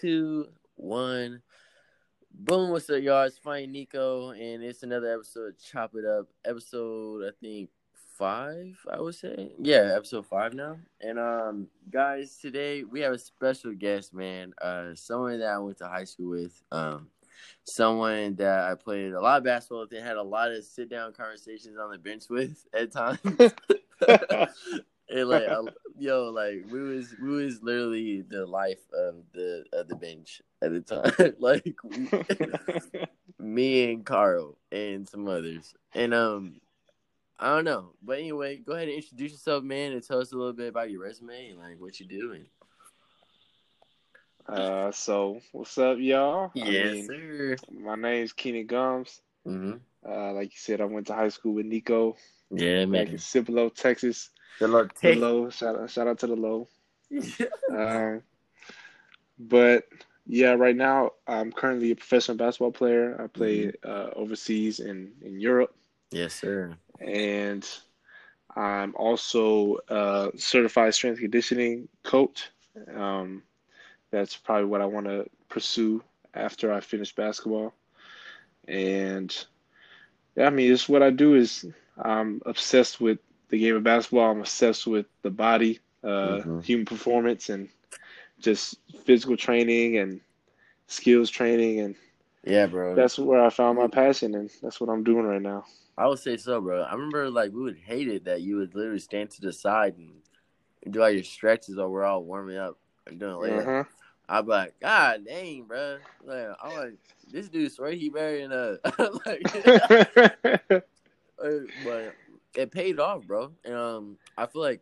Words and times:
Two, 0.00 0.48
one. 0.76 1.42
Boom, 2.32 2.70
what's 2.70 2.88
up, 2.88 3.02
y'all? 3.02 3.24
It's 3.24 3.36
Finding 3.36 3.72
Nikko, 3.72 4.30
and 4.30 4.62
it's 4.62 4.82
another 4.82 5.12
episode 5.12 5.48
of 5.48 5.62
Chop 5.62 5.94
It 5.94 6.06
Up. 6.06 6.28
Episode, 6.42 7.24
I 7.26 7.32
think, 7.38 7.68
five, 8.16 8.78
I 8.90 8.98
would 9.00 9.14
say. 9.14 9.52
Yeah, 9.60 9.92
episode 9.94 10.24
five 10.24 10.54
now. 10.54 10.78
And 11.02 11.18
um, 11.18 11.68
guys, 11.90 12.38
today 12.38 12.82
we 12.84 13.00
have 13.00 13.12
a 13.12 13.18
special 13.18 13.74
guest, 13.74 14.14
man. 14.14 14.54
Uh 14.60 14.94
someone 14.94 15.38
that 15.40 15.48
I 15.48 15.58
went 15.58 15.76
to 15.78 15.86
high 15.86 16.04
school 16.04 16.30
with. 16.30 16.62
Um 16.72 17.08
someone 17.64 18.36
that 18.36 18.70
I 18.70 18.74
played 18.74 19.12
a 19.12 19.20
lot 19.20 19.38
of 19.38 19.44
basketball 19.44 19.80
with 19.80 19.92
and 19.92 20.04
had 20.04 20.16
a 20.16 20.22
lot 20.22 20.52
of 20.52 20.64
sit 20.64 20.88
down 20.88 21.12
conversations 21.12 21.78
on 21.78 21.90
the 21.90 21.98
bench 21.98 22.24
with 22.28 22.64
at 22.72 22.92
times. 22.92 23.20
and 25.08 25.28
like 25.28 25.48
I, 25.48 25.60
yo, 25.98 26.30
like 26.30 26.64
we 26.70 26.80
was 26.80 27.14
we 27.22 27.44
was 27.44 27.62
literally 27.62 28.22
the 28.22 28.46
life 28.46 28.82
of 28.92 29.16
the 29.32 29.64
of 29.72 29.88
the 29.88 29.96
bench 29.96 30.42
at 30.62 30.72
the 30.72 30.80
time. 30.80 31.34
like 31.38 31.76
we, 31.84 32.08
me 33.38 33.92
and 33.92 34.04
Carl 34.04 34.58
and 34.72 35.08
some 35.08 35.28
others. 35.28 35.74
And 35.94 36.14
um 36.14 36.60
I 37.38 37.50
don't 37.50 37.64
know. 37.64 37.92
But 38.02 38.18
anyway, 38.18 38.56
go 38.56 38.72
ahead 38.72 38.88
and 38.88 38.96
introduce 38.96 39.32
yourself, 39.32 39.62
man, 39.62 39.92
and 39.92 40.02
tell 40.02 40.20
us 40.20 40.32
a 40.32 40.36
little 40.36 40.54
bit 40.54 40.68
about 40.68 40.90
your 40.90 41.02
resume 41.02 41.50
and 41.50 41.58
like 41.58 41.78
what 41.78 42.00
you're 42.00 42.08
doing. 42.08 42.46
Uh, 44.48 44.92
so 44.92 45.40
what's 45.52 45.76
up, 45.78 45.98
y'all? 45.98 46.52
I 46.62 46.70
Yes, 46.70 46.70
mean, 46.70 47.06
sir. 47.06 47.56
my 47.70 47.96
name's 47.96 48.32
Keenan 48.32 48.66
Gumbs. 48.66 49.20
Mm-hmm. 49.46 49.74
Uh, 50.08 50.32
like 50.34 50.52
you 50.52 50.58
said, 50.58 50.80
I 50.80 50.84
went 50.84 51.08
to 51.08 51.14
high 51.14 51.28
school 51.30 51.54
with 51.54 51.66
Nikko 51.66 52.16
Yeah, 52.50 52.84
back 52.90 53.12
in 53.12 53.12
man. 53.12 53.18
Cibolo, 53.18 53.68
Texas. 53.70 54.30
The 54.60 54.68
little 54.68 54.88
The 55.02 55.14
tape. 55.14 55.18
low, 55.20 55.50
shout 55.50 55.76
out, 55.78 55.90
shout 55.90 56.06
out 56.06 56.18
to 56.20 56.26
the 56.28 56.36
low. 56.36 56.68
Um, 57.68 58.22
but 59.38 59.84
yeah, 60.26 60.52
right 60.52 60.76
now 60.76 61.12
I'm 61.26 61.52
currently 61.52 61.90
a 61.90 61.96
professional 61.96 62.36
basketball 62.36 62.72
player. 62.72 63.20
I 63.20 63.26
play 63.26 63.72
uh, 63.84 64.10
overseas 64.14 64.80
in 64.80 65.12
in 65.22 65.40
Europe, 65.40 65.74
yes, 66.10 66.34
sir. 66.34 66.76
and 67.00 67.68
I'm 68.56 68.94
also 68.96 69.78
a 69.88 70.30
certified 70.36 70.94
strength 70.94 71.20
conditioning 71.20 71.88
coach. 72.02 72.48
Um, 72.94 73.42
that's 74.16 74.36
probably 74.36 74.66
what 74.66 74.80
I 74.80 74.86
want 74.86 75.06
to 75.06 75.28
pursue 75.48 76.02
after 76.34 76.72
I 76.72 76.80
finish 76.80 77.14
basketball. 77.14 77.74
And 78.68 79.34
yeah, 80.36 80.46
I 80.46 80.50
mean, 80.50 80.72
it's 80.72 80.88
what 80.88 81.02
I 81.02 81.10
do 81.10 81.34
is 81.34 81.66
I'm 81.98 82.40
obsessed 82.46 83.00
with 83.00 83.18
the 83.48 83.58
game 83.58 83.76
of 83.76 83.84
basketball. 83.84 84.30
I'm 84.30 84.40
obsessed 84.40 84.86
with 84.86 85.06
the 85.22 85.30
body, 85.30 85.80
uh, 86.04 86.40
Mhm. 86.40 86.64
human 86.64 86.86
performance, 86.86 87.50
and 87.50 87.68
just 88.40 88.76
physical 89.04 89.36
training 89.36 89.98
and 89.98 90.20
skills 90.86 91.30
training. 91.30 91.80
And 91.80 91.96
Yeah, 92.44 92.66
bro. 92.66 92.94
that's 92.96 93.18
where 93.18 93.42
I 93.44 93.50
found 93.50 93.78
my 93.78 93.88
passion, 93.88 94.34
and 94.34 94.50
that's 94.62 94.80
what 94.80 94.90
I'm 94.90 95.04
doing 95.04 95.26
right 95.26 95.42
now. 95.42 95.64
I 95.96 96.06
would 96.08 96.18
say 96.18 96.36
so, 96.36 96.60
bro. 96.60 96.82
I 96.82 96.92
remember 96.94 97.30
like 97.30 97.52
we 97.52 97.62
would 97.62 97.78
hate 97.78 98.08
it 98.08 98.24
that 98.24 98.42
you 98.42 98.56
would 98.56 98.74
literally 98.74 98.98
stand 99.00 99.30
to 99.32 99.40
the 99.40 99.52
side 99.52 99.96
and 99.96 100.22
do 100.90 101.02
all 101.02 101.10
your 101.10 101.24
stretches 101.24 101.76
while 101.76 101.88
we're 101.90 102.04
all 102.04 102.24
warming 102.24 102.58
up 102.58 102.78
and 103.06 103.18
doing 103.18 103.34
layup. 103.34 103.68
Uh-huh. 103.68 103.84
Be 104.28 104.42
like, 104.42 104.74
God 104.80 105.24
dang, 105.26 105.64
bro. 105.64 105.98
Like, 106.24 106.48
I'm 106.62 106.72
like, 106.72 106.98
this 107.30 107.48
dude 107.48 107.72
swear 107.72 107.92
he 107.92 108.08
than 108.08 108.52
uh 108.52 108.76
like 109.26 109.54
uh, 111.42 111.58
but 111.82 112.16
it 112.54 112.70
paid 112.70 112.98
off, 113.00 113.22
bro. 113.24 113.52
And 113.64 113.74
um 113.74 114.18
I 114.36 114.46
feel 114.46 114.62
like 114.62 114.80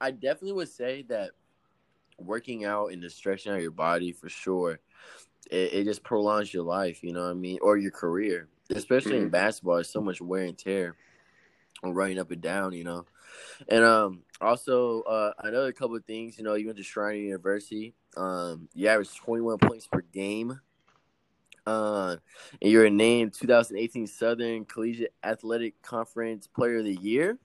I 0.00 0.10
definitely 0.10 0.52
would 0.52 0.68
say 0.68 1.02
that 1.08 1.30
working 2.18 2.64
out 2.64 2.92
and 2.92 3.02
the 3.02 3.10
stretching 3.10 3.52
out 3.52 3.60
your 3.60 3.70
body 3.70 4.12
for 4.12 4.28
sure, 4.28 4.80
it, 5.50 5.72
it 5.72 5.84
just 5.84 6.02
prolongs 6.02 6.52
your 6.52 6.64
life, 6.64 7.02
you 7.02 7.12
know 7.12 7.22
what 7.24 7.30
I 7.30 7.34
mean? 7.34 7.58
Or 7.62 7.76
your 7.76 7.90
career. 7.92 8.48
Especially 8.70 9.16
in 9.16 9.28
Mhm. 9.28 9.32
basketball, 9.32 9.76
there's 9.76 9.90
so 9.90 10.00
much 10.02 10.20
wear 10.20 10.44
and 10.44 10.58
tear 10.58 10.96
on 11.82 11.94
running 11.94 12.18
up 12.18 12.30
and 12.30 12.42
down, 12.42 12.72
you 12.72 12.84
know. 12.84 13.06
And 13.68 13.84
um 13.84 14.22
also 14.40 15.02
uh 15.02 15.32
another 15.42 15.72
couple 15.72 15.96
of 15.96 16.04
things, 16.04 16.38
you 16.38 16.44
know, 16.44 16.54
you 16.54 16.66
went 16.66 16.78
to 16.78 16.84
Schreiner 16.84 17.18
University. 17.18 17.94
Um 18.16 18.68
you 18.74 18.88
averaged 18.88 19.16
twenty 19.16 19.42
one 19.42 19.58
points 19.58 19.86
per 19.86 20.00
game. 20.00 20.60
Uh, 21.66 22.16
and 22.62 22.70
you're 22.72 22.88
named 22.88 23.34
2018 23.34 24.06
Southern 24.06 24.64
Collegiate 24.64 25.12
Athletic 25.22 25.82
Conference 25.82 26.46
Player 26.46 26.78
of 26.78 26.84
the 26.86 26.94
Year. 26.94 27.38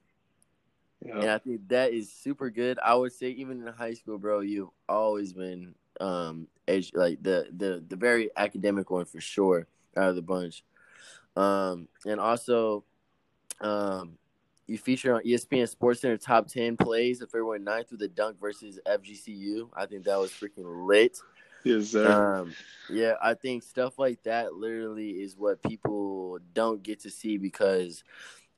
And 1.20 1.30
I 1.30 1.38
think 1.40 1.68
that 1.68 1.92
is 1.92 2.10
super 2.14 2.50
good. 2.50 2.80
I 2.82 2.96
would 2.96 3.12
say 3.12 3.32
even 3.32 3.68
in 3.68 3.74
high 3.74 3.94
school, 3.96 4.18
bro, 4.18 4.40
you've 4.40 4.70
always 4.88 5.34
been 5.34 5.76
um 6.00 6.48
edge 6.68 6.92
like 6.94 7.22
the 7.22 7.48
the 7.56 7.84
the 7.88 7.96
very 7.98 8.30
academic 8.38 8.90
one 8.90 9.06
for 9.06 9.20
sure 9.22 9.68
out 9.98 10.10
of 10.10 10.16
the 10.16 10.22
bunch. 10.22 10.64
Um 11.36 11.90
and 12.06 12.20
also 12.22 12.86
um 13.60 14.18
you 14.74 14.80
feature 14.80 15.14
on 15.14 15.22
ESPN 15.22 15.70
Sports 15.70 16.02
Center 16.02 16.18
top 16.18 16.48
ten 16.48 16.76
plays 16.76 17.22
of 17.22 17.30
February 17.30 17.60
9th 17.60 17.92
with 17.92 18.00
the 18.00 18.08
dunk 18.08 18.40
versus 18.42 18.80
FGCU. 18.88 19.70
I 19.78 19.86
think 19.86 20.04
that 20.06 20.20
was 20.20 20.32
freaking 20.32 20.88
lit. 20.88 21.18
Yes, 21.64 21.90
sir. 21.90 22.42
Um, 22.42 22.54
yeah, 22.90 23.14
I 23.22 23.36
think 23.36 23.64
stuff 23.64 24.00
like 24.00 24.24
that 24.24 24.56
literally 24.56 25.12
is 25.12 25.38
what 25.38 25.62
people 25.62 26.40
don't 26.54 26.82
get 26.82 27.02
to 27.02 27.12
see 27.12 27.38
because 27.38 28.04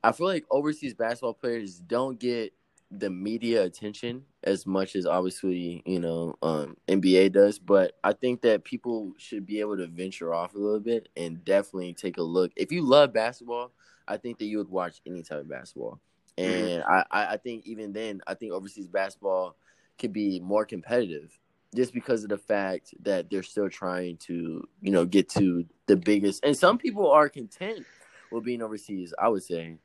I 0.04 0.14
feel 0.14 0.26
like 0.26 0.46
overseas 0.50 0.94
basketball 0.94 1.34
players 1.34 1.80
don't 1.80 2.18
get 2.18 2.54
the 2.92 3.10
media 3.10 3.64
attention 3.64 4.24
as 4.44 4.66
much 4.66 4.96
as 4.96 5.06
obviously 5.06 5.84
you 5.86 6.00
know 6.00 6.36
um, 6.42 6.78
NBA 6.88 7.34
does. 7.34 7.60
But 7.60 7.98
I 8.06 8.14
think 8.14 8.42
that 8.42 8.64
people 8.64 9.12
should 9.18 9.46
be 9.46 9.60
able 9.60 9.76
to 9.78 9.88
venture 9.88 10.34
off 10.34 10.56
a 10.56 10.60
little 10.60 10.80
bit 10.80 11.10
and 11.18 11.44
definitely 11.44 11.94
take 11.94 12.18
a 12.18 12.24
look. 12.24 12.54
If 12.56 12.72
you 12.72 12.84
love 12.84 13.14
basketball, 13.14 13.74
I 14.08 14.18
think 14.18 14.40
that 14.40 14.46
you 14.46 14.58
would 14.58 14.70
watch 14.70 15.02
any 15.06 15.24
type 15.24 15.40
of 15.40 15.50
basketball. 15.50 16.00
And 16.38 16.84
I, 16.84 17.06
I 17.12 17.26
I 17.34 17.38
think 17.38 17.66
even 17.66 17.94
then, 17.94 18.22
I 18.28 18.34
think 18.34 18.52
overseas 18.52 18.88
basketball 18.88 19.56
could 19.98 20.12
be 20.12 20.40
more 20.40 20.66
competitive 20.66 21.38
just 21.76 21.94
because 21.94 22.24
of 22.24 22.30
the 22.30 22.38
fact 22.38 22.94
that 23.02 23.30
they're 23.30 23.44
still 23.44 23.70
trying 23.70 24.18
to, 24.18 24.68
you 24.82 24.92
know, 24.92 25.06
get 25.06 25.30
to 25.30 25.66
the 25.88 25.96
biggest. 25.96 26.44
And 26.44 26.56
some 26.56 26.78
people 26.78 27.10
are 27.12 27.30
content 27.30 27.86
with 28.32 28.44
being 28.44 28.62
overseas, 28.62 29.14
I 29.20 29.28
would 29.28 29.44
say, 29.44 29.78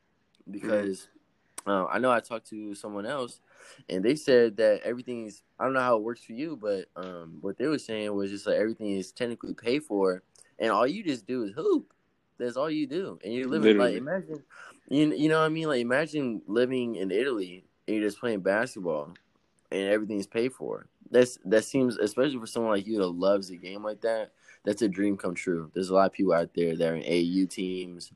because 0.50 1.08
uh, 1.66 1.86
I 1.86 1.98
know 1.98 2.10
I 2.10 2.20
talked 2.20 2.48
to 2.50 2.74
someone 2.74 3.06
else 3.06 3.40
and 3.88 4.04
they 4.04 4.14
said 4.14 4.56
that 4.56 4.82
everything 4.82 5.26
is, 5.26 5.42
I 5.58 5.64
don't 5.64 5.74
know 5.74 5.80
how 5.80 5.96
it 5.96 6.02
works 6.02 6.24
for 6.24 6.32
you, 6.32 6.56
but 6.60 6.86
um, 6.96 7.38
what 7.40 7.58
they 7.58 7.66
were 7.66 7.78
saying 7.78 8.14
was 8.14 8.30
just 8.30 8.46
like 8.46 8.56
everything 8.56 8.96
is 8.96 9.12
technically 9.12 9.54
paid 9.54 9.84
for 9.84 10.22
and 10.58 10.70
all 10.70 10.86
you 10.86 11.02
just 11.02 11.26
do 11.26 11.44
is 11.44 11.52
hoop. 11.52 11.92
That's 12.40 12.56
all 12.56 12.70
you 12.70 12.86
do. 12.86 13.18
And 13.22 13.32
you're 13.32 13.46
living 13.48 13.76
like, 13.76 13.94
imagine, 13.94 14.42
you, 14.88 15.12
you 15.12 15.28
know 15.28 15.38
what 15.40 15.46
I 15.46 15.50
mean? 15.50 15.68
Like, 15.68 15.80
imagine 15.80 16.42
living 16.46 16.96
in 16.96 17.10
Italy 17.10 17.64
and 17.86 17.96
you're 17.96 18.06
just 18.06 18.18
playing 18.18 18.40
basketball 18.40 19.14
and 19.70 19.88
everything's 19.88 20.26
paid 20.26 20.52
for. 20.52 20.86
That's 21.10 21.38
that 21.44 21.64
seems 21.64 21.96
especially 21.98 22.38
for 22.38 22.46
someone 22.46 22.72
like 22.72 22.86
you 22.86 22.98
that 22.98 23.08
loves 23.08 23.50
a 23.50 23.56
game 23.56 23.84
like 23.84 24.00
that. 24.02 24.32
That's 24.64 24.82
a 24.82 24.88
dream 24.88 25.16
come 25.16 25.34
true. 25.34 25.70
There's 25.74 25.90
a 25.90 25.94
lot 25.94 26.06
of 26.06 26.12
people 26.12 26.32
out 26.32 26.54
there 26.54 26.76
that 26.76 26.88
are 26.88 26.96
in 26.96 27.02
AAU 27.02 27.48
teams 27.50 28.12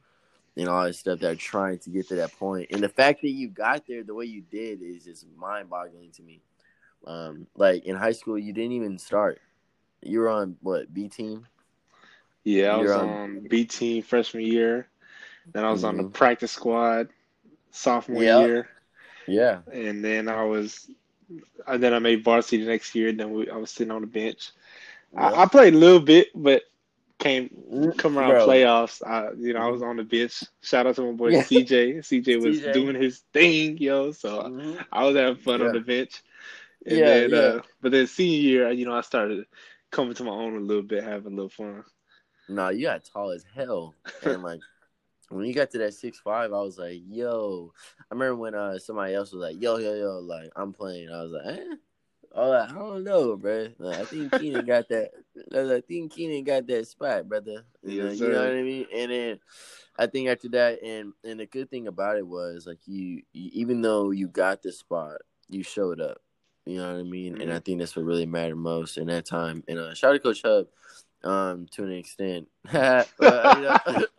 and 0.57 0.69
all 0.69 0.85
that 0.85 0.95
stuff 0.95 1.21
that 1.21 1.33
are 1.33 1.37
trying 1.37 1.79
to 1.81 1.91
get 1.91 2.09
to 2.09 2.17
that 2.17 2.33
point. 2.39 2.69
And 2.71 2.83
the 2.83 2.89
fact 2.89 3.23
that 3.23 3.31
you 3.31 3.49
got 3.49 3.87
there 3.87 4.05
the 4.05 4.15
way 4.15 4.27
you 4.27 4.43
did 4.43 4.81
is 4.83 5.05
just 5.05 5.27
mind 5.37 5.69
boggling 5.69 6.11
to 6.13 6.23
me. 6.23 6.41
Um, 7.07 7.47
like 7.57 7.85
in 7.85 7.97
high 7.97 8.13
school, 8.13 8.39
you 8.39 8.53
didn't 8.53 8.73
even 8.73 8.99
start. 8.99 9.41
You 10.03 10.21
were 10.21 10.29
on 10.29 10.57
what 10.61 10.93
B 10.93 11.09
team? 11.09 11.47
Yeah, 12.45 12.75
I 12.75 12.77
was 12.77 12.87
You're 12.87 12.95
on- 12.97 13.09
on 13.09 13.41
B 13.49 13.65
team 13.65 14.03
freshman 14.03 14.45
year. 14.45 14.89
Then 15.53 15.65
I 15.65 15.71
was 15.73 15.85
on 15.85 15.97
the 15.97 16.05
Mhm. 16.05 16.13
practice 16.13 16.53
squad 16.53 17.09
sophomore 17.71 18.23
Yeah. 18.23 18.41
year, 18.41 18.69
Yeah, 19.27 19.61
and 19.73 20.05
then 20.05 20.29
I 20.29 20.45
was, 20.45 20.91
and 21.67 21.83
then 21.83 21.95
I 21.95 21.99
made 21.99 22.25
varsity 22.25 22.59
the 22.59 22.67
next 22.71 22.95
year. 22.95 23.09
And 23.09 23.19
then 23.21 23.33
we, 23.33 23.51
I 23.51 23.57
was 23.57 23.71
sitting 23.71 23.91
on 23.91 24.03
the 24.03 24.07
bench. 24.07 24.53
I, 25.17 25.43
I 25.43 25.47
played 25.47 25.75
a 25.75 25.79
little 25.79 26.01
bit, 26.01 26.29
but 26.35 26.63
came 27.19 27.93
come 27.97 28.19
around 28.19 28.31
Bro. 28.33 28.47
playoffs. 28.49 29.03
I, 29.07 29.33
you 29.39 29.55
know, 29.55 29.61
I 29.61 29.69
was 29.69 29.83
on 29.83 29.97
the 29.97 30.03
bench. 30.05 30.43
Shout 30.61 30.87
out 30.87 30.97
to 30.97 31.03
my 31.03 31.13
boy 31.13 31.31
Yeah. 31.33 31.43
CJ. 31.43 31.99
CJ 32.03 32.37
was 32.43 32.61
CJ. 32.61 32.73
doing 32.73 32.97
his 32.97 33.21
thing, 33.33 33.79
yo. 33.79 34.13
So 34.13 34.43
Mhm. 34.43 34.85
I 34.93 35.05
was 35.05 35.17
having 35.17 35.37
fun 35.43 35.61
Yeah. 35.61 35.67
on 35.69 35.73
the 35.73 35.81
bench. 35.81 36.23
And 36.87 36.99
Yeah, 36.99 37.07
then, 37.07 37.31
yeah. 37.31 37.39
Uh, 37.39 37.63
but 37.81 37.93
then 37.93 38.07
senior 38.07 38.39
year, 38.39 38.71
you 38.73 38.85
know, 38.85 38.95
I 38.95 39.01
started 39.03 39.47
coming 39.91 40.15
to 40.15 40.25
my 40.25 40.33
own 40.33 40.57
a 40.57 40.61
little 40.61 40.83
bit, 40.83 41.03
having 41.05 41.33
a 41.33 41.37
little 41.37 41.49
fun. 41.49 41.85
No, 42.49 42.69
you 42.69 42.87
got 42.87 43.05
tall 43.05 43.31
as 43.31 43.45
hell. 43.55 43.95
And 44.23 44.43
like 44.43 44.61
when 45.31 45.47
you 45.47 45.55
got 45.55 45.71
to 45.71 45.79
that 45.79 45.95
six 45.95 46.19
five, 46.19 46.53
I 46.53 46.61
was 46.61 46.79
like, 46.79 47.01
yo. 47.07 47.73
I 48.11 48.15
remember 48.15 48.37
when 48.37 48.55
uh 48.55 48.79
somebody 48.79 49.15
else 49.15 49.33
was 49.33 49.41
like, 49.43 49.61
yo, 49.61 49.79
yo, 49.79 49.95
yo, 49.95 50.19
like 50.19 50.51
I'm 50.57 50.73
playing. 50.73 51.11
I 51.11 51.23
was 51.23 51.33
like, 51.33 51.59
eh? 51.59 51.75
Oh, 52.37 52.53
I 52.53 52.67
don't 52.67 53.05
know, 53.05 53.37
bro. 53.37 53.69
Like, 53.79 53.99
I 54.01 54.05
think 54.05 54.33
Keenan 54.33 54.67
got 54.67 54.89
that. 54.89 55.13
I 55.55 55.81
think 55.87 56.13
Keenan 56.13 56.43
got 56.43 56.67
that 56.67 56.89
spot, 56.89 57.29
brother. 57.29 57.65
You, 57.83 58.05
know, 58.05 58.11
you 58.11 58.29
know 58.29 58.41
what 58.41 58.57
I 58.57 58.63
mean? 58.63 58.87
And 58.93 59.13
then 59.13 59.41
I 59.97 60.07
think 60.07 60.29
after 60.29 60.49
that, 60.51 60.83
and 60.83 61.13
and 61.23 61.39
the 61.39 61.47
good 61.47 61.71
thing 61.71 61.87
about 61.87 62.17
it 62.17 62.27
was 62.27 62.67
like 62.67 62.81
you, 62.87 63.23
you 63.33 63.51
even 63.53 63.83
though 63.83 64.11
you 64.11 64.27
got 64.27 64.63
the 64.63 64.73
spot, 64.73 65.19
you 65.49 65.63
showed 65.63 66.01
up. 66.01 66.19
You 66.67 66.79
know 66.79 66.93
what 66.93 67.01
I 67.01 67.03
mean? 67.05 67.35
Mm-hmm. 67.35 67.43
And 67.43 67.53
I 67.53 67.61
think 67.61 67.79
that's 67.79 67.95
what 67.95 68.05
really 68.05 68.27
mattered 68.27 68.57
most 68.57 68.97
in 68.97 69.07
that 69.09 69.27
time. 69.27 69.63
And 69.69 69.79
uh, 69.79 69.95
shout 69.95 70.11
out 70.11 70.15
to 70.15 70.19
Coach 70.21 70.43
Hub, 70.43 70.67
um, 71.25 71.67
to 71.73 71.85
an 71.85 71.93
extent, 71.93 72.49
but, 72.73 73.09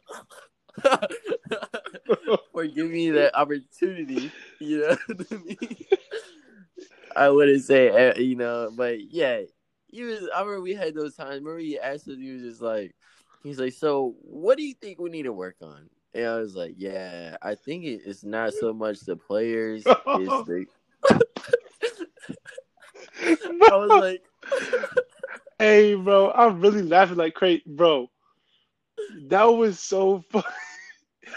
for 2.52 2.68
giving 2.68 2.92
me 2.92 3.12
that 3.12 3.36
opportunity. 3.36 4.32
You 4.60 4.80
know 4.82 4.98
I 5.32 5.36
mean? 5.36 5.76
I 7.16 7.30
wouldn't 7.30 7.64
say, 7.64 7.88
eh, 7.90 8.20
you 8.20 8.36
know, 8.36 8.70
but 8.76 9.12
yeah, 9.12 9.42
he 9.88 10.04
was. 10.04 10.28
I 10.36 10.42
remember 10.42 10.62
we 10.62 10.74
had 10.74 10.94
those 10.94 11.16
times. 11.16 11.36
Remember 11.36 11.60
he 11.60 11.80
asked 11.80 12.08
us, 12.10 12.18
he 12.18 12.32
was 12.32 12.42
just 12.42 12.62
like, 12.62 12.94
he's 13.44 13.60
like, 13.60 13.74
so 13.74 14.16
what 14.22 14.58
do 14.58 14.64
you 14.64 14.74
think 14.74 15.00
we 15.00 15.10
need 15.10 15.24
to 15.24 15.34
work 15.34 15.56
on? 15.62 15.90
And 16.14 16.26
I 16.26 16.38
was 16.38 16.56
like, 16.56 16.76
yeah, 16.78 17.38
I 17.42 17.56
think 17.56 17.86
it's 17.86 18.24
not 18.24 18.54
so 18.54 18.74
much 18.74 19.02
the 19.02 19.16
players, 19.16 19.84
it's 19.86 19.96
the. 20.06 20.66
I 23.22 23.76
was 23.76 23.90
like, 23.90 24.24
hey, 25.60 25.96
bro, 25.96 26.32
I'm 26.32 26.60
really 26.60 26.82
laughing 26.82 27.18
like 27.18 27.34
crazy, 27.34 27.64
bro. 27.66 28.10
That 29.28 29.46
was 29.46 29.80
so 29.80 30.24
funny. 30.32 30.46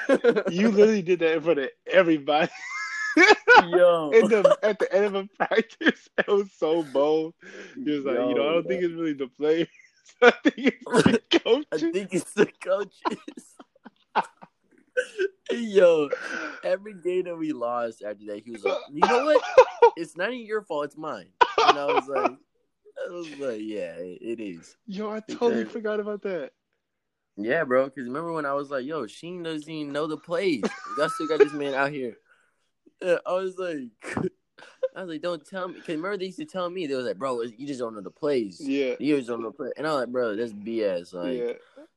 you 0.51 0.71
literally 0.71 1.03
did 1.03 1.21
that 1.21 1.37
in 1.37 1.43
front 1.43 1.59
of 1.61 1.69
everybody. 1.91 2.51
Yo. 3.69 4.11
The, 4.11 4.59
at 4.63 4.79
the 4.79 4.93
end 4.93 5.05
of 5.07 5.15
a 5.15 5.29
practice, 5.37 6.09
it 6.19 6.29
was 6.29 6.51
so 6.57 6.83
bold. 6.83 7.35
He 7.75 7.91
was 7.91 8.05
like, 8.05 8.17
Yo, 8.17 8.29
you 8.29 8.35
know, 8.35 8.49
I 8.49 8.53
don't 8.55 8.69
think 8.69 8.83
it's 8.83 8.95
really 8.95 9.15
the 9.15 9.29
players. 9.29 9.69
I 10.23 10.31
think 10.31 10.75
it's 10.85 11.03
the 11.03 11.39
coaches. 11.45 11.67
I 11.73 11.79
think 11.79 12.09
it's 12.13 12.33
the 12.33 12.47
coaches. 12.61 13.55
Yo, 15.51 16.09
every 16.65 16.95
game 16.95 17.25
that 17.25 17.37
we 17.37 17.53
lost 17.53 18.03
after 18.03 18.25
that, 18.27 18.43
he 18.45 18.51
was 18.51 18.65
like, 18.65 18.79
"You 18.93 19.01
know 19.07 19.27
what? 19.27 19.43
It's 19.97 20.17
not 20.17 20.33
even 20.33 20.45
your 20.45 20.63
fault. 20.63 20.87
It's 20.87 20.97
mine." 20.97 21.29
And 21.67 21.79
I 21.79 21.87
was 21.87 22.07
like, 22.09 22.33
"I 23.07 23.11
was 23.11 23.31
like, 23.39 23.61
yeah, 23.61 23.95
it 23.99 24.41
is." 24.41 24.77
Yo, 24.87 25.11
I 25.11 25.21
totally 25.21 25.65
because, 25.65 25.73
forgot 25.73 26.01
about 26.01 26.23
that. 26.23 26.51
Yeah, 27.37 27.65
bro. 27.65 27.87
Because 27.87 28.05
remember 28.05 28.33
when 28.33 28.47
I 28.47 28.55
was 28.55 28.71
like, 28.71 28.85
"Yo, 28.85 29.07
Sheen 29.07 29.43
doesn't 29.43 29.69
even 29.69 29.93
know 29.93 30.07
the 30.07 30.17
plays. 30.17 30.63
Y'all 30.97 31.09
still 31.09 31.29
got 31.29 31.39
this 31.39 31.53
man 31.53 31.75
out 31.75 31.91
here." 31.91 32.17
I 33.03 33.33
was 33.33 33.57
like, 33.59 33.89
I 34.97 35.03
was 35.03 35.11
like, 35.11 35.23
don't 35.23 35.47
tell 35.47 35.69
me. 35.69 35.75
Cause 35.75 35.89
remember 35.89 36.17
they 36.17 36.27
used 36.27 36.39
to 36.39 36.45
tell 36.45 36.69
me 36.69 36.87
they 36.87 36.95
was 36.95 37.07
like, 37.07 37.19
bro, 37.19 37.43
you 37.43 37.67
just 37.67 37.81
don't 37.81 37.95
know 37.95 38.01
the 38.01 38.11
plays. 38.11 38.61
Yeah, 38.61 38.95
you 38.99 39.17
just 39.17 39.29
don't 39.29 39.43
know 39.43 39.51
the 39.51 39.57
play. 39.57 39.71
And 39.77 39.87
I 39.87 39.93
was 39.93 40.01
like, 40.01 40.09
bro, 40.09 40.35
that's 40.35 40.53
BS. 40.53 41.15
Like, 41.15 41.39
yeah. 41.39 41.53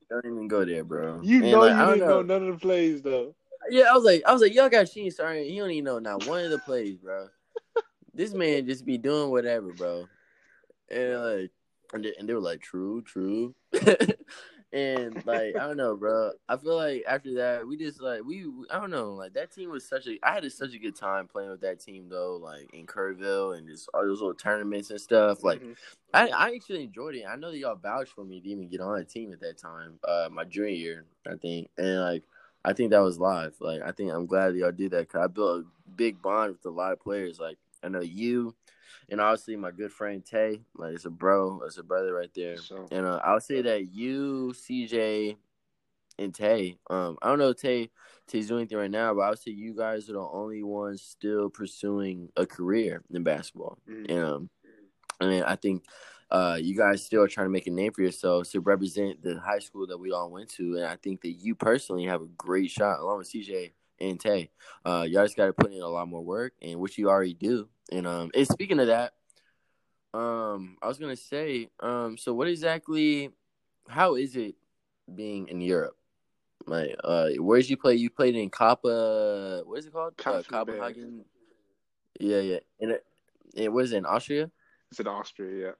don't 0.10 0.26
even 0.26 0.48
go 0.48 0.66
there, 0.66 0.84
bro. 0.84 1.20
You 1.24 1.42
and 1.42 1.52
know 1.52 1.60
like, 1.62 1.72
you 1.72 1.94
didn't 1.94 2.00
know. 2.08 2.22
know. 2.22 2.22
none 2.22 2.48
of 2.48 2.54
the 2.56 2.60
plays 2.60 3.02
though. 3.02 3.34
Yeah, 3.70 3.86
I 3.92 3.94
was 3.94 4.04
like, 4.04 4.24
I 4.26 4.34
was 4.34 4.42
like, 4.42 4.54
y'all 4.54 4.70
got 4.70 4.90
Sheen. 4.90 5.12
Sorry, 5.12 5.48
he 5.50 5.58
don't 5.58 5.72
even 5.72 5.86
know 5.86 6.00
not 6.00 6.28
one 6.28 6.44
of 6.44 6.52
the 6.52 6.60
plays, 6.60 6.98
bro. 6.98 7.28
this 8.14 8.34
man 8.34 8.66
just 8.66 8.86
be 8.86 8.98
doing 8.98 9.30
whatever, 9.32 9.74
bro. 9.74 10.08
And 10.92 11.22
like, 11.22 11.52
and 11.94 12.06
they, 12.06 12.14
and 12.18 12.28
they 12.28 12.34
were 12.34 12.40
like, 12.40 12.62
true, 12.62 13.02
true. 13.02 13.56
And 14.74 15.16
like 15.26 15.56
I 15.58 15.68
don't 15.68 15.76
know, 15.76 15.98
bro. 15.98 16.32
I 16.48 16.56
feel 16.56 16.78
like 16.78 17.04
after 17.06 17.34
that, 17.36 17.68
we 17.68 17.76
just 17.76 18.02
like 18.02 18.24
we 18.24 18.46
I 18.70 18.80
don't 18.80 18.90
know, 18.90 19.14
like 19.14 19.34
that 19.34 19.52
team 19.52 19.70
was 19.70 19.86
such 19.86 20.08
a 20.08 20.18
I 20.24 20.34
had 20.34 20.46
a, 20.46 20.50
such 20.50 20.74
a 20.74 20.80
good 20.80 20.96
time 20.96 21.28
playing 21.28 21.50
with 21.50 21.62
that 21.62 21.82
team 21.82 22.08
though, 22.08 22.38
like 22.38 22.74
in 22.74 22.86
Kerrville 22.86 23.58
and 23.58 23.68
just 23.68 23.90
all 23.94 24.06
those 24.06 24.22
little 24.22 24.34
tournaments 24.34 24.90
and 24.90 25.02
stuff. 25.02 25.44
Like 25.44 25.60
mm-hmm. 25.60 25.74
I 26.14 26.30
I 26.30 26.52
actually 26.56 26.84
enjoyed 26.84 27.16
it. 27.16 27.26
I 27.28 27.36
know 27.36 27.52
that 27.52 27.58
y'all 27.58 27.76
vouched 27.76 28.14
for 28.14 28.24
me 28.24 28.40
to 28.40 28.48
even 28.48 28.70
get 28.70 28.80
on 28.80 28.98
a 28.98 29.04
team 29.04 29.34
at 29.34 29.42
that 29.42 29.58
time, 29.58 30.00
uh, 30.08 30.30
my 30.32 30.46
junior 30.46 30.70
year, 30.70 31.06
I 31.30 31.36
think, 31.36 31.70
and 31.78 32.00
like 32.00 32.24
I 32.64 32.72
think 32.72 32.92
that 32.92 33.00
was 33.00 33.20
live. 33.20 33.56
Like 33.60 33.82
I 33.82 33.92
think 33.92 34.14
I'm 34.14 34.26
glad 34.26 34.54
that 34.54 34.58
y'all 34.58 34.72
did 34.72 34.92
that 34.92 35.10
because 35.10 35.22
I 35.22 35.28
built 35.28 35.66
a 35.66 35.92
big 35.98 36.22
bond 36.22 36.54
with 36.54 36.66
a 36.66 36.70
lot 36.70 36.94
of 36.94 37.02
players. 37.02 37.42
Like 37.42 37.58
I 37.84 37.90
know 37.90 38.00
you 38.00 38.56
and 39.10 39.22
obviously 39.22 39.56
my 39.56 39.72
good 39.72 39.92
friend 39.92 40.26
Tay, 40.26 40.62
like 40.76 40.96
it's 40.96 41.06
a 41.06 41.10
bro, 41.10 41.62
it's 41.66 41.78
a 41.78 41.84
brother 41.84 42.14
right 42.14 42.32
there. 42.36 42.58
So, 42.58 42.88
and 42.92 43.06
uh, 43.06 43.20
I'll 43.24 43.40
say 43.40 43.62
that 43.62 43.94
you, 43.94 44.54
CJ, 44.56 45.36
and 46.20 46.34
Tay, 46.34 46.78
um, 46.90 47.18
I 47.22 47.30
don't 47.30 47.40
know 47.40 47.50
if 47.50 47.58
Tay 47.58 47.90
Tay's 48.28 48.48
doing 48.48 48.62
anything 48.62 48.78
right 48.78 48.92
now, 48.92 49.14
but 49.14 49.22
I 49.22 49.30
would 49.30 49.40
say 49.40 49.52
you 49.52 49.76
guys 49.76 50.10
are 50.10 50.14
the 50.14 50.20
only 50.20 50.64
ones 50.64 51.02
still 51.02 51.50
pursuing 51.50 52.30
a 52.36 52.46
career 52.46 53.04
in 53.12 53.24
basketball. 53.24 53.78
Mm-hmm. 53.90 54.12
And 54.12 54.24
um, 54.24 54.50
I 55.20 55.26
mean, 55.26 55.44
I 55.44 55.56
think 55.56 55.84
uh, 56.30 56.58
you 56.62 56.78
guys 56.78 57.04
still 57.04 57.24
are 57.24 57.28
trying 57.28 57.48
to 57.48 57.52
make 57.52 57.68
a 57.68 57.72
name 57.72 57.92
for 57.92 58.02
yourselves 58.02 58.52
to 58.52 58.62
represent 58.62 59.22
the 59.22 59.40
high 59.40 59.60
school 59.60 59.86
that 59.88 59.98
we 59.98 60.12
all 60.12 60.32
went 60.32 60.50
to, 60.52 60.78
and 60.78 60.86
I 60.86 60.96
think 60.96 61.22
that 61.22 61.32
you 61.32 61.56
personally 61.56 62.06
have 62.06 62.22
a 62.22 62.28
great 62.38 62.72
shot 62.72 63.00
along 63.00 63.20
with 63.20 63.32
CJ 63.32 63.72
and 64.02 64.20
Tay. 64.20 64.50
Uh, 64.86 65.06
y'all 65.08 65.24
just 65.24 65.38
got 65.38 65.46
to 65.46 65.54
put 65.54 65.72
in 65.72 65.82
a 65.82 65.88
lot 65.88 66.08
more 66.08 66.24
work, 66.24 66.54
and 66.62 66.80
which 66.80 66.98
you 66.98 67.10
already 67.10 67.34
do. 67.34 67.70
And 67.92 68.08
um, 68.08 68.32
and 68.34 68.48
speaking 68.48 68.80
of 68.80 68.88
that, 68.88 69.14
um, 70.14 70.78
I 70.82 70.88
was 70.88 70.98
gonna 70.98 71.16
say, 71.16 71.70
um, 71.80 72.18
so 72.18 72.34
what 72.34 72.48
exactly? 72.48 73.32
How 73.88 74.16
is 74.16 74.36
it 74.36 74.56
being 75.14 75.48
in 75.48 75.62
Europe? 75.62 75.96
Like, 76.66 76.96
uh, 77.04 77.30
where 77.40 77.60
did 77.60 77.70
you 77.70 77.78
play? 77.78 77.96
You 77.96 78.10
played 78.10 78.36
in 78.36 78.50
Kappa. 78.50 79.64
What 79.66 79.80
is 79.80 79.86
it 79.86 79.94
called? 79.94 80.14
Uh, 80.24 80.42
Copenhagen. 80.44 81.26
Yeah, 82.20 82.40
yeah. 82.40 82.60
And 82.80 82.92
it, 82.92 83.06
it 83.54 83.72
was 83.72 83.94
in 83.94 84.06
Austria. 84.06 84.52
It's 84.90 85.00
in 85.00 85.08
Austria, 85.08 85.68
yeah. 85.68 85.72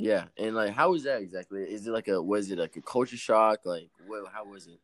Yeah, 0.00 0.24
and 0.36 0.54
like, 0.54 0.72
how 0.72 0.92
was 0.92 1.02
that 1.04 1.20
exactly? 1.20 1.62
Is 1.62 1.86
it 1.86 1.90
like 1.90 2.06
a 2.08 2.22
was 2.22 2.50
it 2.50 2.58
like 2.58 2.76
a 2.76 2.80
culture 2.80 3.16
shock? 3.16 3.60
Like, 3.64 3.90
what? 4.06 4.24
How 4.32 4.44
was 4.44 4.66
it? 4.68 4.80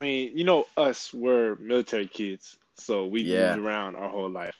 I 0.00 0.04
mean, 0.04 0.36
you 0.36 0.44
know, 0.44 0.66
us 0.76 1.12
we're 1.12 1.56
military 1.56 2.06
kids, 2.06 2.56
so 2.74 3.06
we 3.06 3.22
yeah. 3.22 3.54
moved 3.54 3.66
around 3.66 3.96
our 3.96 4.08
whole 4.08 4.30
life. 4.30 4.56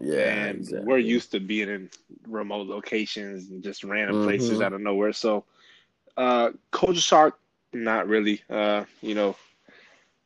Yeah, 0.00 0.20
and 0.20 0.58
exactly. 0.60 0.86
we're 0.86 0.98
used 0.98 1.32
to 1.32 1.40
being 1.40 1.68
in 1.68 1.90
remote 2.26 2.66
locations 2.66 3.50
and 3.50 3.62
just 3.62 3.84
random 3.84 4.16
mm-hmm. 4.16 4.26
places 4.26 4.60
out 4.60 4.72
of 4.72 4.80
nowhere. 4.80 5.12
So, 5.12 5.44
uh, 6.16 6.50
culture 6.70 7.00
shock, 7.00 7.38
not 7.72 8.08
really. 8.08 8.42
Uh, 8.48 8.84
you 9.00 9.14
know, 9.14 9.36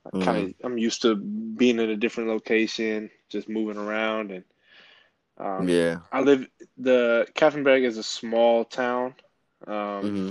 mm-hmm. 0.07 0.23
kind 0.23 0.49
of 0.49 0.55
I'm 0.65 0.79
used 0.79 1.03
to 1.03 1.17
being 1.17 1.81
in 1.81 1.91
a 1.91 1.97
different 1.97 2.29
location, 2.29 3.11
just 3.29 3.49
moving 3.49 3.77
around, 3.77 4.31
and 4.31 4.45
um, 5.39 5.69
yeah, 5.69 5.99
I 6.13 6.21
live 6.21 6.47
the 6.79 7.27
Kapfenberg 7.35 7.85
is 7.85 7.99
a 7.99 8.03
small 8.03 8.65
town, 8.65 9.15
um, 9.67 9.75
mm-hmm. 9.75 10.31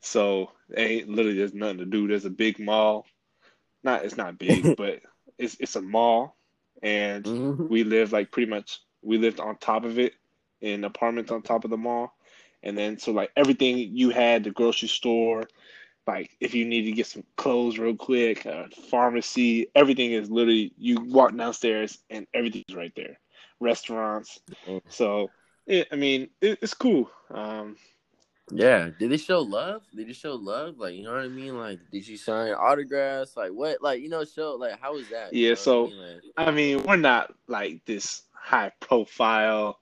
so 0.00 0.52
ain't 0.76 1.08
literally 1.08 1.38
there's 1.38 1.54
nothing 1.54 1.78
to 1.78 1.86
do. 1.86 2.06
There's 2.06 2.24
a 2.24 2.30
big 2.30 2.58
mall, 2.58 3.06
not 3.82 4.04
it's 4.04 4.16
not 4.16 4.38
big, 4.38 4.76
but 4.76 5.00
it's 5.38 5.56
it's 5.60 5.76
a 5.76 5.82
mall 5.82 6.36
and 6.82 7.24
mm-hmm. 7.24 7.68
we 7.68 7.84
live 7.84 8.12
like 8.12 8.30
pretty 8.30 8.48
much 8.48 8.80
we 9.02 9.18
lived 9.18 9.40
on 9.40 9.56
top 9.56 9.84
of 9.84 9.98
it 9.98 10.14
in 10.60 10.84
apartments 10.84 11.30
on 11.30 11.42
top 11.42 11.64
of 11.64 11.70
the 11.70 11.76
mall 11.76 12.12
and 12.62 12.76
then 12.76 12.98
so 12.98 13.12
like 13.12 13.30
everything 13.36 13.78
you 13.78 14.10
had 14.10 14.44
the 14.44 14.50
grocery 14.50 14.88
store 14.88 15.44
like 16.06 16.36
if 16.40 16.54
you 16.54 16.64
need 16.64 16.82
to 16.82 16.92
get 16.92 17.06
some 17.06 17.24
clothes 17.36 17.78
real 17.78 17.94
quick 17.94 18.46
uh, 18.46 18.64
pharmacy 18.90 19.66
everything 19.74 20.12
is 20.12 20.30
literally 20.30 20.72
you 20.76 21.00
walk 21.06 21.34
downstairs 21.36 21.98
and 22.10 22.26
everything's 22.34 22.74
right 22.74 22.92
there 22.96 23.18
restaurants 23.60 24.40
mm-hmm. 24.66 24.78
so 24.88 25.30
it, 25.66 25.88
i 25.92 25.96
mean 25.96 26.28
it, 26.40 26.58
it's 26.62 26.74
cool 26.74 27.10
um, 27.32 27.76
yeah. 28.52 28.90
Did 28.98 29.10
they 29.10 29.16
show 29.16 29.40
love? 29.40 29.82
Did 29.94 30.08
they 30.08 30.12
show 30.12 30.34
love? 30.34 30.78
Like, 30.78 30.94
you 30.94 31.04
know 31.04 31.12
what 31.12 31.24
I 31.24 31.28
mean? 31.28 31.58
Like, 31.58 31.78
did 31.90 32.06
you 32.06 32.16
sign 32.16 32.52
autographs? 32.52 33.36
Like, 33.36 33.50
what? 33.50 33.82
Like, 33.82 34.00
you 34.00 34.08
know, 34.08 34.24
show 34.24 34.56
like 34.56 34.80
how 34.80 34.94
was 34.94 35.08
that? 35.10 35.32
Yeah. 35.32 35.54
So, 35.54 35.86
I 35.86 35.90
mean? 35.90 35.98
Like, 36.36 36.48
I 36.48 36.50
mean, 36.50 36.82
we're 36.82 36.96
not 36.96 37.34
like 37.46 37.84
this 37.84 38.22
high 38.32 38.72
profile 38.80 39.78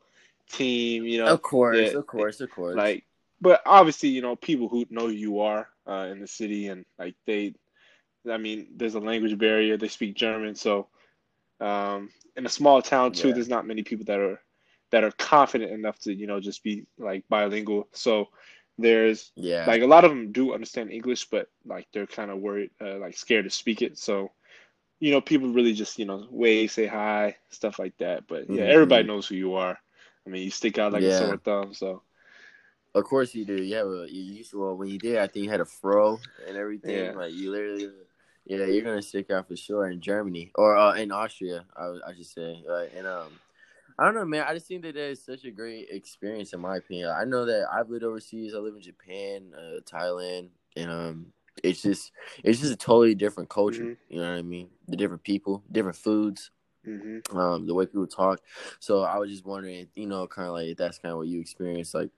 team. 0.51 1.05
You 1.05 1.25
know, 1.25 1.27
of 1.27 1.43
course, 1.43 1.77
that, 1.77 1.97
of 1.97 2.07
course, 2.07 2.41
of 2.41 2.51
course. 2.51 2.77
Like, 2.77 3.05
but 3.41 3.63
obviously, 3.67 4.11
you 4.11 4.23
know, 4.23 4.37
people 4.37 4.69
who 4.69 4.87
know 4.91 5.07
who 5.07 5.13
you 5.13 5.41
are 5.41 5.69
uh, 5.87 6.09
in 6.11 6.21
the 6.21 6.27
city, 6.27 6.69
and 6.69 6.85
like 6.99 7.15
they, 7.27 7.55
I 8.31 8.39
mean, 8.39 8.69
there's 8.77 8.95
a 8.95 9.01
language 9.01 9.39
barrier. 9.39 9.77
They 9.77 9.89
speak 9.89 10.15
German, 10.15 10.55
so 10.55 10.89
um, 11.61 12.11
in 12.37 12.47
a 12.47 12.51
small 12.51 12.83
town 12.83 13.13
too, 13.13 13.29
yeah. 13.29 13.35
there's 13.35 13.49
not 13.49 13.67
many 13.67 13.83
people 13.83 14.05
that 14.07 14.21
are 14.21 14.41
that 14.91 15.05
are 15.05 15.13
confident 15.13 15.73
enough 15.73 15.99
to 16.01 16.15
you 16.15 16.27
know 16.27 16.41
just 16.41 16.63
be 16.63 16.87
like 16.99 17.25
bilingual. 17.29 17.89
So 17.93 18.29
there's 18.79 19.33
yeah, 19.35 19.65
like 19.67 19.83
a 19.83 19.87
lot 19.87 20.05
of 20.05 20.11
them 20.11 20.31
do 20.31 20.55
understand 20.55 20.93
English, 20.93 21.27
but 21.27 21.49
like 21.67 21.89
they're 21.93 22.07
kind 22.07 22.31
of 22.31 22.39
worried, 22.39 22.71
uh, 22.81 22.99
like 22.99 23.17
scared 23.17 23.45
to 23.45 23.51
speak 23.51 23.83
it. 23.83 23.99
So, 23.99 24.31
you 25.01 25.11
know, 25.11 25.21
people 25.21 25.53
really 25.53 25.73
just 25.73 25.99
you 25.99 26.05
know 26.05 26.27
wave, 26.31 26.71
say 26.71 26.87
hi, 26.87 27.37
stuff 27.51 27.79
like 27.79 27.97
that. 27.99 28.29
But 28.29 28.49
yeah, 28.49 28.63
mm-hmm. 28.63 28.73
everybody 28.73 29.03
knows 29.05 29.27
who 29.27 29.35
you 29.35 29.55
are. 29.55 29.77
I 30.27 30.31
mean, 30.31 30.45
you 30.45 30.51
stick 30.51 30.79
out 30.79 30.93
like 30.93 31.03
yeah. 31.03 31.11
a 31.11 31.19
sore 31.19 31.37
thumb. 31.39 31.75
So, 31.75 32.03
of 32.95 33.05
course 33.05 33.35
you 33.35 33.45
do. 33.45 33.61
You 33.61 33.75
have 33.77 33.89
a 33.89 34.07
you 34.09 34.23
used 34.23 34.53
to 34.53 34.61
well 34.61 34.77
when 34.77 34.89
you 34.89 34.99
did. 34.99 35.19
I 35.19 35.27
think 35.27 35.45
you 35.45 35.51
had 35.51 35.61
a 35.61 35.65
fro 35.65 36.21
and 36.47 36.57
everything. 36.57 36.97
Yeah. 36.97 37.13
Like 37.13 37.33
you 37.33 37.51
literally. 37.51 37.91
Yeah, 38.47 38.65
you're 38.65 38.83
gonna 38.83 39.03
stick 39.03 39.31
out 39.31 39.47
for 39.47 39.57
sure 39.57 39.91
in 39.91 40.01
Germany 40.01 40.53
or 40.55 40.75
uh, 40.75 40.95
in 40.95 41.13
Austria. 41.13 41.67
I, 41.77 41.99
I 42.07 42.15
should 42.15 42.25
say, 42.25 42.65
right? 42.67 42.91
And 42.97 43.07
um, 43.07 43.29
I 43.99 44.05
don't 44.05 44.15
know, 44.15 44.25
man. 44.25 44.45
I 44.47 44.55
just 44.55 44.67
think 44.67 44.83
that 44.83 44.95
that 44.95 45.11
is 45.11 45.25
such 45.25 45.45
a 45.45 45.51
great 45.51 45.89
experience, 45.91 46.53
in 46.53 46.61
my 46.61 46.77
opinion. 46.77 47.11
I 47.11 47.25
know 47.25 47.45
that 47.47 47.67
I've 47.73 47.91
lived 47.91 48.05
overseas. 48.05 48.55
I 48.55 48.59
live 48.59 48.77
in 48.77 48.83
Japan, 48.83 49.53
uh, 49.57 49.81
Thailand, 49.81 50.51
and 50.77 50.91
um, 50.91 51.27
it's 51.65 51.83
just 51.83 52.13
it's 52.45 52.61
just 52.61 52.73
a 52.73 52.77
totally 52.77 53.17
different 53.17 53.49
culture. 53.49 53.85
Mhm. 53.85 53.97
You 54.09 54.21
know 54.21 54.31
what 54.31 54.39
I 54.39 54.43
mean? 54.43 54.69
The 54.87 54.97
different 54.97 55.25
people, 55.25 55.65
different 55.73 55.97
foods, 55.97 56.51
hmm 56.85 57.19
um, 57.37 57.67
the 57.67 57.75
way 57.75 57.87
people 57.87 58.07
talk. 58.07 58.41
So 58.81 59.03
I 59.03 59.19
was 59.19 59.31
just 59.31 59.45
wondering, 59.45 59.89
you 59.97 60.07
know, 60.07 60.27
kind 60.29 60.49
of 60.49 60.55
like 60.55 60.69
if 60.69 60.79
that's 60.79 60.99
kind 60.99 61.13
of 61.13 61.19
what 61.19 61.29
you 61.29 61.41
experienced, 61.41 61.95
like 61.95 62.11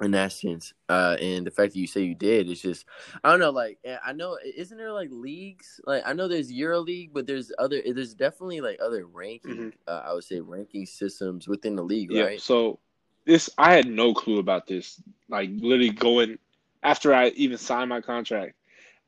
in 0.00 0.12
that 0.12 0.32
sense. 0.32 0.72
Uh, 0.88 1.16
and 1.20 1.46
the 1.46 1.50
fact 1.50 1.72
that 1.72 1.78
you 1.78 1.86
say 1.86 2.02
you 2.02 2.14
did, 2.14 2.48
it's 2.48 2.60
just 2.60 2.86
I 3.24 3.30
don't 3.30 3.40
know. 3.40 3.50
Like 3.50 3.78
I 4.04 4.12
know, 4.12 4.38
isn't 4.56 4.76
there 4.76 4.92
like 4.92 5.08
leagues? 5.10 5.80
Like 5.84 6.02
I 6.06 6.12
know 6.12 6.28
there's 6.28 6.52
Euro 6.52 6.80
League, 6.80 7.12
but 7.12 7.26
there's 7.26 7.52
other. 7.58 7.82
There's 7.84 8.14
definitely 8.14 8.60
like 8.60 8.78
other 8.82 9.06
ranking. 9.06 9.72
Uh, 9.86 10.02
I 10.04 10.12
would 10.14 10.24
say 10.24 10.40
ranking 10.40 10.86
systems 10.86 11.48
within 11.48 11.76
the 11.76 11.82
league, 11.82 12.12
Yeah. 12.12 12.24
right? 12.24 12.40
So 12.40 12.78
this, 13.24 13.50
I 13.58 13.74
had 13.74 13.86
no 13.86 14.14
clue 14.14 14.38
about 14.38 14.66
this. 14.66 15.02
Like 15.28 15.50
literally 15.52 15.90
going 15.90 16.38
after 16.82 17.12
I 17.12 17.28
even 17.30 17.58
signed 17.58 17.88
my 17.88 18.00
contract, 18.00 18.54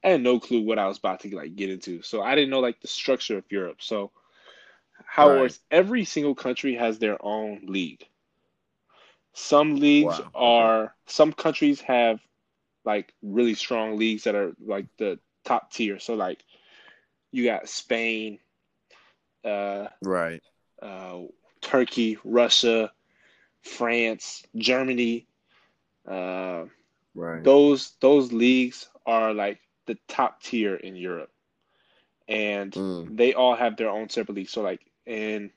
I 0.04 0.11
had 0.11 0.23
no 0.23 0.40
clue 0.40 0.62
what 0.62 0.78
I 0.78 0.87
was 0.87 0.99
about 0.99 1.20
to 1.20 1.35
like 1.37 1.56
get 1.56 1.70
into. 1.70 2.02
So 2.02 2.23
I 2.23 2.35
didn't 2.35 2.50
know 2.50 2.61
like 2.61 2.80
the 2.80 2.88
structure 2.88 3.38
of 3.38 3.44
Europe. 3.50 3.78
So 3.80 4.11
how 5.06 5.30
it 5.30 5.40
works? 5.40 5.61
Every 5.70 6.04
single 6.04 6.35
country 6.35 6.75
has 6.75 6.99
their 6.99 7.16
own 7.25 7.62
league. 7.66 8.06
Some 9.34 9.76
leagues 9.76 10.20
Wow. 10.20 10.30
Are 10.34 10.94
some 11.06 11.32
countries 11.32 11.80
have 11.82 12.20
like 12.84 13.12
really 13.22 13.54
strong 13.54 13.96
leagues 13.99 14.25
that 14.25 14.34
are 14.34 14.52
like 14.64 14.87
the 14.99 15.18
top 15.44 15.72
tier. 15.72 15.99
So 15.99 16.14
like 16.14 16.44
you 17.32 17.44
got 17.44 17.68
Spain, 17.68 18.38
uh, 19.44 19.87
Right. 20.02 20.42
uh, 20.82 21.18
Turkey, 21.60 22.18
Russia, 22.25 22.92
France, 23.62 24.42
Germany. 24.56 25.26
Uh, 26.06 26.64
Right. 27.14 27.44
those 27.44 27.92
those 28.00 28.32
leagues 28.32 28.88
are 29.06 29.32
like 29.34 29.60
the 29.87 29.96
top 30.08 30.42
tier 30.42 30.75
in 30.76 30.96
Europe, 30.96 31.30
and 32.28 32.76
Mm. 32.76 33.08
they 33.08 33.34
all 33.34 33.54
have 33.54 33.76
their 33.76 33.90
own 33.90 34.08
separate 34.08 34.34
leagues. 34.37 34.52
So 34.52 34.62
like 34.62 34.80
in 35.06 35.50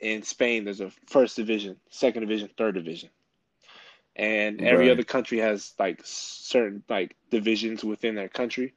in 0.00 0.22
Spain, 0.22 0.64
there's 0.64 0.80
a 0.80 0.90
first 1.06 1.36
division, 1.36 1.76
second 1.90 2.22
division, 2.22 2.50
third 2.56 2.74
division, 2.74 3.10
and 4.16 4.60
every 4.62 4.88
Right. 4.88 4.90
other 4.90 5.04
country 5.04 5.38
has 5.38 5.74
like 5.78 6.00
certain 6.04 6.82
like 6.88 7.16
divisions 7.30 7.84
within 7.84 8.14
their 8.14 8.28
country. 8.28 8.74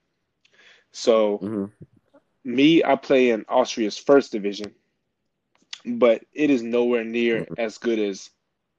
So 0.91 1.43
hmm 1.43 1.65
me, 2.43 2.83
I 2.83 2.95
play 2.95 3.29
in 3.29 3.45
Austria's 3.49 3.97
first 3.97 4.31
division, 4.31 4.73
but 5.85 6.23
it 6.33 6.49
is 6.49 6.61
nowhere 6.63 7.03
near 7.03 7.47
Mm-hmm. 7.47 7.53
as 7.57 7.77
good 7.77 7.99
as 7.99 8.29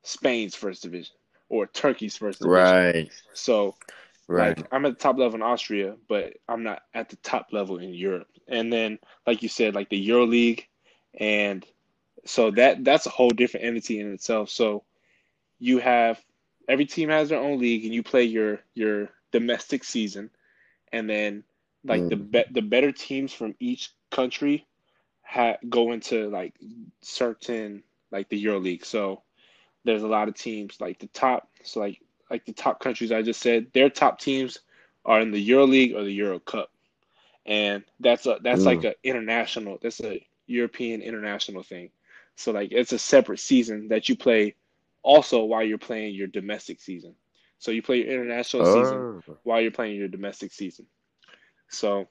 Spain's 0.03 0.55
first 0.55 0.83
division 0.83 1.15
or 1.49 1.67
Turkey's 1.67 2.17
first 2.17 2.43
division. 2.43 2.79
Right. 2.91 3.11
So, 3.33 3.77
Right. 4.29 4.57
like, 4.57 4.67
I'm 4.73 4.85
at 4.87 4.91
the 4.93 4.99
top 4.99 5.19
level 5.19 5.37
in 5.37 5.43
Austria, 5.43 5.97
but 6.09 6.35
I'm 6.49 6.63
not 6.63 6.83
at 6.95 7.09
the 7.11 7.17
top 7.17 7.49
level 7.53 7.79
in 7.79 7.93
Europe. 7.95 8.29
And 8.49 8.73
then, 8.73 8.99
like 9.27 9.43
you 9.43 9.49
said, 9.49 9.75
like 9.75 9.89
the 9.91 9.99
Euro 9.99 10.27
League, 10.27 10.67
and 11.19 11.65
so 12.25 12.51
that 12.53 12.85
that's 12.85 13.07
a 13.07 13.11
whole 13.11 13.31
different 13.31 13.67
entity 13.67 14.01
in 14.01 14.13
itself. 14.13 14.51
So, 14.51 14.85
you 15.59 15.79
have 15.79 16.21
every 16.69 16.87
team 16.87 17.09
has 17.11 17.29
their 17.29 17.41
own 17.41 17.59
league, 17.59 17.85
and 17.85 17.95
you 17.95 18.03
play 18.03 18.25
your 18.25 18.61
your 18.75 19.11
domestic 19.33 19.85
season, 19.85 20.31
and 20.93 21.09
then 21.09 21.45
like 21.85 22.09
the 22.09 22.17
Mm. 22.17 22.19
be- 22.19 22.45
the 22.51 22.63
better 22.63 22.93
teams 22.93 23.33
from 23.33 23.55
each 23.61 23.91
country 24.11 24.67
ha- 25.23 25.57
go 25.69 25.93
into 25.93 26.29
like 26.29 26.55
certain 27.03 27.83
like 28.11 28.29
the 28.29 28.39
Euro 28.39 28.59
League. 28.61 28.85
So 28.85 29.23
there's 29.85 30.03
a 30.03 30.09
lot 30.09 30.29
of 30.29 30.35
teams 30.35 30.81
like 30.81 30.99
the 30.99 31.07
top 31.09 31.49
so 31.63 31.81
like 31.81 32.01
like 32.31 32.45
the 32.45 32.53
top 32.53 32.81
countries 32.81 33.13
I 33.13 33.23
just 33.23 33.41
said, 33.41 33.67
their 33.73 33.91
top 33.91 34.19
teams 34.21 34.59
are 35.05 35.21
in 35.21 35.31
the 35.31 35.41
Euro 35.41 35.67
League 35.67 35.95
or 35.95 36.05
the 36.05 36.13
Euro 36.13 36.39
Cup. 36.41 36.71
And 37.47 37.85
that's 38.01 38.27
a 38.27 38.39
that's 38.43 38.65
Mm. 38.65 38.67
like 38.67 38.85
a 38.85 38.95
international 39.05 39.79
that's 39.83 40.01
a 40.01 40.25
European 40.47 41.03
international 41.03 41.63
thing. 41.63 41.91
So 42.41 42.53
like 42.53 42.71
it's 42.73 42.93
a 42.93 42.99
separate 42.99 43.41
season 43.41 43.89
that 43.89 44.09
you 44.09 44.17
play 44.17 44.57
also 45.03 45.45
while 45.45 45.63
you're 45.63 45.79
playing 45.79 46.15
your 46.15 46.29
domestic 46.29 46.81
season. 46.81 47.15
So 47.59 47.71
you 47.73 47.83
play 47.83 47.99
your 47.99 48.13
international 48.13 48.65
season 48.65 49.07
Oh. 49.07 49.39
while 49.43 49.61
you're 49.61 49.71
playing 49.73 49.97
your 49.97 50.09
domestic 50.09 50.53
season. 50.53 50.87
So 51.69 52.09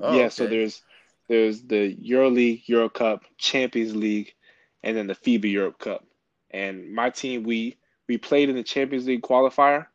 Oh, 0.00 0.06
yeah, 0.06 0.28
so 0.28 0.46
there's 0.46 0.82
there's 1.28 1.62
the 1.62 1.94
Euro 2.00 2.30
League, 2.30 2.62
Euro 2.68 2.88
Cup, 2.88 3.24
Champions 3.38 3.94
League, 3.96 4.34
and 4.82 4.96
then 4.96 5.06
the 5.06 5.14
FIBA 5.14 5.50
Europe 5.50 5.78
Cup. 5.78 6.04
And 6.50 6.92
my 6.94 7.10
team, 7.10 7.42
we 7.44 7.78
we 8.08 8.18
played 8.18 8.48
in 8.50 8.56
the 8.56 8.62
Champions 8.62 9.06
League 9.06 9.22
qualifier, 9.22 9.86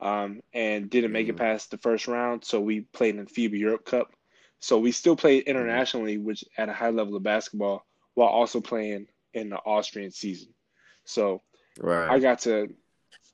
um, 0.00 0.40
and 0.52 0.90
didn't 0.90 1.12
make 1.12 1.28
it 1.28 1.34
Mhm. 1.34 1.36
past 1.36 1.70
the 1.70 1.78
first 1.78 2.08
round. 2.08 2.44
So 2.44 2.60
we 2.60 2.80
played 2.80 3.16
in 3.16 3.24
the 3.24 3.30
FIBA 3.30 3.58
Europe 3.58 3.84
Cup. 3.84 4.12
So 4.60 4.78
we 4.78 4.92
still 4.92 5.16
played 5.16 5.44
internationally, 5.44 6.18
which 6.18 6.44
at 6.56 6.68
a 6.68 6.72
high 6.72 6.90
level 6.90 7.16
of 7.16 7.22
basketball, 7.22 7.84
while 8.14 8.28
also 8.28 8.60
playing 8.60 9.08
in 9.32 9.50
the 9.50 9.56
Austrian 9.56 10.10
season. 10.10 10.48
So 11.04 11.42
I 12.10 12.18
got 12.18 12.40
to, 12.40 12.72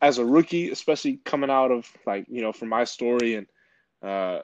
as 0.00 0.18
a 0.18 0.24
rookie, 0.24 0.70
especially 0.70 1.20
coming 1.24 1.50
out 1.50 1.70
of 1.70 1.86
like 2.06 2.26
you 2.28 2.42
know 2.42 2.52
from 2.52 2.68
my 2.68 2.84
story 2.84 3.34
and 3.34 3.46
uh, 4.02 4.40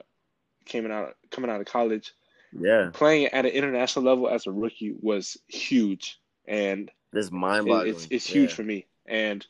coming 0.70 0.92
out 0.92 1.16
coming 1.30 1.50
out 1.50 1.60
of 1.60 1.66
college, 1.66 2.12
Yeah. 2.52 2.90
playing 2.92 3.26
at 3.28 3.46
an 3.46 3.52
international 3.52 4.04
level 4.04 4.28
as 4.28 4.46
a 4.46 4.52
rookie 4.52 4.94
was 5.00 5.38
huge, 5.48 6.20
and 6.46 6.90
it, 7.12 7.32
mind 7.32 7.66
boggling. 7.66 7.88
it's 7.88 8.06
it's 8.10 8.26
huge 8.26 8.50
Yeah. 8.50 8.56
for 8.56 8.62
me. 8.62 8.86
And 9.06 9.46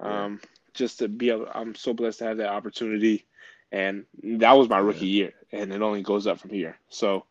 Yeah. 0.00 0.24
um, 0.24 0.40
just 0.74 0.98
to 1.00 1.08
be 1.08 1.30
able, 1.30 1.48
I'm 1.52 1.74
so 1.74 1.92
blessed 1.92 2.18
to 2.20 2.24
have 2.26 2.36
that 2.38 2.50
opportunity, 2.50 3.26
and 3.72 4.06
that 4.22 4.52
was 4.52 4.68
my 4.68 4.78
rookie 4.78 5.06
year, 5.06 5.34
and 5.52 5.72
it 5.72 5.82
only 5.82 6.02
goes 6.02 6.26
up 6.26 6.40
from 6.40 6.50
here. 6.50 6.78
So 6.88 7.24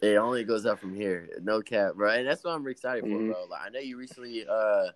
It 0.00 0.16
only 0.16 0.44
goes 0.44 0.66
up 0.66 0.80
from 0.80 0.94
here. 0.94 1.28
No 1.42 1.62
cap, 1.62 1.94
bro. 1.94 2.10
And 2.10 2.26
that's 2.26 2.44
what 2.44 2.52
I'm 2.52 2.66
excited 2.68 3.04
for, 3.04 3.08
Mhm. 3.08 3.26
bro. 3.26 3.44
Like 3.50 3.62
I 3.66 3.68
know 3.70 3.80
you 3.80 3.96
recently 3.96 4.46
uh 4.46 4.88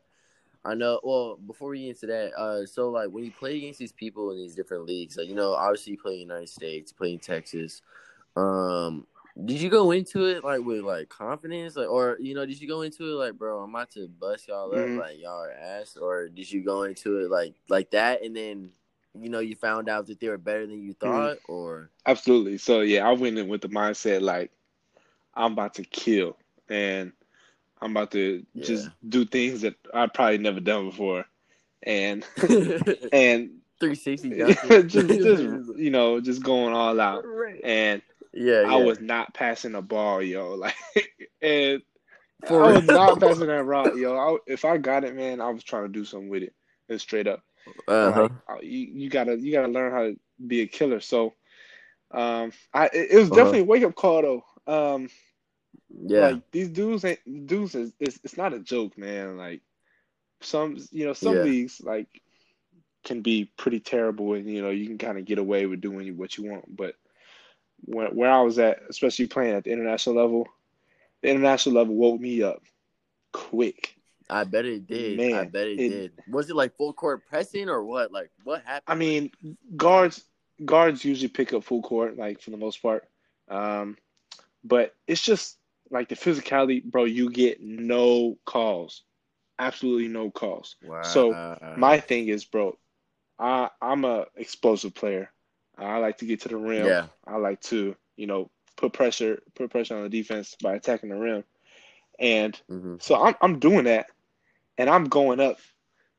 I 0.64 0.74
know 0.74 1.00
well, 1.02 1.36
before 1.36 1.70
we 1.70 1.82
get 1.82 1.90
into 1.90 2.06
that, 2.06 2.32
uh 2.38 2.66
so 2.66 2.90
like 2.90 3.08
when 3.10 3.24
you 3.24 3.32
play 3.32 3.56
against 3.58 3.78
these 3.78 3.92
people 3.92 4.30
in 4.32 4.38
these 4.38 4.54
different 4.54 4.84
leagues, 4.86 5.16
like 5.16 5.28
you 5.28 5.34
know, 5.34 5.52
obviously 5.54 5.92
you 5.92 5.98
play 5.98 6.14
in 6.14 6.28
the 6.28 6.34
United 6.34 6.48
States, 6.50 6.92
play 6.92 7.12
in 7.12 7.18
Texas. 7.18 7.82
Um 8.36 9.06
did 9.44 9.60
you 9.60 9.70
go 9.70 9.92
into 9.92 10.24
it 10.26 10.42
like 10.44 10.60
with 10.62 10.80
like 10.80 11.08
confidence? 11.08 11.76
Like 11.76 11.88
or 11.88 12.16
you 12.20 12.34
know, 12.34 12.44
did 12.44 12.60
you 12.60 12.68
go 12.68 12.82
into 12.82 13.04
it 13.04 13.14
like 13.14 13.34
bro, 13.34 13.60
I'm 13.62 13.70
about 13.74 13.90
to 13.92 14.08
bust 14.08 14.48
y'all 14.48 14.74
up 14.74 14.90
Mhm. 14.90 14.96
like 14.96 15.18
y'all 15.20 15.42
are 15.44 15.52
ass? 15.52 15.96
Or 15.96 16.28
did 16.28 16.50
you 16.50 16.62
go 16.64 16.82
into 16.82 17.20
it 17.20 17.30
like 17.30 17.54
like 17.68 17.90
that 17.92 18.22
and 18.22 18.36
then 18.36 18.70
you 19.18 19.30
know 19.30 19.38
you 19.40 19.54
found 19.54 19.88
out 19.88 20.06
that 20.06 20.20
they 20.20 20.28
were 20.28 20.38
better 20.38 20.66
than 20.66 20.82
you 20.82 20.92
Mm-hmm. 21.04 21.28
thought 21.28 21.36
or 21.44 21.90
absolutely, 22.06 22.58
so 22.58 22.80
yeah, 22.80 23.08
I 23.08 23.12
went 23.12 23.38
in 23.38 23.48
with 23.48 23.60
the 23.62 23.68
mindset 23.68 24.20
like 24.20 24.50
I'm 25.38 25.54
about 25.54 25.76
to 25.76 25.84
kill, 25.84 26.38
and 26.70 27.12
I'm 27.80 27.92
about 27.92 28.12
to 28.12 28.44
just 28.60 28.90
do 29.08 29.26
things 29.26 29.62
that 29.62 29.76
I've 29.94 30.14
probably 30.14 30.38
never 30.38 30.60
done 30.60 30.86
before, 30.90 31.26
and 31.84 32.26
and 33.12 33.50
360 33.80 34.42
just 34.86 35.20
just 35.20 35.46
you 35.76 35.90
know 35.90 36.20
just 36.20 36.42
going 36.44 36.74
all 36.74 37.00
out 37.00 37.26
and 37.62 38.02
yeah, 38.34 38.62
yeah. 38.62 38.64
I 38.64 38.76
was 38.76 39.00
not 39.00 39.34
passing 39.34 39.72
the 39.72 39.82
ball 39.82 40.22
yo 40.22 40.54
like 40.54 40.74
and 41.42 41.82
For 42.46 42.64
I 42.64 42.76
was 42.76 42.88
real? 42.88 42.90
not 42.90 43.18
passing 43.18 43.48
that 43.48 43.64
route 43.64 43.96
yo 43.96 44.16
I, 44.16 44.38
if 44.46 44.64
I 44.64 44.78
got 44.78 45.04
it 45.04 45.16
man 45.16 45.40
I 45.40 45.50
was 45.50 45.64
trying 45.64 45.84
to 45.84 45.88
do 45.92 46.04
something 46.04 46.28
with 46.30 46.44
it 46.44 46.54
and 46.88 47.00
straight 47.00 47.28
up 47.28 47.42
uh-huh. 47.88 48.28
like 48.28 48.32
uh, 48.50 48.58
you, 48.62 48.88
you 48.92 49.10
gotta 49.10 49.36
you 49.38 49.52
gotta 49.52 49.68
learn 49.68 49.92
how 49.92 50.02
to 50.04 50.16
be 50.46 50.62
a 50.62 50.66
killer 50.66 51.00
so 51.00 51.34
um 52.12 52.52
I 52.74 52.86
it, 52.86 53.08
it 53.12 53.18
was 53.18 53.30
Uh-huh. 53.30 53.48
definitely 53.48 53.60
a 53.60 53.64
wake 53.64 53.84
up 53.84 53.94
call 53.96 54.22
though 54.22 54.44
um 54.68 55.08
Yeah. 55.90 56.20
like 56.20 56.50
these 56.52 56.68
dudes 56.68 57.04
ain't 57.04 57.46
dudes 57.46 57.74
is 57.74 57.92
it's, 57.98 58.20
it's 58.22 58.36
not 58.36 58.52
a 58.54 58.58
joke 58.60 58.96
man 58.98 59.36
like 59.36 59.62
some 60.40 60.76
you 60.92 61.04
know 61.06 61.14
some 61.14 61.36
Yeah. 61.36 61.42
leagues 61.42 61.80
like 61.82 62.08
can 63.04 63.22
be 63.22 63.50
pretty 63.56 63.80
terrible 63.80 64.34
and 64.34 64.46
you 64.48 64.62
know 64.62 64.70
you 64.70 64.86
can 64.86 64.98
kind 64.98 65.18
of 65.18 65.24
get 65.24 65.38
away 65.38 65.66
with 65.66 65.80
doing 65.80 66.16
what 66.16 66.36
you 66.36 66.50
want 66.50 66.76
but 66.76 66.94
when, 67.84 68.14
where 68.14 68.30
I 68.30 68.42
was 68.42 68.58
at 68.58 68.82
especially 68.88 69.26
playing 69.26 69.54
at 69.54 69.64
the 69.64 69.72
international 69.72 70.16
level 70.16 70.46
the 71.22 71.30
international 71.30 71.76
level 71.76 71.94
woke 71.94 72.20
me 72.20 72.42
up 72.42 72.62
quick 73.32 73.94
I 74.30 74.44
bet 74.44 74.66
it 74.66 74.86
did. 74.86 75.18
I 75.32 75.44
bet 75.44 75.68
it, 75.68 75.80
it- 75.80 75.88
did. 75.88 76.12
Was 76.30 76.50
it 76.50 76.56
like 76.56 76.76
full 76.76 76.92
court 76.92 77.24
pressing 77.26 77.70
or 77.70 77.82
what? 77.82 78.12
Like 78.12 78.30
what 78.44 78.62
happened? 78.62 78.82
I 78.86 78.94
mean 78.94 79.30
guards 79.76 80.24
guards 80.64 81.04
usually 81.04 81.28
pick 81.28 81.52
up 81.54 81.64
full 81.64 81.82
court 81.82 82.18
like 82.18 82.42
for 82.42 82.50
the 82.50 82.56
most 82.58 82.82
part 82.82 83.04
um 83.48 83.96
but 84.64 84.94
it's 85.06 85.22
just 85.22 85.58
like 85.90 86.08
the 86.08 86.14
physicality 86.16 86.82
bro 86.82 87.04
you 87.04 87.30
get 87.30 87.60
no 87.62 88.36
calls 88.44 89.02
absolutely 89.58 90.08
no 90.08 90.30
calls 90.30 90.76
wow. 90.82 91.02
so, 91.02 91.38
My 91.74 92.00
thing 92.00 92.28
is, 92.28 92.44
bro, 92.44 92.76
I 93.38 93.70
I'm 93.80 94.04
a 94.04 94.26
explosive 94.36 94.94
player. 94.94 95.30
I 95.76 95.98
like 95.98 96.18
to 96.18 96.26
get 96.26 96.40
to 96.42 96.48
the 96.48 96.56
rim. 96.56 96.96
yeah. 96.96 97.06
I 97.26 97.36
like 97.36 97.60
to, 97.62 97.96
you 98.16 98.26
know, 98.26 98.50
put 98.76 98.92
pressure 98.92 99.42
put 99.54 99.70
pressure 99.70 99.96
on 99.96 100.02
the 100.02 100.08
defense 100.08 100.56
by 100.62 100.74
attacking 100.74 101.10
the 101.10 101.16
rim. 101.16 101.44
And 102.18 102.60
hmm 102.68 102.96
so 102.98 103.14
I'm 103.22 103.34
I'm 103.40 103.58
doing 103.58 103.84
that 103.84 104.06
and 104.78 104.88
I'm 104.90 105.04
going 105.04 105.40
up 105.40 105.58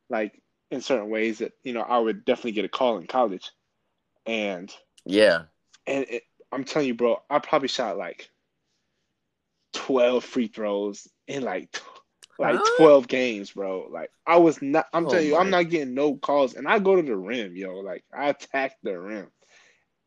like 0.09 0.41
in 0.71 0.81
certain 0.81 1.09
ways 1.09 1.39
that, 1.39 1.53
you 1.63 1.73
know, 1.73 1.81
I 1.81 1.97
would 1.99 2.25
definitely 2.25 2.53
get 2.53 2.65
a 2.65 2.69
call 2.69 2.97
in 2.97 3.07
college. 3.07 3.51
And 4.25 4.73
Yeah. 5.05 5.45
And 5.87 6.05
it, 6.09 6.23
I'm 6.51 6.63
telling 6.63 6.87
you, 6.87 6.95
bro, 6.95 7.21
I 7.29 7.39
probably 7.39 7.67
shot 7.67 7.97
like 7.97 8.29
12 9.73 10.23
free 10.23 10.47
throws 10.47 11.07
in 11.27 11.43
like 11.43 11.71
t- 11.71 11.81
like 12.39 12.63
Huh? 12.63 12.63
12 12.63 13.07
games, 13.07 13.51
bro. 13.51 13.87
Like 13.91 14.11
I 14.25 14.37
was 14.37 14.61
not 14.61 14.87
I'm 14.93 15.05
Oh 15.05 15.07
telling 15.07 15.27
you, 15.27 15.35
I'm 15.35 15.49
not 15.49 15.69
getting 15.69 15.93
no 15.93 16.15
calls 16.17 16.53
and 16.55 16.67
I 16.67 16.79
go 16.79 16.95
to 16.95 17.01
the 17.01 17.15
rim, 17.15 17.55
yo. 17.55 17.79
Like 17.79 18.03
I 18.13 18.29
attack 18.29 18.77
the 18.83 18.99
rim. 18.99 19.27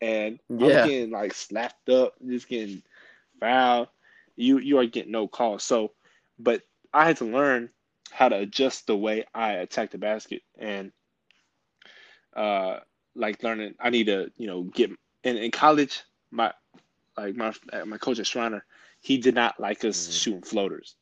And 0.00 0.38
Yeah. 0.49 0.61
I'm 0.61 0.78
getting 0.78 1.11
like 1.11 1.34
slapped 1.34 1.88
up, 1.88 2.14
just 2.26 2.49
getting 2.49 2.82
fouled. 3.40 3.88
You 4.37 4.58
you 4.58 4.78
are 4.78 4.87
getting 4.87 5.12
no 5.12 5.28
calls. 5.28 5.64
So 5.64 5.92
but 6.38 6.62
I 6.92 7.06
had 7.06 7.18
to 7.18 7.25
learn 7.25 7.70
how 8.11 8.28
to 8.28 8.37
adjust 8.38 8.87
the 8.87 8.96
way 8.96 9.25
I 9.34 9.52
attack 9.54 9.90
the 9.90 9.99
basket 9.99 10.42
and 10.58 10.92
uh 12.37 12.78
like 13.14 13.42
learning 13.42 13.75
I 13.80 13.90
need 13.90 14.06
to, 14.06 14.30
you 14.37 14.46
know, 14.46 14.62
get 14.64 14.90
in, 15.25 15.37
in 15.37 15.50
college, 15.50 16.02
my 16.33 16.53
like 17.17 17.37
my 17.37 17.53
my 17.87 17.99
coach 17.99 18.19
at 18.21 18.27
Schreiner, 18.27 18.65
he 19.01 19.19
did 19.19 19.35
not 19.35 19.61
like 19.61 19.85
us 19.85 20.09
Mhm. 20.09 20.12
shooting 20.12 20.43
floaters. 20.43 20.97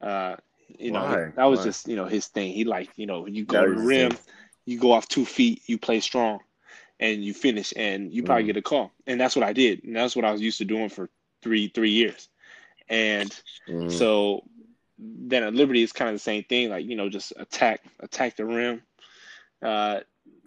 Uh 0.00 0.36
you 0.78 0.92
know, 0.92 1.18
that 1.36 1.44
was 1.44 1.60
Why? 1.60 1.64
just, 1.64 1.88
you 1.88 1.96
know, 1.96 2.06
his 2.06 2.26
thing. 2.26 2.52
He 2.52 2.64
like, 2.64 2.90
you 2.96 3.06
know, 3.06 3.26
you 3.26 3.44
go 3.44 3.64
to 3.64 3.74
the 3.74 3.86
rim, 3.86 4.10
thing. 4.12 4.18
you 4.66 4.78
go 4.78 4.92
off 4.92 5.08
two 5.08 5.24
feet, 5.24 5.62
you 5.66 5.78
play 5.78 6.00
strong, 6.00 6.40
and 7.00 7.24
you 7.24 7.34
finish, 7.34 7.72
and 7.76 8.12
you 8.12 8.22
probably 8.22 8.44
Mhm. 8.44 8.46
get 8.46 8.56
a 8.56 8.62
call. 8.62 8.92
And 9.06 9.20
that's 9.20 9.36
what 9.36 9.44
I 9.44 9.52
did, 9.52 9.84
and 9.84 9.96
that's 9.96 10.16
what 10.16 10.24
I 10.24 10.32
was 10.32 10.40
used 10.42 10.58
to 10.58 10.64
doing 10.64 10.88
for 10.88 11.08
three 11.42 11.68
three 11.68 11.90
years. 11.90 12.28
And 12.88 13.34
Mhm. 13.68 13.88
so 13.88 14.42
then 14.98 15.42
at 15.44 15.54
Liberty 15.54 15.82
it's 15.82 15.92
kind 15.92 16.08
of 16.10 16.14
the 16.14 16.20
same 16.20 16.44
thing, 16.44 16.70
like 16.70 16.86
you 16.86 16.96
know, 16.96 17.08
just 17.08 17.32
attack 17.36 17.80
attack 18.00 18.36
the 18.36 18.44
rim. 18.44 18.82
Uh, 19.62 20.00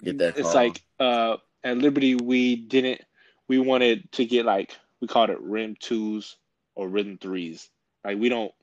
Get 0.03 0.17
that 0.19 0.35
it's 0.35 0.53
call. 0.53 0.53
like 0.53 0.81
uh, 0.99 1.37
at 1.63 1.77
Liberty 1.77 2.15
we 2.15 2.55
didn't 2.55 3.01
we 3.49 3.57
wanted 3.59 4.09
to 4.13 4.25
get 4.25 4.45
like 4.45 4.77
we 5.01 5.07
called 5.07 5.29
it 5.31 5.41
rim 5.41 5.75
twos 5.77 6.37
or 6.75 6.87
rhythm 6.87 7.17
threes. 7.17 7.69
Like 8.05 8.17
we 8.17 8.29
don't 8.29 8.53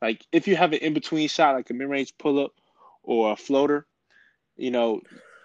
like 0.00 0.24
if 0.30 0.46
you 0.46 0.54
have 0.54 0.72
an 0.72 0.78
in 0.78 0.94
between 0.94 1.26
shot 1.28 1.56
like 1.56 1.70
a 1.70 1.74
mid 1.74 1.88
range 1.88 2.14
pull 2.18 2.38
up 2.44 2.52
or 3.02 3.32
a 3.32 3.36
floater, 3.36 3.86
you 4.56 4.70
know, 4.70 5.00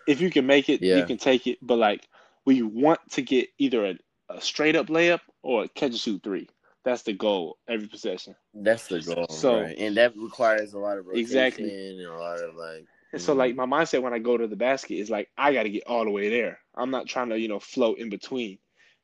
if 0.08 0.22
you 0.22 0.30
can 0.30 0.46
make 0.46 0.70
it, 0.70 0.82
you 1.00 1.06
can 1.06 1.18
take 1.18 1.48
it. 1.48 1.58
But 1.62 1.78
like 1.80 2.08
we 2.46 2.62
want 2.62 3.00
to 3.12 3.22
get 3.24 3.50
either 3.58 3.86
a, 3.86 3.98
a 4.30 4.42
straight 4.42 4.76
up 4.76 4.88
layup 4.88 5.22
or 5.42 5.64
a 5.64 5.68
catch 5.70 5.92
and 5.92 6.00
shoot 6.00 6.22
three. 6.24 6.50
That's 6.84 7.04
the 7.04 7.14
goal 7.14 7.58
every 7.68 7.88
possession. 7.88 8.36
That's 8.56 8.88
the 8.88 9.02
goal, 9.02 9.28
So- 9.30 9.62
right? 9.62 9.78
And 9.78 9.96
that 9.98 10.18
requires 10.18 10.74
a 10.74 10.80
lot 10.80 10.98
of 10.98 11.06
Exactly. 11.14 11.66
and 11.70 12.02
a 12.02 12.14
lot 12.18 12.42
of 12.42 12.56
like. 12.56 12.86
And 13.14 13.22
so 13.22 13.34
like 13.34 13.56
my 13.56 13.66
mindset 13.66 14.02
when 14.02 14.14
I 14.14 14.20
go 14.20 14.38
to 14.38 14.48
the 14.48 14.56
basket 14.56 14.96
is 14.96 15.10
like 15.10 15.30
I 15.38 15.54
got 15.54 15.64
to 15.64 15.70
get 15.70 15.84
all 15.86 16.04
the 16.06 16.10
way 16.12 16.30
there. 16.30 16.60
I'm 16.76 16.90
not 16.92 17.08
trying 17.08 17.30
to 17.30 17.40
you 17.40 17.48
know 17.48 17.60
float 17.60 18.00
in 18.00 18.10
between 18.10 18.58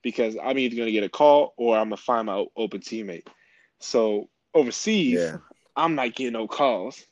because 0.03 0.37
I'm 0.41 0.57
either 0.57 0.75
gonna 0.75 0.91
get 0.91 1.03
a 1.03 1.09
call 1.09 1.53
or 1.57 1.77
I'm 1.77 1.87
gonna 1.87 1.97
find 1.97 2.27
my 2.27 2.45
open 2.55 2.81
teammate. 2.81 3.27
So 3.79 4.29
overseas, 4.53 5.19
Yeah. 5.19 5.37
I'm 5.75 5.95
not 5.95 6.15
getting 6.15 6.33
no 6.33 6.47
calls, 6.47 7.05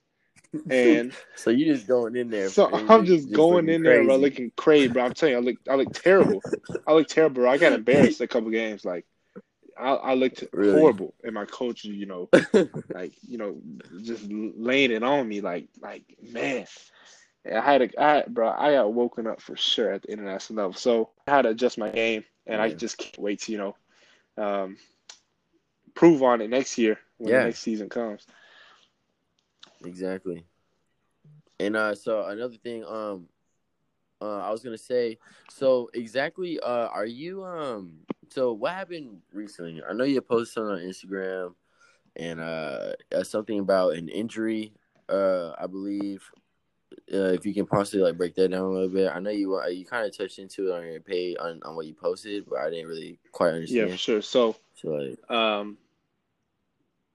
and 0.70 1.14
So 1.36 1.52
you 1.52 1.66
just 1.66 1.88
going 1.88 2.16
in 2.16 2.30
there. 2.30 2.50
so 2.50 2.68
I'm 2.72 3.06
just 3.06 3.32
going 3.32 3.66
looking 3.66 3.76
in 3.76 3.84
there, 3.84 4.04
bro, 4.04 4.18
looking 4.18 4.52
crazy, 4.56 4.88
bro. 4.88 5.04
I'm 5.06 5.14
telling 5.14 5.34
you, 5.34 5.40
I 5.40 5.42
look 5.42 5.58
I 5.70 5.76
look 5.76 5.94
terrible. 5.94 6.42
I 6.88 6.94
look 6.94 7.08
terrible. 7.08 7.36
Bro. 7.42 7.52
I 7.52 7.58
got 7.58 7.74
embarrassed 7.74 8.22
a 8.22 8.28
couple 8.28 8.50
games. 8.50 8.86
Like 8.86 9.06
I, 9.78 9.90
I 9.92 10.14
looked 10.14 10.44
Really? 10.54 10.80
horrible, 10.80 11.14
and 11.24 11.34
my 11.34 11.46
coach, 11.46 11.84
you 11.84 12.06
know, 12.06 12.30
like 12.94 13.14
you 13.28 13.38
know, 13.38 13.58
just 14.02 14.24
laying 14.30 14.92
it 14.92 15.04
on 15.04 15.28
me, 15.28 15.42
like 15.42 15.68
like 15.82 16.04
man. 16.22 16.66
I 17.54 17.62
had 17.62 17.82
a, 17.82 18.02
I 18.02 18.24
bro, 18.28 18.50
I 18.50 18.74
got 18.74 18.94
woken 18.94 19.28
up 19.28 19.42
for 19.42 19.56
sure 19.56 19.92
at 19.92 20.04
the 20.04 20.12
international 20.12 20.58
level. 20.58 20.74
So 20.74 21.12
I 21.28 21.32
had 21.32 21.42
to 21.44 21.50
adjust 21.50 21.78
my 21.78 21.90
game, 21.90 22.24
and 22.48 22.62
I 22.62 22.70
just 22.70 22.98
can't 22.98 23.18
wait 23.20 23.42
to 23.42 23.52
you 23.52 23.58
know, 23.58 23.76
um, 24.38 24.78
prove 25.94 26.24
on 26.24 26.42
it 26.42 26.50
next 26.50 26.78
year 26.78 27.00
when 27.18 27.34
Yeah. 27.34 27.40
the 27.42 27.46
next 27.46 27.60
season 27.60 27.90
comes. 27.90 28.26
Exactly. 29.84 30.46
And 31.60 31.76
uh 31.76 31.96
so 31.96 32.26
another 32.26 32.56
thing 32.58 32.84
um 32.84 33.30
uh 34.22 34.40
I 34.40 34.52
was 34.52 34.62
going 34.64 34.76
to 34.76 34.84
say 34.84 35.18
so 35.50 35.90
exactly 35.94 36.60
uh 36.60 36.88
are 36.88 37.06
you 37.06 37.44
um 37.46 38.00
so 38.30 38.54
what 38.54 38.74
happened 38.74 39.22
recently? 39.32 39.82
I 39.88 39.94
know 39.94 40.04
you 40.04 40.22
posted 40.22 40.54
something 40.56 40.74
on 40.74 40.80
Instagram 40.82 41.56
and 42.16 42.40
uh, 42.40 42.94
uh 43.14 43.24
something 43.24 43.60
about 43.60 43.94
an 43.96 44.10
injury 44.10 44.74
uh 45.10 45.52
I 45.58 45.68
believe 45.68 46.30
uh, 47.14 47.34
if 47.34 47.46
you 47.46 47.54
can 47.54 47.66
possibly 47.66 48.02
like 48.04 48.18
break 48.18 48.34
that 48.36 48.50
down 48.50 48.62
a 48.62 48.70
little 48.70 48.90
bit. 48.90 49.12
I 49.14 49.20
know 49.20 49.30
you 49.30 49.56
uh, 49.60 49.68
you 49.68 49.86
kind 49.86 50.06
of 50.06 50.18
touched 50.18 50.40
into 50.40 50.70
it 50.70 50.78
on 50.78 50.86
your 50.86 51.00
page 51.02 51.38
on, 51.40 51.62
on 51.64 51.76
what 51.76 51.86
you 51.86 51.94
posted, 51.94 52.46
but 52.50 52.60
I 52.60 52.70
didn't 52.70 52.88
really 52.88 53.20
quite 53.32 53.54
understand. 53.54 53.90
Yeah, 53.90 53.94
for 53.94 53.98
sure. 53.98 54.22
So 54.22 54.56
So 54.74 54.90
like 54.90 55.30
um, 55.30 55.78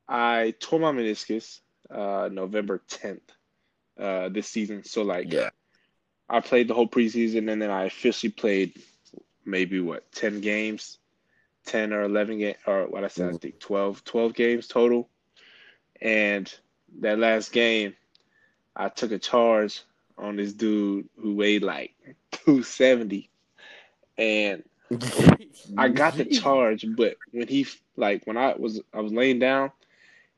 I 0.09 0.55
tore 0.61 0.81
my 0.81 0.93
meniscus 0.93 1.61
uh, 1.91 2.29
November 2.31 2.83
10th 2.89 3.21
uh, 3.99 4.29
this 4.29 4.49
season. 4.49 4.85
So 4.85 5.03
like 5.03 5.33
yeah. 5.33 5.51
I 6.29 6.41
played 6.41 6.69
the 6.69 6.75
whole 6.75 6.89
preseason 6.89 7.51
and 7.51 7.61
then 7.61 7.71
I 7.71 7.85
officially 7.87 8.31
played 8.31 8.81
maybe 9.45 9.81
what 9.81 10.11
10 10.13 10.41
games, 10.41 10.99
10 11.67 11.93
or 11.93 12.03
11 12.03 12.39
game 12.39 12.55
or 12.67 12.87
what 12.87 13.03
I 13.03 13.09
said 13.09 13.31
I 13.31 13.33
Mhm. 13.33 13.41
think 13.41 13.59
12 13.59 14.05
12 14.05 14.35
games 14.35 14.69
total. 14.69 15.09
And 16.01 16.53
that 17.01 17.19
last 17.19 17.53
game 17.53 17.97
I 18.81 18.89
took 18.89 19.13
a 19.13 19.19
charge 19.19 19.83
on 20.17 20.37
this 20.37 20.55
dude 20.55 21.09
who 21.21 21.35
weighed 21.35 21.63
like 21.63 21.95
270 22.33 23.29
and 24.17 24.63
I 25.77 25.89
got 25.89 26.17
the 26.17 26.25
charge, 26.43 26.87
but 26.97 27.17
when 27.31 27.47
he 27.47 27.67
like 27.97 28.25
when 28.27 28.39
I 28.39 28.55
was 28.57 28.81
I 28.95 29.01
was 29.01 29.13
laying 29.13 29.39
down, 29.39 29.71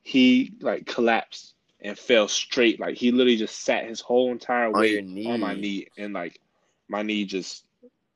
he 0.03 0.53
like 0.61 0.87
collapsed 0.87 1.55
and 1.81 1.97
fell 1.97 2.27
straight. 2.27 2.81
Like 2.81 2.97
he 2.97 3.13
literally 3.13 3.37
just 3.37 3.61
sat 3.61 3.87
his 3.87 4.01
whole 4.01 4.33
entire 4.33 4.67
On 4.67 4.73
weight 4.73 5.05
your 5.07 5.33
on 5.33 5.41
my 5.41 5.55
knee. 5.55 5.87
and 5.97 6.13
like 6.13 6.41
my 6.89 7.03
knee 7.03 7.25
just 7.25 7.65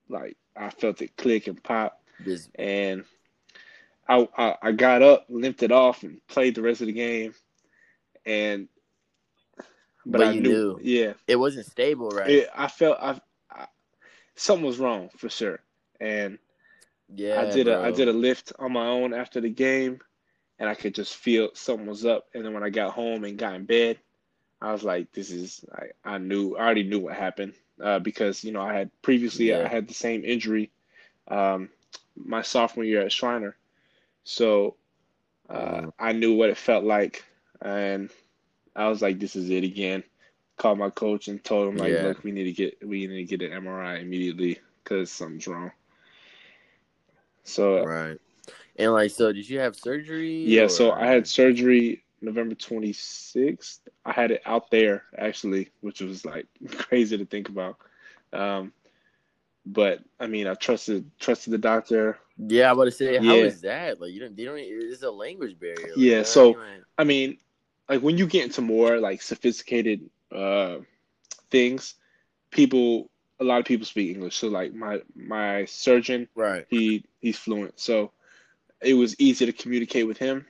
like 0.09 0.37
I 0.57 0.71
felt 0.71 1.03
it 1.03 1.17
click 1.17 1.47
and 1.47 1.62
pop, 1.62 2.03
Just 2.25 2.51
and 2.57 3.05
I 4.09 4.29
I, 4.37 4.57
I 4.61 4.73
got 4.73 5.03
up, 5.03 5.27
limped 5.29 5.62
it 5.62 5.73
off, 5.73 6.03
and 6.03 6.21
played 6.27 6.57
the 6.57 6.62
rest 6.62 6.81
of 6.81 6.89
the 6.89 6.93
game, 6.93 7.33
and 8.25 8.69
but, 10.07 10.21
But 10.21 10.29
I 10.29 10.33
you 10.33 10.40
knew, 10.40 10.61
knew. 10.61 10.81
yeah, 10.81 11.14
it 11.29 11.37
wasn't 11.37 11.66
stable, 11.66 12.12
right? 12.12 12.42
it, 12.42 12.49
I 12.55 12.69
felt 12.69 12.99
I, 13.01 13.21
I 13.51 13.66
something 14.37 14.66
was 14.66 14.79
wrong 14.79 15.11
for 15.16 15.29
sure, 15.31 15.61
and. 16.01 16.38
yeah. 17.14 17.35
I 17.35 17.45
did 17.47 17.69
a 17.69 17.81
I 17.83 17.90
did 17.92 18.09
a 18.09 18.12
lift 18.12 18.53
on 18.59 18.73
my 18.73 18.87
own 18.87 19.14
after 19.14 19.40
the 19.40 19.51
game, 19.51 20.01
and 20.59 20.69
I 20.69 20.75
could 20.75 20.95
just 20.95 21.16
feel 21.16 21.51
something 21.55 21.87
was 21.87 22.05
up. 22.07 22.27
And 22.35 22.45
then 22.45 22.55
when 22.55 22.62
I 22.64 22.71
got 22.71 22.95
home 22.95 23.25
and 23.25 23.38
got 23.38 23.55
in 23.55 23.64
bed, 23.66 23.99
I 24.61 24.73
was 24.73 24.83
like, 24.85 25.12
"This 25.12 25.31
is 25.31 25.64
I, 25.73 26.14
I 26.14 26.19
knew 26.19 26.57
I 26.57 26.64
already 26.64 26.85
knew 26.85 27.01
what 27.01 27.14
happened 27.14 27.55
uh, 27.83 28.01
because 28.01 28.45
you 28.45 28.53
know 28.53 28.62
I 28.62 28.75
had 28.75 28.90
previously 29.03 29.55
I 29.55 29.69
had 29.69 29.88
the 29.88 29.95
same 29.95 30.25
injury 30.25 30.71
um, 31.29 31.71
my 32.16 32.42
sophomore 32.42 32.85
year 32.85 33.03
at 33.03 33.12
Schreiner, 33.12 33.57
so 34.25 34.77
uh, 35.49 35.83
Mhm. 35.83 35.92
I 35.99 36.12
knew 36.12 36.35
what 36.35 36.51
it 36.51 36.57
felt 36.59 36.85
like, 36.85 37.25
and 37.61 38.11
I 38.77 38.89
was 38.89 39.03
like, 39.03 39.19
"This 39.19 39.35
is 39.37 39.51
it 39.51 39.65
again." 39.65 40.05
Called 40.59 40.79
my 40.79 40.89
coach 40.91 41.29
and 41.29 41.43
told 41.45 41.69
him 41.69 41.77
like, 41.77 41.93
Yeah. 41.93 42.03
"Look, 42.05 42.25
we 42.25 42.31
need 42.33 42.45
to 42.45 42.53
get 42.53 42.87
we 42.87 43.07
need 43.07 43.27
to 43.29 43.37
get 43.37 43.51
an 43.53 43.62
MRI 43.65 44.01
immediately 44.01 44.59
because 44.85 45.11
something's 45.11 45.47
wrong." 45.49 45.73
So 47.45 47.85
Right. 47.85 48.19
And 48.79 48.93
like, 48.93 49.11
so 49.11 49.33
did 49.33 49.49
you 49.49 49.59
have 49.59 49.75
surgery? 49.77 50.45
Yeah, 50.45 50.67
so 50.67 50.93
I 50.93 51.07
had 51.07 51.27
surgery 51.27 52.05
November 52.21 52.55
26th. 52.55 53.81
I 54.05 54.12
had 54.12 54.31
it 54.31 54.43
out 54.45 54.71
there 54.71 55.05
actually, 55.17 55.71
which 55.81 56.01
was 56.01 56.25
like 56.25 56.47
crazy 56.77 57.17
to 57.17 57.25
think 57.25 57.49
about. 57.49 57.77
Um, 58.33 58.73
but 59.65 60.01
I 60.21 60.27
mean, 60.27 60.47
I 60.47 60.55
trusted 60.55 61.11
trusted 61.19 61.53
the 61.53 61.59
doctor. 61.59 62.19
Yeah, 62.39 62.69
I 62.71 62.73
was 62.73 62.77
about 62.77 62.85
to 62.85 62.91
say, 62.93 63.17
how 63.17 63.35
Yeah. 63.35 63.45
is 63.45 63.61
that? 63.62 64.01
Like, 64.01 64.12
you 64.12 64.21
don't, 64.21 64.37
they 64.37 64.45
don't. 64.45 64.59
It's 64.59 65.03
a 65.03 65.11
language 65.11 65.59
barrier. 65.59 65.77
Like, 65.89 65.97
Yeah, 65.97 66.19
you 66.19 66.25
so- 66.25 66.61
I 66.99 67.05
mean? 67.05 67.39
Like, 67.88 67.99
like 67.99 68.03
when 68.05 68.18
you 68.18 68.27
get 68.27 68.44
into 68.44 68.61
more 68.62 68.99
like 68.99 69.22
sophisticated 69.22 70.01
uh 70.35 70.79
things, 71.51 71.94
people 72.51 73.11
a 73.40 73.44
lot 73.44 73.61
of 73.61 73.66
people 73.66 73.87
speak 73.87 74.14
English. 74.14 74.37
So 74.37 74.49
like 74.49 74.75
my 74.75 75.01
my 75.14 75.64
surgeon, 75.66 76.29
right. 76.37 76.66
he 76.68 77.05
he's 77.20 77.38
fluent. 77.38 77.79
So 77.81 78.12
it 78.83 78.94
was 78.94 79.18
easy 79.20 79.46
to 79.46 79.53
communicate 79.53 80.07
with 80.07 80.18
him. 80.18 80.46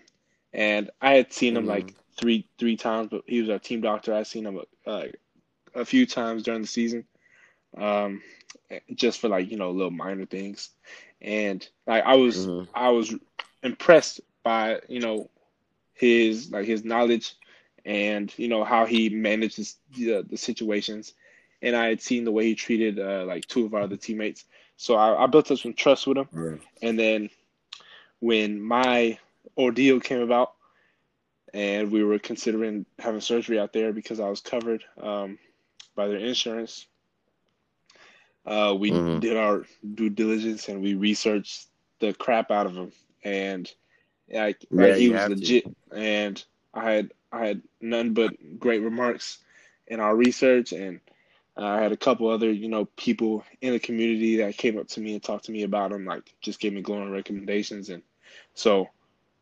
And 0.52 0.90
I 1.00 1.14
had 1.14 1.32
seen 1.32 1.56
him 1.56 1.66
Mhm. 1.66 1.92
like 1.92 1.94
three 2.18 2.48
three 2.58 2.76
times, 2.76 3.08
but 3.10 3.22
he 3.26 3.40
was 3.40 3.50
our 3.50 3.58
team 3.58 3.80
doctor. 3.80 4.14
I 4.14 4.22
seen 4.22 4.46
him 4.46 4.60
uh, 4.86 5.04
a 5.74 5.84
few 5.84 6.06
times 6.06 6.42
during 6.42 6.62
the 6.62 6.66
season, 6.68 7.04
um, 7.76 8.22
just 8.94 9.20
for 9.20 9.28
like 9.28 9.50
you 9.50 9.56
know 9.56 9.70
little 9.70 9.90
minor 9.90 10.26
things. 10.26 10.70
And 11.20 11.66
like 11.86 12.04
I 12.04 12.16
was 12.16 12.50
Mhm. 12.50 12.68
I 12.74 12.90
was 12.90 13.14
impressed 13.62 14.20
by 14.42 14.80
you 14.88 15.00
know 15.00 15.30
his 15.96 16.50
like 16.52 16.66
his 16.66 16.84
knowledge 16.84 17.34
and 17.84 18.32
you 18.38 18.48
know 18.48 18.64
how 18.64 18.86
he 18.86 19.10
manages 19.10 19.78
the, 19.96 20.22
the 20.28 20.36
situations. 20.36 21.14
And 21.62 21.76
I 21.76 21.86
had 21.88 22.02
seen 22.02 22.24
the 22.24 22.32
way 22.32 22.46
he 22.46 22.54
treated 22.54 22.98
uh, 23.00 23.24
like 23.26 23.46
two 23.48 23.66
of 23.66 23.74
our 23.74 23.82
other 23.82 23.96
teammates. 23.96 24.44
So 24.76 24.96
I, 24.96 25.24
I 25.24 25.26
built 25.26 25.50
up 25.50 25.58
some 25.58 25.74
trust 25.74 26.06
with 26.06 26.18
him. 26.18 26.28
Yeah. 26.34 26.56
And 26.82 26.98
then 26.98 27.30
when 28.20 28.60
my 28.60 29.18
ordeal 29.56 30.00
came 30.00 30.20
about 30.20 30.52
and 31.54 31.90
we 31.90 32.04
were 32.04 32.18
considering 32.18 32.86
having 32.98 33.20
surgery 33.20 33.58
out 33.58 33.72
there 33.72 33.92
because 33.92 34.20
I 34.20 34.28
was 34.28 34.40
covered 34.40 34.84
um, 35.00 35.38
by 35.96 36.08
their 36.08 36.18
insurance, 36.18 36.86
uh, 38.46 38.74
we 38.78 38.92
Mhm. 38.92 39.20
did 39.20 39.36
our 39.36 39.64
due 39.94 40.10
diligence 40.10 40.68
and 40.68 40.82
we 40.82 40.94
researched 40.94 41.66
the 42.00 42.12
crap 42.14 42.50
out 42.50 42.66
of 42.66 42.76
him. 42.76 42.92
And 43.24 43.72
like, 44.30 44.64
like 44.72 44.94
he 44.94 45.08
was 45.08 45.26
have 45.26 45.34
to. 45.36 45.50
legit. 45.50 45.66
And 45.94 46.42
I 46.74 46.90
had 46.92 47.12
I 47.32 47.46
had 47.46 47.62
none 47.80 48.14
but 48.14 48.32
great 48.58 48.82
remarks 48.82 49.38
in 49.86 50.00
our 50.00 50.14
research 50.14 50.72
and 50.72 51.00
I 51.56 51.80
had 51.82 51.92
a 51.92 51.96
couple 51.96 52.28
other, 52.28 52.50
you 52.50 52.68
know, 52.68 52.86
people 52.96 53.44
in 53.60 53.72
the 53.72 53.78
community 53.80 54.36
that 54.38 54.56
came 54.56 54.78
up 54.78 54.88
to 54.88 55.00
me 55.00 55.14
and 55.14 55.22
talked 55.22 55.44
to 55.46 55.52
me 55.52 55.62
about 55.62 55.92
him, 55.92 56.04
like 56.04 56.34
just 56.40 56.60
gave 56.60 56.72
me 56.72 56.82
glowing 56.82 57.10
recommendations. 57.10 57.88
And 57.90 58.02
so 58.54 58.86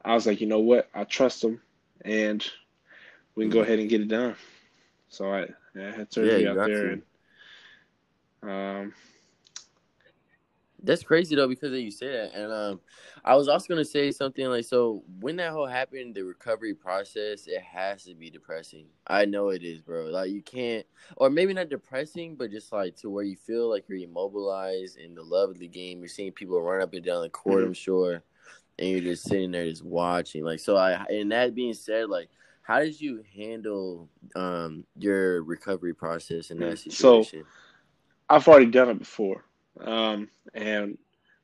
I 0.05 0.14
was 0.14 0.27
like, 0.27 0.40
you 0.40 0.47
know 0.47 0.61
what? 0.61 0.88
I 0.94 1.05
trust 1.05 1.44
him 1.44 1.61
and 2.05 2.44
we 3.35 3.44
can 3.44 3.51
go 3.51 3.61
Mhm. 3.61 3.62
ahead 3.62 3.79
and 3.79 3.88
get 3.88 4.01
it 4.03 4.09
done. 4.09 4.37
So 5.09 5.33
I, 5.33 5.47
I 5.79 5.90
had 5.90 6.12
Yeah, 6.18 6.37
surgery 6.37 6.47
you 6.47 6.49
out 6.49 6.62
there 6.62 6.81
to. 6.81 6.92
and 6.92 7.03
um 8.42 8.92
That's 10.85 11.03
crazy 11.03 11.35
though 11.35 11.49
because 11.49 11.73
you 11.73 11.90
say 11.90 12.09
that, 12.09 12.35
and 12.35 12.53
um, 12.53 12.81
I 13.25 13.35
was 13.37 13.49
also 13.49 13.66
gonna 13.68 13.85
say 13.85 14.11
something 14.11 14.44
like 14.47 14.64
so 14.66 15.03
when 15.20 15.37
that 15.37 15.51
whole 15.53 15.66
happened, 15.66 16.14
the 16.14 16.23
recovery 16.23 16.75
process 16.75 17.47
it 17.47 17.62
has 17.62 18.05
to 18.05 18.14
be 18.14 18.29
depressing. 18.29 18.87
I 19.07 19.25
know 19.25 19.49
it 19.49 19.62
is, 19.62 19.81
bro. 19.81 20.05
Like 20.07 20.31
you 20.31 20.42
can't, 20.42 20.85
or 21.16 21.31
maybe 21.31 21.55
not 21.55 21.70
depressing, 21.70 22.37
but 22.37 22.51
just 22.51 22.70
like 22.70 22.97
to 22.97 23.09
where 23.09 23.25
you 23.25 23.37
feel 23.37 23.70
like 23.70 23.88
you're 23.88 23.99
immobilized 23.99 24.99
in 24.99 25.14
the 25.14 25.23
love 25.23 25.51
of 25.51 25.59
the 25.59 25.68
game. 25.68 26.01
You're 26.01 26.09
seeing 26.09 26.33
people 26.33 26.61
run 26.61 26.83
up 26.83 26.92
and 26.92 27.05
down 27.05 27.23
the 27.23 27.31
court, 27.31 27.62
Mhm. 27.62 27.66
I'm 27.68 27.73
sure, 27.75 28.23
and 28.79 28.88
you're 28.90 29.01
just 29.01 29.25
sitting 29.27 29.53
there 29.53 29.64
just 29.68 29.85
watching. 29.85 30.44
Like 30.44 30.61
so, 30.61 30.77
I 30.77 31.05
and 31.09 31.33
that 31.33 31.55
being 31.55 31.73
said, 31.75 32.11
like 32.11 32.29
how 32.61 32.81
did 32.81 33.01
you 33.01 33.23
handle 33.35 34.11
um 34.37 34.85
your 34.99 35.42
recovery 35.44 35.94
process 35.94 36.51
in 36.51 36.59
that 36.59 36.75
Mm. 36.75 36.92
So- 36.92 37.23
situation? 37.23 37.47
I've 38.29 38.47
already 38.49 38.66
done 38.70 38.88
it 38.90 38.99
before. 38.99 39.44
Um, 39.80 40.28
and 40.54 40.98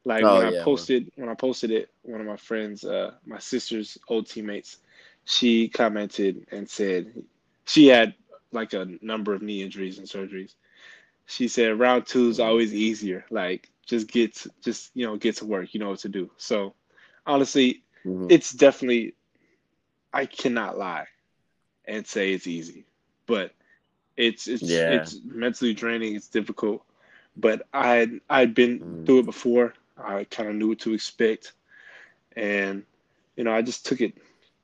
like 0.04 0.24
Oh, 0.24 0.34
when 0.34 0.46
I 0.46 0.50
yeah, 0.50 0.64
bro. 0.64 0.64
posted 0.64 1.10
when 1.16 1.28
I 1.28 1.34
posted 1.34 1.70
it, 1.70 1.90
one 2.02 2.20
of 2.20 2.26
my 2.26 2.36
friends, 2.36 2.84
uh, 2.84 3.12
my 3.26 3.38
sister's 3.38 3.98
old 4.08 4.26
teammates, 4.26 4.78
she 5.24 5.68
commented 5.68 6.46
and 6.50 6.68
said 6.68 7.12
she 7.66 7.86
had 7.88 8.14
like 8.52 8.72
a 8.72 8.86
number 9.02 9.34
of 9.34 9.42
knee 9.42 9.62
injuries 9.62 9.98
and 9.98 10.06
surgeries. 10.08 10.54
She 11.26 11.48
said 11.48 11.78
round 11.78 12.06
two 12.06 12.28
is 12.28 12.38
Mhm. 12.38 12.40
always 12.40 12.74
easier. 12.74 13.24
Like 13.30 13.70
just 13.86 14.08
get 14.08 14.34
to, 14.36 14.50
just 14.62 14.90
you 14.94 15.06
know 15.06 15.16
get 15.16 15.36
to 15.36 15.46
work. 15.46 15.74
You 15.74 15.80
know 15.80 15.90
what 15.90 16.00
to 16.00 16.08
do. 16.08 16.30
So 16.36 16.74
honestly, 17.26 17.82
Mhm. 18.04 18.28
it's 18.28 18.52
definitely 18.52 19.14
I 20.12 20.26
cannot 20.26 20.78
lie 20.78 21.06
and 21.86 22.06
say 22.06 22.32
it's 22.32 22.46
easy, 22.46 22.86
but 23.26 23.52
it's 24.16 24.48
it's 24.48 24.62
Yeah. 24.62 24.90
it's 24.90 25.20
mentally 25.24 25.74
draining. 25.74 26.14
It's 26.16 26.28
difficult, 26.28 26.84
but 27.36 27.66
I 27.72 28.20
I'd 28.28 28.54
been 28.54 28.80
Mm. 28.80 29.06
through 29.06 29.20
it 29.20 29.26
before. 29.26 29.74
I 29.96 30.24
kind 30.24 30.48
of 30.48 30.54
knew 30.56 30.68
what 30.68 30.78
to 30.80 30.94
expect, 30.94 31.52
and 32.36 32.84
you 33.36 33.44
know 33.44 33.52
I 33.52 33.62
just 33.62 33.86
took 33.86 34.00
it, 34.00 34.14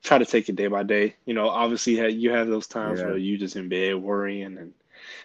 try 0.03 0.17
to 0.17 0.25
take 0.25 0.49
it 0.49 0.55
day 0.55 0.67
by 0.67 0.83
day. 0.83 1.15
You 1.25 1.33
know, 1.33 1.49
obviously 1.49 1.93
you 1.93 2.01
have- 2.03 2.11
you 2.11 2.29
have 2.31 2.47
those 2.47 2.67
times 2.67 2.99
Yeah. 2.99 3.07
where 3.07 3.17
you 3.17 3.37
just 3.37 3.55
in 3.55 3.69
bed 3.69 3.95
worrying 3.95 4.57
and 4.57 4.73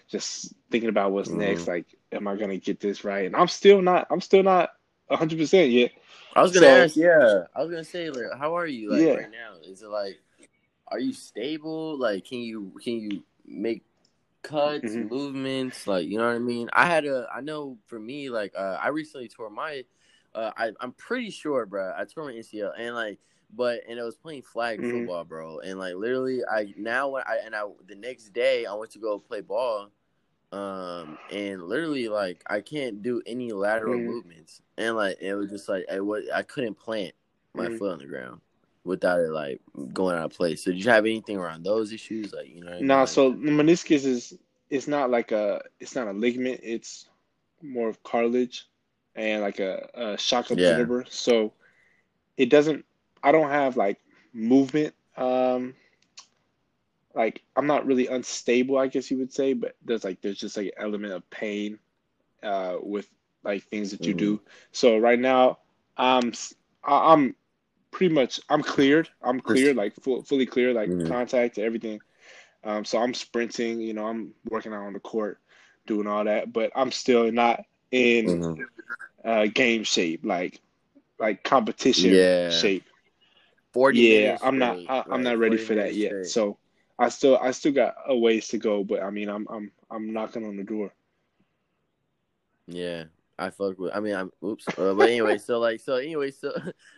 just 0.08 0.52
thinking 0.70 0.90
about 0.90 1.12
what's 1.12 1.30
next. 1.30 1.62
Mhm. 1.62 1.68
Like, 1.68 1.86
am 2.12 2.28
I 2.28 2.36
gonna 2.36 2.58
get 2.58 2.80
this 2.80 3.04
right? 3.04 3.26
And 3.26 3.34
I'm 3.36 3.48
still 3.48 3.80
not. 3.80 4.06
I'm 4.10 4.20
still 4.20 4.42
not 4.42 4.74
100 5.08 5.38
percent 5.38 5.70
yet. 5.70 5.92
I 6.34 6.42
was 6.42 6.52
gonna 6.52 6.66
So- 6.66 6.82
ask, 6.84 6.96
yeah. 6.96 7.44
I 7.54 7.62
was 7.62 7.70
gonna 7.70 7.84
say, 7.84 8.08
like, 8.10 8.38
how 8.38 8.56
are 8.56 8.66
you, 8.66 8.90
like, 8.90 9.02
Yeah. 9.02 9.14
right 9.14 9.30
now? 9.30 9.54
Is 9.64 9.82
it 9.82 9.88
like, 9.88 10.18
are 10.88 10.98
you 10.98 11.12
stable? 11.12 11.96
Like, 11.98 12.24
can 12.26 12.38
you 12.38 12.72
can 12.82 12.94
you 13.00 13.22
make 13.46 13.82
cuts, 14.42 14.96
Mhm. 14.96 15.10
movements? 15.10 15.86
Like, 15.86 16.06
you 16.06 16.18
know 16.18 16.26
what 16.26 16.36
I 16.36 16.38
mean? 16.38 16.68
I 16.72 16.86
had 16.86 17.04
a, 17.06 17.28
I 17.34 17.40
know 17.40 17.78
for 17.86 17.98
me, 17.98 18.30
like, 18.30 18.52
uh, 18.56 18.78
I 18.80 18.88
recently 18.88 19.28
tore 19.28 19.50
my, 19.50 19.84
uh, 20.34 20.52
I 20.56 20.72
I'm 20.80 20.92
pretty 20.92 21.30
sure, 21.30 21.66
bro, 21.66 21.92
I 21.96 22.04
tore 22.04 22.24
my 22.26 22.32
ACL, 22.32 22.72
and 22.76 22.94
like, 22.94 23.20
but 23.54 23.82
and 23.88 24.00
I 24.00 24.04
was 24.04 24.16
playing 24.16 24.42
flag 24.42 24.82
Mhm. 24.82 24.84
football, 24.84 25.24
bro, 25.24 25.60
and 25.60 25.78
like 25.78 25.94
literally, 25.94 26.40
I 26.50 26.72
now 26.76 27.08
when 27.10 27.22
I 27.26 27.38
and 27.44 27.54
I 27.54 27.64
the 27.86 27.94
next 27.96 28.30
day 28.30 28.64
I 28.66 28.74
went 28.74 28.92
to 28.92 28.98
go 28.98 29.18
play 29.18 29.40
ball. 29.42 29.90
Um 30.52 31.18
and 31.30 31.62
literally 31.64 32.08
like 32.08 32.42
I 32.46 32.60
can't 32.60 33.02
do 33.02 33.22
any 33.26 33.52
lateral 33.52 33.98
Mhm. 33.98 34.02
movements 34.02 34.60
and 34.76 34.96
like 34.96 35.16
it 35.20 35.34
was 35.34 35.50
just 35.50 35.68
like 35.68 35.86
I 35.90 36.00
was 36.00 36.24
I 36.32 36.42
couldn't 36.42 36.74
plant 36.74 37.14
my 37.54 37.68
Mhm. 37.68 37.70
foot 37.70 37.92
on 37.92 37.98
the 38.00 38.06
ground 38.06 38.42
without 38.84 39.20
it 39.20 39.30
like 39.30 39.60
going 39.92 40.16
out 40.16 40.24
of 40.26 40.32
place. 40.36 40.64
So 40.64 40.72
did 40.72 40.84
you 40.84 40.90
have 40.90 41.04
anything 41.06 41.36
around 41.36 41.62
those 41.64 41.92
issues? 41.92 42.32
Like 42.32 42.48
you 42.48 42.60
know, 42.60 42.66
what 42.66 42.74
I 42.76 42.78
mean? 42.78 42.86
Nah, 42.88 43.00
Like- 43.00 43.08
so 43.08 43.30
the 43.30 43.50
meniscus 43.50 44.04
is 44.04 44.34
it's 44.70 44.88
not 44.88 45.10
like 45.10 45.32
a 45.32 45.62
it's 45.80 45.94
not 45.94 46.08
a 46.08 46.12
ligament. 46.12 46.60
It's 46.62 47.08
more 47.62 47.88
of 47.88 48.02
cartilage 48.02 48.66
and 49.14 49.42
like 49.42 49.60
a, 49.60 49.88
a 49.94 50.18
shock 50.18 50.50
Yeah. 50.50 50.68
absorber. 50.70 51.04
So 51.08 51.52
it 52.36 52.48
doesn't. 52.48 52.84
I 53.22 53.30
don't 53.32 53.50
have 53.50 53.76
like 53.76 53.98
movement. 54.32 54.94
Um, 55.16 55.74
like 57.14 57.42
I'm 57.56 57.66
not 57.66 57.86
really 57.86 58.06
unstable, 58.06 58.78
I 58.78 58.86
guess 58.86 59.10
you 59.10 59.18
would 59.18 59.32
say, 59.32 59.52
but 59.52 59.76
there's 59.84 60.02
like 60.04 60.20
there's 60.22 60.38
just 60.38 60.56
like 60.56 60.66
an 60.68 60.72
element 60.82 61.12
of 61.12 61.28
pain 61.30 61.78
uh, 62.42 62.76
with 62.82 63.06
like 63.44 63.62
things 63.64 63.90
that 63.90 64.04
you 64.06 64.14
do. 64.14 64.40
So 64.72 64.96
right 64.98 65.18
now, 65.18 65.58
I'm 65.96 66.32
I'm 66.82 67.36
pretty 67.92 68.14
much 68.14 68.40
I'm 68.50 68.62
cleared. 68.62 69.10
I'm 69.22 69.40
cleared, 69.40 69.76
like 69.76 69.94
full, 70.02 70.22
fully 70.24 70.46
clear, 70.46 70.74
like 70.74 70.92
Mhm. 70.92 71.04
contact 71.04 71.58
everything. 71.58 72.02
Um, 72.64 72.84
so 72.84 72.98
I'm 72.98 73.14
sprinting, 73.14 73.80
you 73.80 73.94
know, 73.94 74.06
I'm 74.06 74.34
working 74.50 74.74
out 74.74 74.84
on 74.84 74.94
the 74.94 75.00
court, 75.00 75.40
doing 75.86 76.08
all 76.08 76.24
that, 76.24 76.52
but 76.52 76.72
I'm 76.76 76.92
still 76.92 77.30
not 77.32 77.64
in 77.92 78.40
Mhm. 78.42 78.62
uh, 79.24 79.46
game 79.54 79.84
shape, 79.84 80.24
like 80.24 80.60
like 81.18 81.44
competition 81.44 82.28
Yeah. 82.28 82.48
shape. 82.48 82.84
forty. 83.72 84.02
Yeah, 84.02 84.38
I'm 84.42 84.58
not 84.58 84.78
straight, 84.78 84.88
I, 84.88 85.04
I'm 85.10 85.22
right? 85.22 85.24
not 85.24 85.38
ready 85.38 85.56
for 85.58 85.74
that 85.76 85.94
yet. 85.94 86.16
straight. 86.16 86.26
So 86.26 86.58
I 86.98 87.08
still 87.08 87.36
I 87.38 87.52
still 87.52 87.72
got 87.72 87.94
a 88.06 88.16
ways 88.16 88.48
to 88.48 88.58
go, 88.58 88.84
but 88.84 89.02
I 89.02 89.10
mean 89.10 89.28
I'm 89.28 89.46
I'm 89.50 89.72
I'm 89.90 90.12
knocking 90.12 90.46
on 90.46 90.56
the 90.56 90.64
door. 90.64 90.92
Yeah, 92.66 93.04
I 93.42 93.50
fuck 93.50 93.78
with. 93.78 93.92
I 93.94 94.00
mean, 94.00 94.14
I'm 94.14 94.30
oops. 94.44 94.66
Uh, 94.78 94.94
but 94.94 95.08
anyway, 95.08 95.38
so 95.38 95.58
like, 95.58 95.80
so 95.80 95.96
anyway, 95.96 96.30
so 96.30 96.52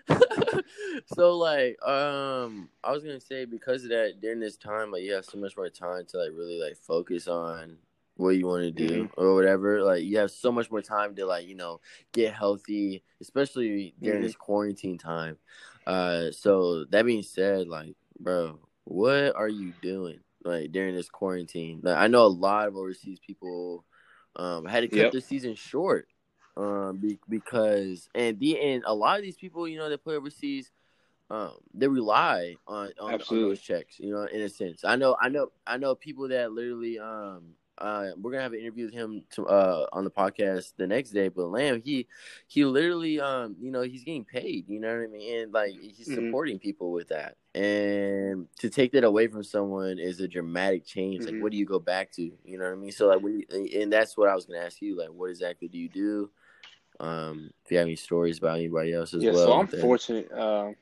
so 1.07 1.37
like, 1.39 1.83
um, 1.87 2.69
I 2.83 2.93
was 2.93 3.03
gonna 3.03 3.21
say 3.21 3.45
because 3.45 3.85
of 3.85 3.91
that 3.91 4.21
during 4.21 4.41
this 4.41 4.57
time, 4.57 4.91
like, 4.91 5.03
you 5.03 5.13
have 5.15 5.25
so 5.25 5.39
much 5.39 5.57
more 5.57 5.69
time 5.69 6.05
to 6.09 6.19
like 6.19 6.31
really 6.33 6.61
like 6.61 6.77
focus 6.77 7.29
on 7.29 7.79
what 8.17 8.31
you 8.31 8.47
want 8.47 8.63
to 8.63 8.71
do 8.71 9.11
or 9.17 9.35
whatever. 9.35 9.83
Like, 9.83 10.05
you 10.05 10.19
have 10.19 10.31
so 10.31 10.53
much 10.53 10.71
more 10.71 10.83
time 10.83 11.15
to 11.17 11.27
like 11.27 11.47
you 11.47 11.55
know 11.55 11.81
get 12.13 12.35
healthy, 12.35 13.03
especially 13.21 13.95
during 14.01 14.21
Mhm. 14.21 14.25
this 14.25 14.37
quarantine 14.37 14.99
time. 14.99 15.39
Uh, 15.87 16.31
so 16.31 16.85
that 16.87 17.05
being 17.07 17.23
said, 17.23 17.69
like, 17.69 17.95
bro, 18.19 18.59
what 18.85 19.35
are 19.37 19.49
you 19.49 19.73
doing 19.81 20.21
like 20.45 20.73
during 20.73 20.95
this 20.95 21.09
quarantine? 21.09 21.81
Like, 21.83 21.97
I 21.97 22.07
know 22.07 22.25
a 22.25 22.29
lot 22.29 22.69
of 22.69 22.77
overseas 22.77 23.19
people 23.19 23.85
um 24.37 24.65
had 24.67 24.81
to 24.81 24.89
cut 24.89 24.97
Yep. 24.97 25.13
their 25.13 25.21
season 25.21 25.55
short 25.55 26.09
um 26.57 26.99
be, 26.99 27.19
because 27.29 28.09
and 28.15 28.39
the 28.39 28.59
and 28.61 28.85
a 28.87 28.95
lot 28.95 29.17
of 29.19 29.23
these 29.25 29.37
people 29.37 29.67
you 29.67 29.77
know 29.79 29.89
that 29.89 30.05
play 30.05 30.15
overseas 30.15 30.71
um 31.31 31.53
they 31.73 31.89
rely 31.89 32.55
on 32.67 32.91
on, 33.01 33.15
on 33.15 33.21
those 33.43 33.61
checks 33.61 33.99
you 33.99 34.13
know 34.13 34.25
in 34.25 34.41
a 34.43 34.49
sense. 34.49 34.85
I 34.85 34.97
know 34.97 35.17
i 35.21 35.29
know 35.29 35.51
i 35.67 35.77
know 35.77 35.95
people 35.95 36.29
that 36.29 36.53
literally 36.53 36.99
um 36.99 37.55
uh 37.79 38.11
we're 38.17 38.31
gonna 38.31 38.43
have 38.45 38.53
an 38.53 38.61
interview 38.61 38.85
with 38.85 38.95
him 38.95 39.25
to, 39.31 39.47
uh 39.49 39.87
on 39.93 40.05
the 40.05 40.11
podcast 40.11 40.75
the 40.77 40.87
next 40.87 41.11
day 41.11 41.27
but 41.29 41.47
lamb 41.49 41.83
he 41.85 42.07
he 42.47 42.65
literally 42.65 43.19
um 43.19 43.57
you 43.59 43.73
know 43.73 43.83
he's 43.83 44.05
getting 44.05 44.25
paid 44.25 44.69
you 44.69 44.79
know 44.79 44.95
what 44.97 45.03
i 45.05 45.07
mean? 45.09 45.41
And 45.41 45.53
like 45.53 45.73
he's 45.73 46.09
Mhm. 46.09 46.15
supporting 46.15 46.59
people 46.61 46.93
with 46.93 47.09
that. 47.09 47.37
And 47.55 48.47
to 48.59 48.69
take 48.71 48.93
that 48.93 49.03
away 49.03 49.27
from 49.27 49.43
someone 49.43 49.99
is 49.99 50.21
a 50.21 50.29
dramatic 50.29 50.85
change 50.85 51.25
like 51.25 51.35
Mhm. 51.35 51.41
what 51.41 51.51
do 51.51 51.59
you 51.59 51.67
go 51.67 51.81
back 51.81 52.13
to? 52.13 52.23
You 52.45 52.59
know 52.59 52.67
what 52.67 52.73
i 52.75 52.77
mean? 52.77 52.93
So 52.93 53.09
like 53.09 53.21
when 53.23 53.41
you, 53.41 53.81
and 53.81 53.93
that's 53.93 54.17
what 54.17 54.29
i 54.29 54.35
was 54.37 54.45
gonna 54.47 54.61
ask 54.61 54.81
you 54.81 54.97
like 54.97 55.09
what 55.09 55.31
exactly 55.31 55.67
do 55.67 55.79
you 55.79 55.89
do 55.89 56.31
um 57.01 57.51
if 57.65 57.71
you 57.73 57.79
have 57.79 57.87
any 57.87 57.97
stories 57.97 58.39
about 58.39 58.57
anybody 58.59 58.93
else 58.95 59.15
as 59.15 59.23
Yeah, 59.23 59.33
well 59.33 59.47
so 59.47 59.53
I'm 59.53 59.67
then- 59.67 59.81
fortunate. 59.81 60.31
Uh, 60.33 60.73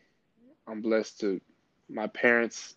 I'm 0.66 0.80
blessed 0.80 1.20
to 1.20 1.40
my 1.88 2.06
parents 2.06 2.76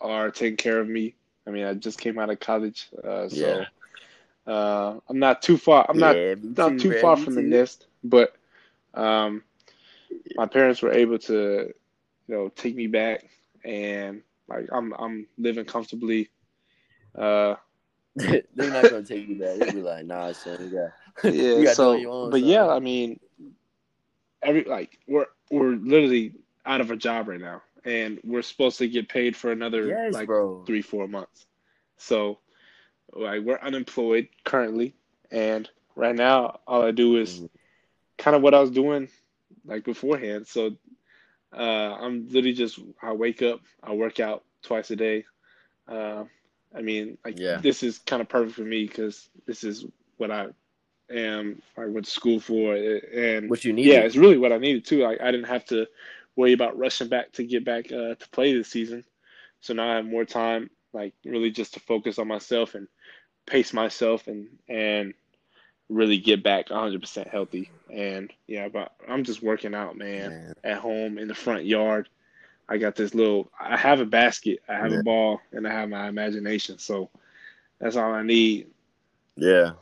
are 0.00 0.30
taking 0.30 0.56
care 0.56 0.78
of 0.78 0.88
me. 0.88 1.14
I 1.46 1.50
mean, 1.50 1.64
I 1.64 1.74
just 1.74 1.98
came 1.98 2.18
out 2.18 2.30
of 2.30 2.38
college, 2.40 2.88
uh, 3.02 3.28
so 3.28 3.64
uh, 4.46 4.98
I'm 5.08 5.18
not 5.18 5.42
too 5.42 5.56
far. 5.56 5.86
I'm 5.88 5.98
not 5.98 6.14
Yeah, 6.14 6.34
me 6.34 6.52
not 6.56 6.78
too 6.78 6.90
bro, 6.90 7.00
far 7.00 7.16
from 7.16 7.34
the 7.34 7.42
nest, 7.42 7.86
but 8.04 8.36
um, 8.94 9.42
my 10.36 10.46
parents 10.46 10.82
were 10.82 10.92
able 10.92 11.18
to, 11.20 11.72
you 12.28 12.34
know, 12.34 12.48
take 12.50 12.76
me 12.76 12.86
back, 12.86 13.24
and 13.64 14.22
like 14.48 14.68
I'm 14.72 14.92
I'm 14.94 15.26
living 15.38 15.64
comfortably. 15.64 16.28
Uh, 17.14 17.56
They're 18.14 18.42
not 18.56 18.88
gonna 18.90 19.02
take 19.02 19.28
you 19.28 19.36
back. 19.38 19.58
They'll 19.58 19.72
be 19.72 19.82
like, 19.82 20.04
nah, 20.06 20.32
son, 20.32 20.58
you 20.60 20.70
got, 20.70 20.92
yeah. 21.24 21.72
so, 21.72 21.94
own, 22.06 22.30
but 22.30 22.40
son. 22.40 22.48
yeah, 22.48 22.66
I 22.68 22.78
mean, 22.80 23.18
every 24.42 24.64
like 24.64 24.98
we're 25.06 25.26
we're 25.50 25.72
literally 25.76 26.34
out 26.64 26.80
of 26.80 26.90
a 26.90 26.96
job 26.96 27.28
right 27.28 27.40
now, 27.40 27.62
and 27.84 28.20
we're 28.24 28.42
supposed 28.42 28.78
to 28.78 28.88
get 28.88 29.08
paid 29.08 29.36
for 29.36 29.50
another 29.52 29.86
yes, 29.86 30.14
like 30.14 30.26
bro. 30.26 30.62
three 30.66 30.82
four 30.82 31.08
months. 31.08 31.46
So, 31.96 32.38
like 33.12 33.42
we're 33.42 33.58
unemployed 33.58 34.28
currently, 34.44 34.94
and 35.30 35.68
right 35.96 36.14
now 36.14 36.60
all 36.66 36.82
I 36.82 36.90
do 36.92 37.16
is 37.16 37.40
Mhm. 37.40 37.48
kind 38.18 38.36
of 38.36 38.42
what 38.42 38.54
I 38.54 38.60
was 38.60 38.70
doing 38.70 39.08
like 39.64 39.84
beforehand. 39.84 40.46
So, 40.46 40.76
uh, 41.52 41.96
I'm 42.00 42.26
literally 42.26 42.52
just 42.52 42.78
I 43.02 43.12
wake 43.12 43.42
up, 43.42 43.60
I 43.82 43.92
work 43.94 44.20
out 44.20 44.44
twice 44.62 44.90
a 44.90 44.96
day. 44.96 45.24
Uh, 45.88 46.24
I 46.74 46.82
mean, 46.82 47.18
like 47.24 47.38
Yeah. 47.38 47.58
this 47.58 47.82
is 47.82 47.98
kind 47.98 48.20
of 48.20 48.28
perfect 48.28 48.54
for 48.56 48.62
me 48.62 48.86
because 48.86 49.28
this 49.46 49.64
is 49.64 49.86
what 50.18 50.30
I 50.30 50.48
am. 51.10 51.62
I 51.76 51.86
went 51.86 52.06
to 52.06 52.10
school 52.10 52.40
for, 52.40 52.74
and 52.74 53.48
What 53.50 53.64
you 53.64 53.72
need. 53.72 53.86
yeah, 53.86 54.00
it's 54.00 54.16
really 54.16 54.38
what 54.38 54.52
I 54.52 54.58
needed 54.58 54.84
too. 54.84 55.02
Like 55.02 55.20
I 55.20 55.30
didn't 55.30 55.46
have 55.48 55.64
to 55.66 55.86
worry 56.36 56.52
about 56.52 56.78
rushing 56.78 57.08
back 57.08 57.32
to 57.32 57.44
get 57.44 57.64
back 57.64 57.86
uh, 57.92 58.14
to 58.14 58.28
play 58.32 58.52
this 58.52 58.68
season. 58.68 59.04
So 59.60 59.74
now 59.74 59.90
I 59.90 59.96
have 59.96 60.04
more 60.06 60.24
time, 60.24 60.70
like 60.92 61.14
really 61.24 61.50
just 61.50 61.74
to 61.74 61.80
focus 61.80 62.18
on 62.18 62.28
myself 62.28 62.74
and 62.74 62.86
pace 63.46 63.72
myself 63.72 64.26
and 64.28 64.46
and 64.68 65.14
really 65.88 66.18
get 66.18 66.42
back 66.42 66.68
100% 66.68 67.28
healthy. 67.28 67.70
And 67.90 68.30
yeah, 68.46 68.68
but 68.68 68.92
I'm 69.08 69.24
just 69.24 69.42
working 69.42 69.74
out, 69.74 69.96
man, 69.96 70.30
Man. 70.30 70.54
at 70.62 70.78
home 70.78 71.18
in 71.18 71.28
the 71.28 71.34
front 71.34 71.64
yard. 71.64 72.08
I 72.68 72.76
got 72.76 72.94
this 72.94 73.14
little. 73.14 73.50
I 73.58 73.78
have 73.78 74.00
a 74.00 74.04
basket, 74.04 74.60
I 74.68 74.74
have 74.74 74.92
a 74.92 75.02
ball, 75.02 75.40
and 75.52 75.66
I 75.66 75.72
have 75.72 75.88
my 75.88 76.06
imagination. 76.06 76.78
So 76.78 77.08
that's 77.80 77.96
all 77.96 78.12
I 78.12 78.22
need. 78.22 78.66
Yeah. 79.36 79.72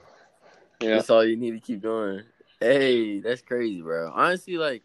Yeah. 0.81 0.97
That's 0.97 1.11
all 1.11 1.25
you 1.25 1.37
need 1.37 1.53
to 1.53 1.61
keep 1.61 1.83
going. 1.83 2.23
Hey, 2.61 3.21
that's 3.21 3.43
crazy, 3.43 3.81
bro. 3.81 4.13
Honestly, 4.15 4.57
like 4.57 4.83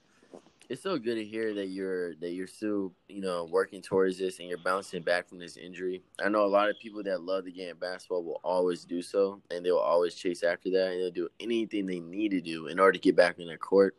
it's 0.71 0.81
so 0.83 0.97
good 0.97 1.15
to 1.15 1.25
hear 1.25 1.53
that 1.53 1.67
you're 1.67 2.15
that 2.15 2.31
you're 2.31 2.47
still, 2.47 2.93
you 3.09 3.19
know, 3.19 3.43
working 3.51 3.81
towards 3.81 4.17
this 4.17 4.39
and 4.39 4.47
you're 4.47 4.57
bouncing 4.57 5.03
back 5.03 5.27
from 5.27 5.37
this 5.37 5.57
injury. 5.57 6.01
I 6.23 6.29
know 6.29 6.45
a 6.45 6.47
lot 6.47 6.69
of 6.69 6.79
people 6.79 7.03
that 7.03 7.23
love 7.23 7.43
the 7.43 7.51
game 7.51 7.71
of 7.71 7.79
basketball 7.81 8.23
will 8.23 8.39
always 8.41 8.85
do 8.85 9.01
so 9.01 9.41
and 9.51 9.65
they'll 9.65 9.75
always 9.75 10.15
chase 10.15 10.43
after 10.43 10.69
that 10.71 10.91
and 10.93 11.01
they'll 11.01 11.11
do 11.11 11.27
anything 11.41 11.85
they 11.85 11.99
need 11.99 12.31
to 12.31 12.39
do 12.39 12.67
in 12.67 12.79
order 12.79 12.93
to 12.93 12.99
get 12.99 13.17
back 13.17 13.37
in 13.37 13.47
their 13.47 13.57
court. 13.57 13.97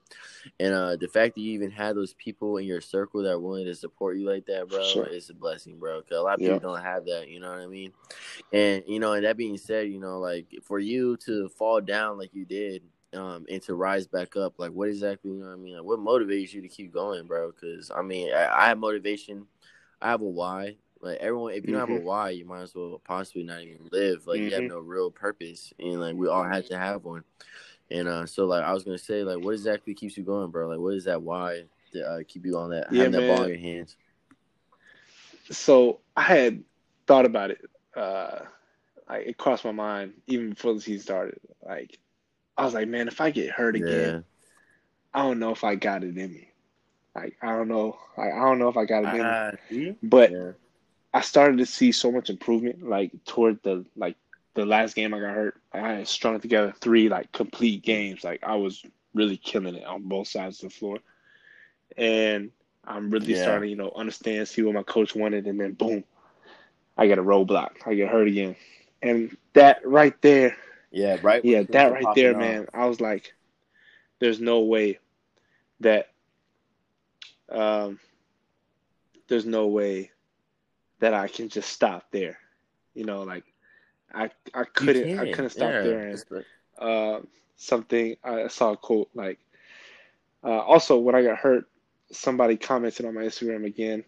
And 0.61 0.72
uh 0.72 0.96
the 0.96 1.08
fact 1.08 1.35
that 1.35 1.42
you 1.42 1.52
even 1.52 1.70
had 1.70 1.94
those 1.94 2.14
people 2.14 2.56
in 2.56 2.64
your 2.64 2.80
circle 2.80 3.22
that 3.22 3.32
are 3.32 3.38
willing 3.38 3.66
to 3.66 3.74
support 3.74 4.16
you 4.16 4.26
like 4.26 4.46
that, 4.46 4.70
bro, 4.70 4.82
Sure. 4.82 5.04
is 5.04 5.28
a 5.28 5.35
blessing, 5.35 5.78
bro. 5.78 6.00
Cause 6.00 6.16
a 6.16 6.22
lot 6.22 6.37
of 6.37 6.40
Yeah. 6.40 6.54
people 6.54 6.72
don't 6.72 6.82
have 6.82 7.04
that, 7.04 7.28
you 7.28 7.38
know 7.38 7.50
what 7.50 7.61
I 7.61 7.66
mean? 7.66 7.92
And 8.50 8.82
you 8.87 8.98
know, 8.98 9.12
and 9.12 9.26
that 9.26 9.37
being 9.37 9.58
said, 9.58 9.88
you 9.88 10.00
know, 10.00 10.18
like 10.20 10.46
for 10.62 10.78
you 10.78 11.18
to 11.18 11.50
fall 11.50 11.82
down 11.82 12.16
like 12.16 12.32
you 12.32 12.46
did, 12.46 12.82
um, 13.14 13.46
and 13.51 13.62
to 13.62 13.75
rise 13.75 14.07
back 14.07 14.37
up, 14.37 14.55
like 14.59 14.72
what 14.72 14.88
exactly, 14.88 15.31
you 15.31 15.38
know 15.38 15.46
what 15.46 15.53
I 15.53 15.57
mean? 15.57 15.77
Like 15.77 15.85
what 15.85 15.98
motivates 16.01 16.53
you 16.53 16.62
to 16.62 16.68
keep 16.68 16.92
going, 16.92 17.27
bro? 17.27 17.53
Because 17.53 17.90
I 17.94 18.03
mean, 18.03 18.33
I, 18.33 18.64
I 18.64 18.68
have 18.68 18.79
motivation. 18.79 19.46
I 20.01 20.11
have 20.11 20.22
a 20.22 20.25
why. 20.27 20.77
Like 21.01 21.18
everyone, 21.18 21.53
if 21.55 21.66
you 21.66 21.72
don't 21.72 21.81
have 21.81 21.90
a 21.90 21.94
Mhm. 21.94 22.05
why, 22.05 22.31
you 22.31 22.44
might 22.44 22.62
as 22.62 22.75
well 22.75 23.01
possibly 23.05 23.42
not 23.44 23.62
even 23.62 23.88
live. 23.90 24.27
Like 24.27 24.42
you 24.42 24.55
have 24.55 24.64
Mhm. 24.64 24.68
no 24.68 24.79
real 24.79 25.11
purpose, 25.11 25.72
and 25.79 26.01
like 26.01 26.14
we 26.16 26.29
all 26.29 26.44
had 26.44 26.66
to 26.66 26.79
have 26.79 27.05
one. 27.05 27.25
And 27.90 28.09
uh, 28.09 28.27
so 28.27 28.46
like 28.46 28.64
I 28.64 28.72
was 28.72 28.85
gonna 28.85 28.98
say, 28.98 29.22
like 29.25 29.38
what 29.38 29.55
exactly 29.55 29.94
keeps 29.94 30.16
you 30.16 30.25
going, 30.25 30.51
bro? 30.51 30.68
Like 30.68 30.79
what 30.79 30.94
is 30.94 31.05
that 31.05 31.22
why 31.22 31.64
to 31.92 32.03
uh, 32.07 32.20
keep 32.27 32.46
you 32.46 32.57
on 32.57 32.70
that 32.70 32.88
Yeah, 32.90 32.98
having 32.98 33.12
that 33.12 33.27
ball 33.27 33.42
in 33.44 33.48
your 33.51 33.59
hands? 33.59 33.96
So 35.51 36.01
I 36.16 36.22
had 36.22 36.64
thought 37.07 37.27
about 37.27 37.51
it. 37.51 37.61
Uh, 37.96 38.40
like 39.09 39.27
it 39.27 39.37
crossed 39.37 39.64
my 39.64 39.72
mind 39.72 40.14
even 40.27 40.51
before 40.51 40.75
the 40.75 40.81
season 40.81 41.03
started. 41.03 41.40
Like 41.66 41.98
I 42.56 42.64
was 42.64 42.74
like, 42.74 42.88
man, 42.88 43.08
if 43.08 43.20
I 43.20 43.30
get 43.30 43.50
hurt 43.50 43.76
again, 43.76 44.14
I 45.14 45.22
don't 45.22 45.38
know 45.38 45.50
if 45.52 45.64
I 45.64 45.74
got 45.76 46.04
it 46.04 46.16
in 46.16 46.32
me. 46.32 46.48
Like 47.14 47.36
I 47.42 47.48
don't 47.48 47.68
know. 47.68 47.98
Like, 48.16 48.32
I 48.32 48.38
don't 48.40 48.58
know 48.58 48.68
if 48.68 48.76
I 48.76 48.84
got 48.84 49.04
it 49.04 49.14
in 49.14 49.30
me. 49.30 49.38
Ah. 49.38 49.52
But 50.02 50.32
yeah, 50.32 50.52
I 51.12 51.20
started 51.20 51.58
to 51.58 51.66
see 51.66 51.92
so 51.92 52.10
much 52.12 52.30
improvement. 52.30 52.88
Like 52.88 53.12
toward 53.24 53.62
the 53.62 53.84
like 53.96 54.16
the 54.54 54.64
last 54.66 54.94
game 54.94 55.14
I 55.14 55.20
got 55.20 55.34
hurt, 55.34 55.60
I 55.72 55.78
had 55.78 56.08
strung 56.08 56.40
together 56.40 56.72
three 56.80 57.08
like 57.08 57.32
complete 57.32 57.82
games. 57.82 58.24
Like 58.24 58.42
I 58.42 58.56
was 58.56 58.84
really 59.14 59.36
killing 59.36 59.74
it 59.76 59.84
on 59.84 60.02
both 60.08 60.28
sides 60.28 60.62
of 60.62 60.70
the 60.70 60.74
floor, 60.74 60.98
and 61.96 62.50
I'm 62.84 63.10
really 63.10 63.34
Yeah. 63.34 63.34
starting 63.34 63.66
to 63.66 63.70
you 63.70 63.76
know 63.76 63.92
understand, 63.94 64.48
see 64.48 64.62
what 64.62 64.74
my 64.74 64.82
coach 64.82 65.14
wanted, 65.14 65.46
and 65.46 65.60
then 65.60 65.72
boom, 65.72 66.04
I 66.96 67.06
get 67.06 67.18
a 67.18 67.22
roadblock. 67.22 67.86
I 67.86 67.94
get 67.94 68.08
hurt 68.08 68.28
again, 68.28 68.56
and 69.02 69.36
that 69.54 69.86
right 69.86 70.20
there 70.22 70.56
yeah, 70.92 71.18
right. 71.22 71.44
yeah, 71.44 71.62
that 71.70 71.92
right 71.92 72.02
popping 72.02 72.22
there, 72.22 72.35
off. 72.35 72.40
man. 72.40 72.66
I 72.72 72.87
was 72.87 73.00
like, 73.00 73.35
there's 74.18 74.40
no 74.40 74.61
way 74.61 74.98
that 75.81 76.11
um 77.50 77.98
there's 79.28 79.46
no 79.46 79.66
way 79.66 80.11
that 81.00 81.14
I 81.14 81.28
can 81.28 81.48
just 81.48 81.70
stop 81.70 82.05
there. 82.11 82.38
You 82.94 83.05
know, 83.05 83.22
like 83.22 83.44
I 84.14 84.31
I 84.55 84.64
couldn't 84.64 85.18
I 85.18 85.33
couldn't 85.33 85.50
stop 85.50 85.72
yeah. 85.72 85.83
there 85.83 86.09
and 86.09 86.44
uh 86.78 87.20
something 87.57 88.16
I 88.22 88.48
saw 88.48 88.72
a 88.72 88.76
quote 88.76 89.11
like 89.14 89.38
uh 90.44 90.59
also 90.61 90.98
when 90.98 91.14
I 91.14 91.22
got 91.22 91.38
hurt 91.38 91.64
somebody 92.11 92.57
commented 92.57 93.07
on 93.07 93.14
my 93.14 93.22
Instagram 93.22 93.64
again 93.64 94.05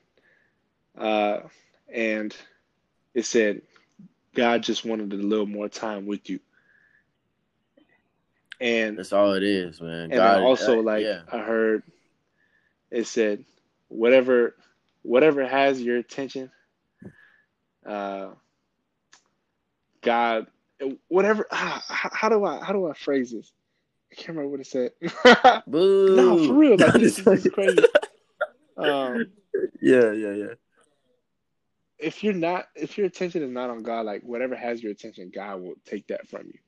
uh 0.98 1.40
and 1.92 2.36
it 3.14 3.24
said 3.24 3.62
God 4.34 4.62
just 4.62 4.84
wanted 4.84 5.12
a 5.12 5.16
little 5.16 5.46
more 5.46 5.68
time 5.68 6.06
with 6.06 6.28
you. 6.28 6.40
And 8.60 8.98
That's 8.98 9.12
all 9.12 9.32
it 9.32 9.42
is, 9.42 9.80
man. 9.80 10.04
and 10.04 10.12
God, 10.12 10.40
also 10.42 10.78
uh, 10.78 10.82
like 10.82 11.02
yeah, 11.04 11.22
I 11.30 11.38
heard 11.38 11.82
it 12.90 13.06
said 13.06 13.44
whatever 13.88 14.54
whatever 15.02 15.46
has 15.46 15.82
your 15.82 15.98
attention, 15.98 16.50
uh 17.84 18.28
God 20.02 20.46
whatever 21.08 21.46
ah, 21.50 21.82
how, 21.88 22.28
do 22.28 22.44
I 22.44 22.62
how 22.62 22.72
do 22.72 22.88
I 22.88 22.94
phrase 22.94 23.32
this? 23.32 23.52
I 24.12 24.14
can't 24.16 24.28
remember 24.36 24.50
what 24.50 24.60
it 24.60 24.66
said. 24.66 24.92
boo. 25.66 26.14
no, 26.16 26.46
for 26.46 26.54
real, 26.54 26.76
like 26.76 26.92
this, 26.94 27.18
is- 27.18 27.24
this 27.24 27.46
is 27.46 27.52
crazy. 27.52 27.84
Um 28.76 29.26
yeah, 29.80 30.12
yeah, 30.12 30.32
yeah. 30.32 30.54
if 31.98 32.22
you're 32.22 32.32
not 32.32 32.66
if 32.74 32.96
your 32.96 33.06
attention 33.06 33.42
is 33.42 33.50
not 33.50 33.70
on 33.70 33.82
God, 33.82 34.06
like 34.06 34.22
whatever 34.22 34.54
has 34.54 34.82
your 34.82 34.92
attention, 34.92 35.30
God 35.34 35.60
will 35.60 35.74
take 35.84 36.06
that 36.08 36.28
from 36.28 36.46
you. 36.46 36.58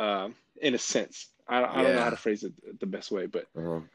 Um, 0.00 0.34
in 0.60 0.74
a 0.74 0.78
sense. 0.78 1.28
I, 1.46 1.64
I 1.64 1.82
don't 1.82 1.94
know 1.94 2.02
how 2.02 2.10
to 2.10 2.16
phrase 2.16 2.44
it 2.44 2.52
the 2.80 2.86
best 2.86 3.10
way, 3.10 3.26
but 3.26 3.46
Um, 3.56 3.88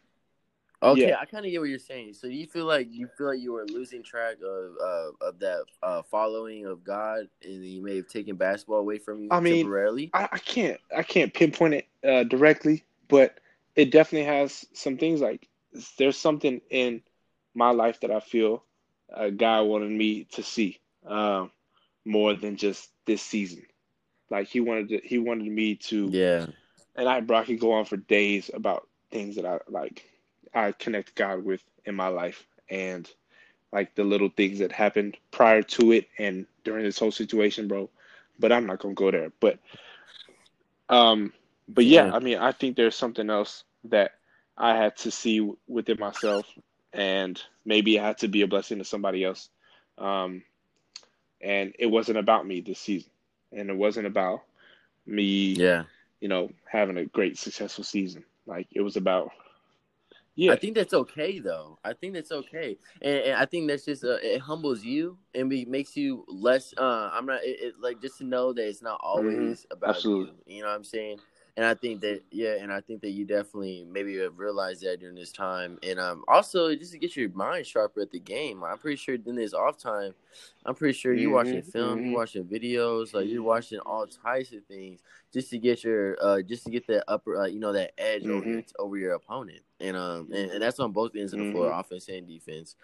okay, 0.82 1.10
Yeah. 1.10 1.20
I 1.20 1.26
kind 1.26 1.46
of 1.46 1.52
get 1.52 1.60
what 1.60 1.70
you're 1.70 1.80
saying. 1.80 2.14
So 2.14 2.28
you 2.28 2.48
feel 2.48 2.66
like 2.66 2.88
you 2.92 3.08
feel 3.18 3.28
like 3.28 3.40
you 3.40 3.54
were 3.54 3.66
losing 3.68 4.04
track 4.04 4.38
of 4.44 4.76
uh, 4.82 5.28
of 5.28 5.40
that 5.40 5.66
uh, 5.82 6.02
following 6.04 6.66
of 6.66 6.84
God, 6.84 7.28
and 7.44 7.66
you 7.66 7.84
may 7.84 7.98
have 7.98 8.08
taken 8.08 8.36
basketball 8.36 8.80
away 8.80 8.98
from 8.98 9.22
you 9.24 9.30
I 9.32 9.40
mean, 9.40 9.66
temporarily. 9.66 10.10
I, 10.14 10.30
I 10.32 10.38
can't 10.40 10.80
I 10.96 11.04
can't 11.04 11.34
pinpoint 11.34 11.76
it 11.76 11.88
uh, 12.08 12.24
directly, 12.24 12.84
but 13.08 13.40
it 13.76 13.92
definitely 13.92 14.28
has 14.28 14.66
some 14.74 14.98
things 14.98 15.22
like 15.22 15.48
there's 15.98 16.18
something 16.18 16.62
in 16.70 17.02
my 17.56 17.72
life 17.72 18.00
that 18.02 18.12
I 18.12 18.20
feel 18.20 18.64
uh, 19.14 19.30
God 19.30 19.64
wanted 19.64 19.92
me 19.92 20.26
to 20.32 20.44
see 20.44 20.80
um, 21.06 21.52
more 22.06 22.34
than 22.34 22.58
just 22.58 22.90
this 23.06 23.22
season. 23.22 23.64
Like 24.34 24.50
he 24.50 24.62
wanted 24.62 24.90
to, 24.90 25.02
he 25.08 25.20
wanted 25.20 25.52
me 25.52 25.76
to, 25.76 26.14
yeah, 26.14 26.48
and 26.96 27.08
I 27.08 27.22
bro, 27.22 27.38
I 27.40 27.46
could 27.46 27.60
go 27.60 27.74
on 27.74 27.86
for 27.86 27.98
days 27.98 28.50
about 28.54 28.88
things 29.12 29.36
that 29.36 29.46
I 29.46 29.60
like 29.70 30.10
I 30.54 30.72
connect 30.74 31.16
God 31.16 31.46
with 31.46 31.64
in 31.86 31.96
my 31.96 32.08
life 32.08 32.46
and 32.70 33.10
like 33.72 33.96
the 33.96 34.04
little 34.04 34.30
things 34.30 34.60
that 34.60 34.72
happened 34.72 35.18
prior 35.32 35.64
to 35.64 35.92
it 35.94 36.10
and 36.18 36.48
during 36.64 36.84
this 36.86 37.00
whole 37.00 37.12
situation, 37.12 37.68
bro. 37.68 37.90
But 38.40 38.52
I'm 38.52 38.66
not 38.68 38.80
gonna 38.80 38.96
go 38.96 39.12
there. 39.12 39.32
But 39.40 39.60
um, 40.90 41.34
but 41.68 41.86
yeah, 41.86 42.08
Yeah. 42.08 42.12
I 42.12 42.20
mean, 42.20 42.40
I 42.40 42.52
think 42.52 42.76
there's 42.76 42.96
something 42.96 43.30
else 43.30 43.64
that 43.86 44.14
I 44.58 44.76
had 44.78 44.98
to 44.98 45.12
see 45.12 45.50
within 45.68 46.00
myself, 46.00 46.48
and 46.94 47.42
maybe 47.66 48.00
I 48.00 48.08
had 48.08 48.20
to 48.20 48.30
be 48.30 48.42
a 48.42 48.48
blessing 48.48 48.80
to 48.80 48.86
somebody 48.86 49.24
else. 49.24 49.50
Um, 49.98 50.44
and 51.42 51.74
it 51.80 51.88
wasn't 51.88 52.20
about 52.20 52.48
me 52.48 52.62
this 52.62 52.80
season, 52.80 53.12
and 53.56 53.70
it 53.70 53.76
wasn't 53.76 54.08
about 54.08 54.44
me, 55.06 55.54
yeah. 55.54 55.84
you 56.20 56.28
know, 56.28 56.50
having 56.66 56.98
a 56.98 57.06
great 57.06 57.38
successful 57.38 57.84
season. 57.84 58.24
Like 58.46 58.68
it 58.72 58.82
was 58.82 58.98
about, 58.98 59.32
yeah, 60.36 60.52
I 60.52 60.56
think 60.56 60.76
that's 60.76 60.94
okay 60.94 61.40
though. 61.40 61.78
I 61.84 61.94
think 61.94 62.14
that's 62.14 62.32
okay, 62.32 62.78
and, 63.02 63.18
and 63.18 63.36
I 63.36 63.46
think 63.46 63.68
that's 63.68 63.86
just 63.86 64.04
uh, 64.04 64.18
it 64.22 64.40
humbles 64.40 64.84
you 64.84 65.18
and 65.36 65.50
be, 65.50 65.64
makes 65.66 65.96
you 65.96 66.26
less. 66.28 66.74
Uh, 66.76 67.10
I'm 67.14 67.26
not 67.26 67.44
it, 67.44 67.62
it, 67.62 67.74
like 67.80 68.02
just 68.02 68.18
to 68.18 68.24
know 68.24 68.52
that 68.54 68.68
it's 68.68 68.82
not 68.82 69.00
always 69.04 69.68
about 69.70 69.96
absolutely. 69.96 70.34
you. 70.48 70.58
You 70.58 70.62
know 70.64 70.70
what 70.70 70.76
I'm 70.76 70.84
saying? 70.84 71.20
And 71.56 71.66
I 71.66 71.74
think 71.76 72.02
that 72.02 72.22
yeah, 72.32 72.56
and 72.60 72.72
I 72.74 72.82
think 72.82 73.02
that 73.02 73.12
you 73.12 73.26
definitely 73.26 73.86
maybe 73.90 74.18
have 74.18 74.40
realized 74.40 74.82
that 74.84 75.00
during 75.00 75.16
this 75.16 75.32
time, 75.32 75.78
and 75.84 76.00
um 76.00 76.24
also 76.28 76.74
just 76.76 76.92
to 76.94 76.98
get 76.98 77.16
your 77.16 77.30
mind 77.30 77.68
sharper 77.68 78.02
at 78.02 78.12
the 78.12 78.20
game. 78.20 78.64
I'm 78.64 78.78
pretty 78.78 78.98
sure 78.98 79.16
in 79.16 79.36
this 79.36 79.54
off 79.54 79.78
time, 79.78 80.14
I'm 80.66 80.76
pretty 80.76 80.98
sure 80.98 81.14
you're 81.14 81.32
watching 81.32 81.62
Mhm, 81.62 81.72
film, 81.72 82.04
you 82.04 82.12
mhm. 82.12 82.16
watching 82.16 82.44
videos, 82.46 83.14
like 83.14 83.28
you're 83.30 83.44
watching 83.44 83.80
all 83.80 84.08
types 84.08 84.52
of 84.52 84.66
things 84.66 85.02
just 85.34 85.50
to 85.52 85.58
get 85.60 85.84
your 85.84 86.18
uh 86.22 86.42
just 86.42 86.64
to 86.66 86.72
get 86.72 86.88
that 86.88 87.04
upper 87.08 87.38
uh, 87.42 87.46
you 87.46 87.60
know 87.60 87.74
that 87.74 87.92
edge 88.00 88.28
over 88.28 88.50
your, 88.50 88.64
over 88.80 88.98
your 88.98 89.14
opponent, 89.14 89.62
and 89.80 89.96
um 89.96 90.30
and, 90.34 90.52
and 90.52 90.62
that's 90.62 90.80
on 90.80 90.92
both 90.92 91.16
ends 91.16 91.34
of 91.34 91.40
the 91.40 91.46
floor, 91.46 91.70
Mhm. 91.70 91.80
offense 91.80 92.08
and 92.10 92.28
defense. 92.28 92.76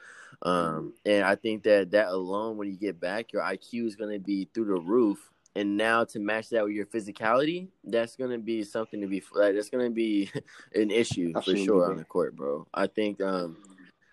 Um, 0.42 0.94
and 1.06 1.24
I 1.24 1.36
think 1.36 1.64
that 1.64 1.92
that 1.92 2.08
alone, 2.10 2.58
when 2.58 2.70
you 2.70 2.78
get 2.78 3.00
back, 3.00 3.34
your 3.34 3.42
IQ 3.42 3.88
is 3.88 3.96
going 3.96 4.12
to 4.14 4.20
be 4.20 4.48
through 4.54 4.66
the 4.66 4.80
roof. 4.82 5.32
And 5.56 5.78
now 5.78 6.04
to 6.06 6.20
match 6.20 6.50
that 6.50 6.64
with 6.64 6.74
your 6.74 6.86
physicality, 6.86 7.68
that's 7.84 8.16
going 8.16 8.32
to 8.32 8.38
be 8.38 8.64
something 8.64 9.02
to 9.02 9.08
be 9.08 9.24
like 9.34 9.56
that's 9.56 9.70
going 9.70 9.86
to 9.86 9.94
be 9.94 10.30
an 10.76 10.92
issue 10.92 11.34
for 11.34 11.56
sure 11.56 11.90
on 11.90 11.98
the 11.98 12.04
court, 12.04 12.36
bro. 12.36 12.68
I 12.74 12.88
think 12.88 13.20
um, 13.22 13.58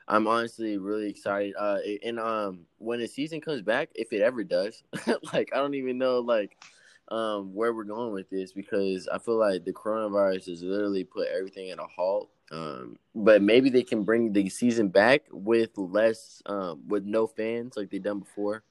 I'm 0.09 0.27
honestly 0.27 0.79
really 0.79 1.09
excited. 1.09 1.55
Uh, 1.59 1.79
and 2.05 2.19
um, 2.19 2.61
when 2.79 3.01
the 3.01 3.07
season 3.07 3.41
comes 3.41 3.63
back, 3.63 3.91
if 3.95 4.13
it 4.13 4.23
ever 4.23 4.45
does, 4.45 4.83
like 5.33 5.51
I 5.53 5.57
don't 5.57 5.75
even 5.75 5.99
know 5.99 6.21
like 6.21 6.57
um 7.09 7.55
where 7.55 7.73
we're 7.73 7.85
going 7.85 8.13
with 8.13 8.29
this 8.31 8.53
because 8.53 9.07
I 9.07 9.19
feel 9.19 9.39
like 9.39 9.65
the 9.65 9.73
coronavirus 9.73 10.49
has 10.49 10.63
literally 10.63 11.05
put 11.05 11.29
everything 11.29 11.71
at 11.71 11.79
a 11.79 11.87
halt. 11.87 12.31
Um, 12.51 12.97
but 13.15 13.43
maybe 13.43 13.71
they 13.71 13.83
can 13.83 14.05
bring 14.05 14.33
the 14.33 14.49
season 14.49 14.89
back 14.89 15.23
with 15.33 15.71
less, 15.77 16.43
um, 16.47 16.83
with 16.87 17.05
no 17.05 17.27
fans 17.27 17.77
like 17.77 17.91
they 17.91 17.99
done 17.99 18.21
before, 18.21 18.63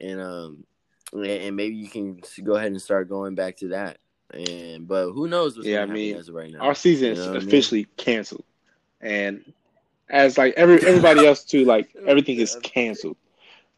and 0.00 0.20
um, 0.20 0.64
and- 1.12 1.56
maybe 1.56 1.76
you 1.76 1.88
can 1.88 2.20
go 2.42 2.54
ahead 2.54 2.72
and 2.72 2.80
start 2.80 3.08
going 3.08 3.34
back 3.34 3.56
to 3.58 3.68
that. 3.68 3.98
And 4.34 4.88
but 4.88 5.12
who 5.12 5.28
knows 5.28 5.56
what's 5.56 5.68
Yeah, 5.68 5.82
I 5.82 5.86
mean, 5.86 6.20
right 6.32 6.52
now? 6.52 6.58
Our 6.58 6.74
season 6.74 7.06
You 7.08 7.12
is 7.12 7.18
know 7.18 7.26
what 7.26 7.36
I 7.36 7.38
mean? 7.40 7.48
officially 7.48 7.84
canceled, 7.96 8.44
and 9.00 9.52
as 10.08 10.36
like 10.36 10.54
every 10.56 10.84
everybody 10.84 11.24
else 11.26 11.44
too, 11.44 11.64
like 11.64 11.94
everything 12.06 12.38
is 12.38 12.56
canceled. 12.62 13.16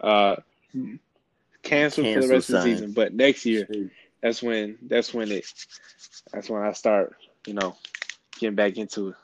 Uh, 0.01 0.37
canceled 1.63 2.07
for 2.15 2.21
the 2.23 2.29
rest 2.29 2.49
of 2.49 2.55
the 2.57 2.63
season. 2.63 2.93
But 2.93 3.13
next 3.15 3.45
year, 3.45 3.69
that's 4.23 4.43
when 4.43 4.79
that's 4.83 5.13
when 5.13 5.31
it 5.31 5.45
that's 6.33 6.49
when 6.49 6.63
I 6.63 6.73
start, 6.73 7.17
you 7.47 7.55
know, 7.55 7.77
getting 8.39 8.55
back 8.57 8.77
into 8.79 9.09
it. 9.11 9.17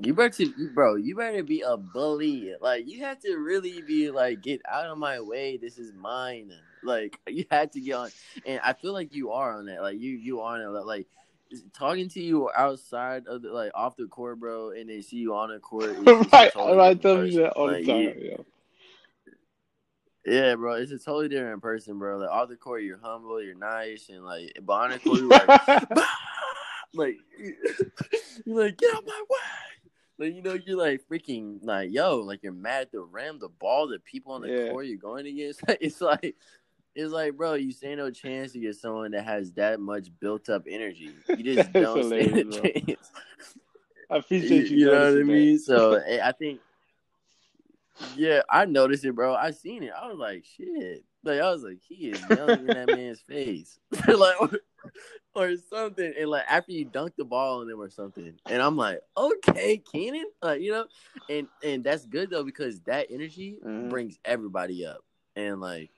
You 0.00 0.14
better, 0.14 0.44
you- 0.44 0.70
bro. 0.74 0.94
You 0.94 1.16
better 1.16 1.42
be 1.42 1.62
a 1.62 1.76
bully. 1.76 2.54
Like 2.60 2.86
you 2.88 3.00
have 3.04 3.20
to 3.20 3.36
really 3.36 3.82
be 3.82 4.10
like, 4.10 4.42
get 4.42 4.62
out 4.68 4.86
of 4.86 4.96
my 4.98 5.20
way. 5.20 5.56
This 5.56 5.76
is 5.78 5.92
mine. 5.92 6.52
Like 6.82 7.18
you 7.28 7.44
had 7.50 7.72
to 7.72 7.80
get 7.80 7.94
on, 7.94 8.10
and 8.46 8.60
I 8.64 8.72
feel 8.72 8.92
like 8.92 9.14
you 9.14 9.32
are 9.32 9.56
on 9.58 9.68
it. 9.68 9.80
Like 9.80 9.98
you, 9.98 10.10
you 10.12 10.40
are 10.40 10.54
on 10.54 10.60
it. 10.76 10.80
Like 10.84 11.06
talking 11.72 12.08
to 12.10 12.20
you 12.20 12.50
outside 12.56 13.26
of 13.26 13.42
the 13.42 13.50
like 13.50 13.70
off 13.74 13.96
the 13.96 14.06
court, 14.06 14.38
bro, 14.40 14.70
and 14.70 14.88
they 14.88 15.00
see 15.00 15.16
you 15.16 15.34
on 15.34 15.50
the 15.50 15.58
court. 15.58 15.90
It's, 15.90 16.00
it's 16.00 16.08
a 16.32 16.36
right, 16.36 16.76
right. 16.76 17.00
different 17.00 17.02
Tell 17.02 17.16
me 17.16 17.22
person. 17.30 17.42
that 17.42 17.52
all 17.52 17.68
the 17.68 17.84
time. 17.84 18.14
yo. 18.20 18.44
yeah, 20.26 20.54
bro, 20.56 20.74
it's 20.74 20.92
a 20.92 20.98
totally 20.98 21.28
different 21.28 21.62
person, 21.62 21.98
bro. 21.98 22.18
Like 22.18 22.28
off 22.30 22.48
the 22.48 22.56
court, 22.56 22.82
you're 22.82 22.98
humble, 23.02 23.42
you're 23.42 23.54
nice, 23.54 24.08
and 24.10 24.24
like, 24.24 24.52
but 24.62 24.72
on 24.74 24.90
the 24.90 24.98
court, 24.98 25.18
you're 25.20 25.28
like, 25.28 25.78
like 26.94 27.16
you're 28.44 28.64
like 28.64 28.76
get 28.76 28.94
out 28.94 29.04
my 29.06 29.22
way. 29.30 29.36
Like 30.20 30.34
you 30.34 30.42
know, 30.42 30.54
you're 30.66 30.76
like 30.76 31.02
freaking 31.08 31.60
like 31.62 31.92
yo, 31.92 32.16
like 32.18 32.42
you're 32.42 32.52
mad 32.52 32.82
at 32.82 32.92
the 32.92 33.00
rim, 33.00 33.38
the 33.38 33.48
ball, 33.48 33.86
the 33.88 34.00
people 34.00 34.32
on 34.32 34.42
the 34.42 34.48
Yeah. 34.48 34.70
court 34.70 34.86
you're 34.86 34.98
going 34.98 35.26
against. 35.26 35.60
it's 35.80 36.00
like 36.00 36.34
it's 36.94 37.12
like, 37.12 37.36
bro, 37.36 37.54
you 37.54 37.72
stand 37.72 37.98
no 37.98 38.10
chance 38.10 38.52
to 38.52 38.58
get 38.60 38.76
someone 38.76 39.12
that 39.12 39.24
has 39.24 39.52
that 39.52 39.80
much 39.80 40.08
built 40.20 40.48
up 40.48 40.64
energy. 40.68 41.12
You 41.36 41.44
just 41.56 41.72
don't 41.72 42.06
stand 42.06 42.36
a 42.38 42.44
chance. 42.44 43.12
I 44.10 44.16
appreciate 44.16 44.70
you. 44.70 44.78
You 44.78 44.86
know 44.86 44.92
what 44.98 45.08
I 45.08 45.10
that. 45.12 45.24
mean? 45.24 45.58
So 45.58 45.94
eh, 46.06 46.20
I 46.22 46.32
think, 46.32 46.60
yeah, 48.16 48.42
I 48.48 48.64
noticed 48.64 49.04
it, 49.04 49.14
bro. 49.14 49.34
I 49.34 49.50
seen 49.50 49.82
it. 49.82 49.92
I 49.96 50.08
was 50.08 50.18
like, 50.18 50.44
shit. 50.44 51.04
Like 51.24 51.40
I 51.40 51.50
was 51.50 51.62
like, 51.62 51.78
he 51.86 52.10
is 52.10 52.22
yelling 52.28 52.64
in 52.66 52.72
that 52.72 52.88
man's 52.88 53.20
face, 53.28 53.78
like 54.06 54.40
or, 54.40 54.50
or 55.34 55.54
something. 55.68 56.14
And 56.18 56.30
like 56.30 56.44
after 56.48 56.72
you 56.72 56.84
dunk 56.84 57.14
the 57.16 57.24
ball 57.24 57.60
on 57.60 57.68
him 57.70 57.80
or 57.80 57.90
something, 57.90 58.34
and 58.48 58.62
I'm 58.62 58.76
like, 58.76 59.00
okay, 59.16 59.78
Keenan, 59.78 60.26
like 60.42 60.60
you 60.62 60.72
know, 60.72 60.86
and 61.28 61.48
and 61.62 61.84
that's 61.84 62.06
good 62.06 62.30
though 62.30 62.44
because 62.44 62.80
that 62.82 63.08
energy 63.10 63.58
Mhm. 63.64 63.90
brings 63.90 64.18
everybody 64.24 64.86
up, 64.86 65.04
and 65.36 65.60
like. 65.60 65.90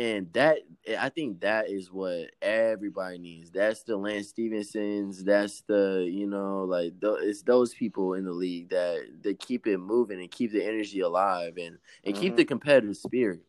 And 0.00 0.32
that 0.32 0.60
I 0.98 1.10
think 1.10 1.42
that 1.42 1.68
is 1.68 1.92
what 1.92 2.30
everybody 2.40 3.18
needs. 3.18 3.50
That's 3.50 3.82
the 3.82 3.98
Lance 3.98 4.28
Stephensons. 4.28 5.22
That's 5.22 5.60
the 5.68 6.08
you 6.10 6.26
know 6.26 6.64
like 6.64 6.98
th- 7.02 7.18
it's 7.20 7.42
those 7.42 7.74
people 7.74 8.14
in 8.14 8.24
the 8.24 8.32
league 8.32 8.70
that 8.70 9.04
that 9.22 9.38
keep 9.40 9.66
it 9.66 9.76
moving 9.76 10.18
and 10.18 10.30
keep 10.30 10.52
the 10.52 10.64
energy 10.64 11.00
alive 11.00 11.58
and 11.58 11.76
and 12.04 12.16
keep 12.16 12.32
Mhm. 12.32 12.36
the 12.36 12.44
competitive 12.46 12.96
spirit 12.96 13.42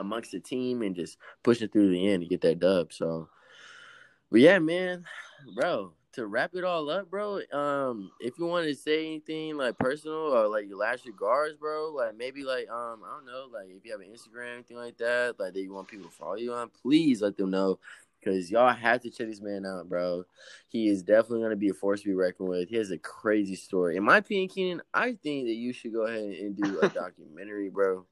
amongst 0.00 0.32
the 0.32 0.40
team 0.40 0.82
and 0.82 0.96
just 0.96 1.18
pushing 1.44 1.68
through 1.68 1.90
the 1.90 2.08
end 2.08 2.22
to 2.22 2.28
get 2.28 2.40
that 2.40 2.58
dub. 2.58 2.92
So, 2.92 3.28
but 4.32 4.40
yeah, 4.40 4.58
man, 4.58 5.04
bro. 5.54 5.92
To 6.16 6.26
wrap 6.26 6.54
it 6.54 6.64
all 6.64 6.88
up, 6.88 7.10
bro. 7.10 7.40
Um, 7.52 8.10
if 8.20 8.38
you 8.38 8.46
want 8.46 8.66
to 8.66 8.74
say 8.74 9.04
anything 9.04 9.58
like 9.58 9.76
personal 9.76 10.16
or 10.16 10.48
like 10.48 10.66
your 10.66 10.78
last 10.78 11.04
regards, 11.04 11.58
bro, 11.58 11.92
like 11.94 12.16
maybe 12.16 12.42
like 12.42 12.70
um, 12.70 13.02
I 13.04 13.16
don't 13.16 13.26
know, 13.26 13.48
like 13.52 13.68
if 13.68 13.84
you 13.84 13.92
have 13.92 14.00
an 14.00 14.06
Instagram, 14.06 14.54
anything 14.54 14.78
like 14.78 14.96
that, 14.96 15.34
like 15.38 15.52
that 15.52 15.60
you 15.60 15.74
want 15.74 15.88
people 15.88 16.06
to 16.06 16.12
follow 16.12 16.36
you 16.36 16.54
on, 16.54 16.70
please 16.70 17.20
let 17.20 17.36
them 17.36 17.50
know. 17.50 17.78
Cause 18.24 18.50
y'all 18.50 18.72
have 18.72 19.02
to 19.02 19.10
check 19.10 19.26
this 19.26 19.42
man 19.42 19.66
out, 19.66 19.90
bro. 19.90 20.24
He 20.68 20.88
is 20.88 21.02
definitely 21.02 21.42
gonna 21.42 21.54
be 21.54 21.68
a 21.68 21.74
force 21.74 22.00
to 22.00 22.08
be 22.08 22.14
reckoned 22.14 22.48
with. 22.48 22.70
He 22.70 22.76
has 22.76 22.90
a 22.90 22.98
crazy 22.98 23.54
story. 23.54 23.98
In 23.98 24.02
my 24.02 24.16
opinion, 24.16 24.48
Keenan, 24.48 24.82
I 24.94 25.18
think 25.22 25.46
that 25.48 25.54
you 25.54 25.74
should 25.74 25.92
go 25.92 26.06
ahead 26.06 26.22
and 26.22 26.56
do 26.56 26.80
a 26.80 26.88
documentary, 26.88 27.68
bro. 27.68 28.06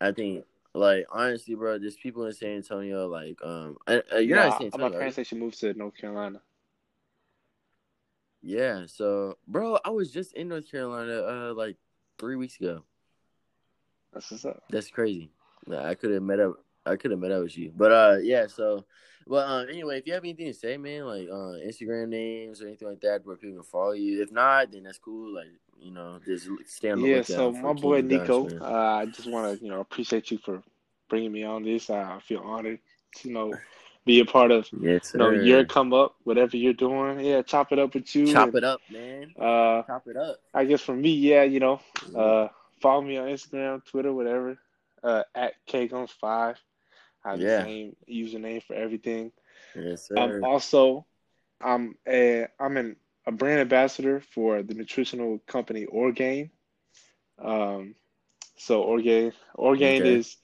I 0.00 0.10
think, 0.10 0.44
like, 0.74 1.06
honestly, 1.08 1.54
bro, 1.54 1.78
there's 1.78 1.94
people 1.94 2.26
in 2.26 2.32
San 2.32 2.56
Antonio, 2.56 3.06
like, 3.06 3.38
um, 3.44 3.76
uh, 3.86 4.00
uh, 4.12 4.18
you're 4.18 4.36
not 4.36 4.58
San 4.58 4.62
my 4.62 4.64
Antonio, 4.64 4.86
right? 4.86 4.98
parents 4.98 5.18
actually 5.20 5.40
moved 5.40 5.60
to 5.60 5.72
North 5.74 5.96
Carolina. 5.96 6.42
Yeah. 8.44 8.84
So, 8.86 9.38
bro, 9.48 9.78
I 9.84 9.90
was 9.90 10.12
just 10.12 10.34
in 10.34 10.48
North 10.48 10.70
Carolina, 10.70 11.22
uh, 11.22 11.54
like 11.54 11.76
three 12.18 12.36
weeks 12.36 12.60
ago. 12.60 12.84
That's 14.12 14.30
what's 14.30 14.44
up. 14.44 14.62
That's 14.70 14.90
crazy. 14.90 15.30
Nah, 15.66 15.84
I 15.84 15.94
could 15.94 16.10
have 16.12 16.22
met 16.22 16.40
up. 16.40 16.56
I 16.86 16.96
could 16.96 17.10
have 17.10 17.20
met 17.20 17.32
up 17.32 17.42
with 17.42 17.56
you, 17.56 17.72
but 17.74 17.90
uh, 17.90 18.16
yeah. 18.20 18.46
So, 18.46 18.84
well, 19.26 19.48
um, 19.48 19.68
anyway, 19.70 19.98
if 19.98 20.06
you 20.06 20.12
have 20.12 20.22
anything 20.22 20.48
to 20.48 20.54
say, 20.54 20.76
man, 20.76 21.06
like 21.06 21.26
uh, 21.30 21.56
Instagram 21.66 22.08
names 22.08 22.60
or 22.60 22.66
anything 22.66 22.88
like 22.88 23.00
that, 23.00 23.24
where 23.24 23.36
people 23.36 23.62
can 23.62 23.64
follow 23.64 23.92
you. 23.92 24.22
If 24.22 24.30
not, 24.30 24.70
then 24.70 24.82
that's 24.82 24.98
cool. 24.98 25.34
Like, 25.34 25.48
you 25.80 25.90
know, 25.90 26.20
just 26.26 26.46
stay 26.66 26.90
on 26.90 27.00
the 27.00 27.08
Yeah, 27.08 27.22
so 27.22 27.50
my 27.50 27.72
boy 27.72 28.02
Nikko, 28.02 28.50
uh, 28.60 28.98
I 29.00 29.06
just 29.06 29.30
want 29.30 29.58
to, 29.58 29.64
you 29.64 29.70
know, 29.70 29.80
appreciate 29.80 30.30
you 30.30 30.36
for 30.36 30.62
bringing 31.08 31.32
me 31.32 31.44
on 31.44 31.64
this. 31.64 31.88
I 31.88 32.20
feel 32.20 32.40
honored 32.40 32.80
to, 33.16 33.28
you 33.28 33.34
know, 33.34 33.54
be 34.04 34.20
a 34.20 34.24
part 34.24 34.50
of, 34.50 34.68
yes, 34.80 35.12
you 35.14 35.18
know, 35.18 35.30
your 35.30 35.64
come 35.64 35.92
up, 35.92 36.16
whatever 36.24 36.56
you're 36.56 36.72
doing. 36.74 37.20
Yeah, 37.20 37.42
chop 37.42 37.72
it 37.72 37.78
up 37.78 37.94
with 37.94 38.14
you. 38.14 38.26
Chop 38.26 38.48
and, 38.48 38.56
it 38.56 38.64
up, 38.64 38.80
man. 38.90 39.34
Uh, 39.38 39.82
Chop 39.82 40.06
it 40.06 40.16
up. 40.16 40.36
I 40.52 40.64
guess 40.64 40.80
for 40.80 40.94
me, 40.94 41.10
yeah, 41.14 41.42
you 41.42 41.60
know, 41.60 41.80
uh, 42.16 42.48
follow 42.80 43.02
me 43.02 43.16
on 43.16 43.28
Instagram, 43.28 43.84
Twitter, 43.84 44.12
whatever, 44.12 44.58
uh, 45.02 45.22
at 45.34 45.54
KGumbs5. 45.68 46.56
I 47.24 47.30
have 47.30 47.40
Yeah. 47.40 47.62
the 47.62 47.64
same 47.64 47.96
username 48.08 48.62
for 48.62 48.74
everything. 48.74 49.32
Yes, 49.74 50.08
sir. 50.08 50.16
Um, 50.16 50.44
also, 50.44 51.06
I'm 51.60 51.96
a 52.06 52.46
I'm 52.60 52.76
an 52.76 52.96
a 53.26 53.32
brand 53.32 53.60
ambassador 53.60 54.20
for 54.20 54.62
the 54.62 54.74
nutritional 54.74 55.38
company 55.46 55.86
Orgain. 55.86 56.50
Um, 57.38 57.94
so 58.56 58.82
Orgain 58.82 59.32
Orgain 59.54 60.02
Okay. 60.02 60.14
is 60.14 60.36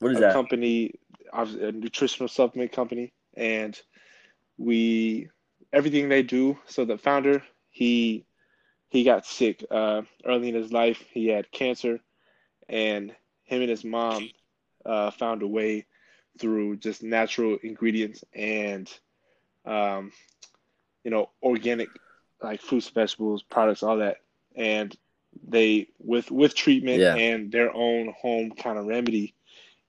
what 0.00 0.12
is 0.12 0.18
a 0.18 0.20
that? 0.22 0.32
company, 0.32 0.94
a 1.34 1.72
nutritional 1.72 2.28
supplement 2.28 2.72
company, 2.72 3.12
and 3.36 3.78
we 4.58 5.28
everything 5.72 6.08
they 6.08 6.22
do. 6.22 6.58
So 6.66 6.84
the 6.84 6.96
founder, 6.98 7.42
he 7.70 8.24
he 8.88 9.04
got 9.04 9.26
sick 9.26 9.64
uh, 9.70 10.02
early 10.24 10.48
in 10.48 10.54
his 10.54 10.72
life. 10.72 11.02
He 11.10 11.28
had 11.28 11.50
cancer, 11.50 12.00
and 12.68 13.10
him 13.44 13.60
and 13.60 13.70
his 13.70 13.84
mom 13.84 14.30
uh, 14.84 15.10
found 15.10 15.42
a 15.42 15.46
way 15.46 15.86
through 16.38 16.76
just 16.76 17.02
natural 17.02 17.58
ingredients 17.62 18.24
and 18.34 18.90
um, 19.64 20.12
you 21.04 21.10
know 21.10 21.30
organic 21.42 21.88
like 22.42 22.60
fruits, 22.60 22.88
vegetables, 22.88 23.42
products, 23.42 23.82
all 23.82 23.98
that, 23.98 24.18
and 24.54 24.96
they 25.46 25.88
with 25.98 26.30
with 26.30 26.54
treatment 26.54 27.04
Yeah. 27.04 27.12
and 27.12 27.50
their 27.50 27.74
own 27.74 28.12
home 28.20 28.52
kind 28.52 28.78
of 28.78 28.86
remedy 28.86 29.34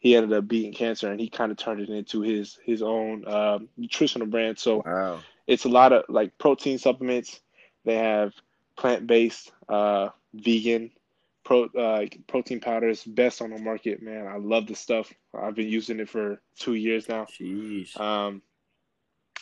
he 0.05 0.15
ended 0.15 0.37
up 0.37 0.47
beating 0.47 0.73
cancer 0.73 1.11
and 1.11 1.19
he 1.19 1.29
kind 1.29 1.51
of 1.51 1.57
turned 1.57 1.81
it 1.81 1.89
into 1.89 2.21
his 2.21 2.59
his 2.63 2.83
own 2.83 3.27
um, 3.27 3.69
nutritional 3.77 4.27
brand 4.27 4.59
so 4.59 4.85
Wow. 4.85 5.25
it's 5.47 5.65
a 5.65 5.69
lot 5.69 5.93
of 5.93 6.03
like 6.09 6.37
protein 6.37 6.77
supplements 6.77 7.41
they 7.85 7.95
have 7.95 8.33
plant-based 8.77 9.51
uh, 9.69 10.09
vegan 10.35 10.91
pro 11.43 11.65
uh, 11.65 12.05
protein 12.27 12.59
powders 12.59 13.03
best 13.03 13.41
on 13.41 13.49
the 13.49 13.57
market 13.59 14.01
man 14.01 14.27
i 14.27 14.37
love 14.37 14.67
the 14.67 14.75
stuff 14.75 15.11
i've 15.33 15.55
been 15.55 15.69
using 15.69 15.99
it 15.99 16.09
for 16.09 16.39
two 16.59 16.75
years 16.75 17.09
now 17.09 17.25
Sheesh. 17.25 17.99
um, 17.99 18.41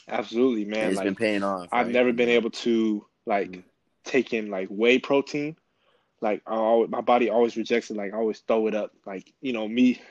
Absolutely, 0.07 0.66
man. 0.66 0.91
it's 0.91 0.97
Like 0.97 1.05
been 1.05 1.16
paying 1.16 1.43
off. 1.43 1.68
I've 1.72 1.88
right? 1.88 1.93
never 1.93 2.14
been 2.14 2.30
able 2.30 2.51
to 2.51 3.05
like 3.26 3.51
Mhm. 3.51 3.64
take 4.05 4.34
in 4.34 4.49
like 4.49 4.70
whey 4.70 4.99
protein. 4.99 5.57
Like 6.22 6.41
I 6.47 6.55
always, 6.55 6.89
my 6.89 7.01
body 7.01 7.30
always 7.30 7.57
rejects 7.57 7.89
it. 7.91 7.97
Like 7.97 8.14
I 8.14 8.18
always 8.18 8.39
throw 8.39 8.68
it 8.68 8.76
up. 8.76 8.91
Like 9.05 9.34
you 9.41 9.53
know 9.53 9.68
me. 9.68 10.01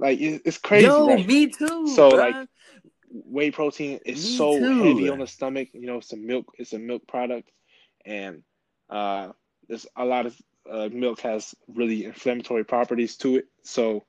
Like 0.00 0.18
it's 0.20 0.58
crazy, 0.58 0.86
Yo, 0.86 1.06
right? 1.06 1.26
me 1.26 1.46
too. 1.48 1.86
So, 1.94 2.08
bruh. 2.08 2.18
like, 2.18 2.36
Whey 3.12 3.50
protein 3.50 4.00
is 4.06 4.22
Me 4.22 4.36
so 4.36 4.54
too. 4.58 4.64
heavy 4.64 5.08
on 5.08 5.18
the 5.18 5.26
stomach. 5.26 5.68
You 5.72 5.86
know, 5.86 5.98
it's 5.98 6.12
a 6.12 6.16
milk. 6.16 6.46
It's 6.58 6.72
a 6.72 6.78
milk 6.78 7.06
product, 7.06 7.50
and 8.06 8.42
uh, 8.88 9.28
there's 9.68 9.86
a 9.96 10.04
lot 10.04 10.26
of 10.26 10.36
uh, 10.70 10.88
milk 10.92 11.20
has 11.20 11.54
really 11.68 12.04
inflammatory 12.04 12.64
properties 12.64 13.16
to 13.18 13.36
it. 13.36 13.44
So 13.64 14.04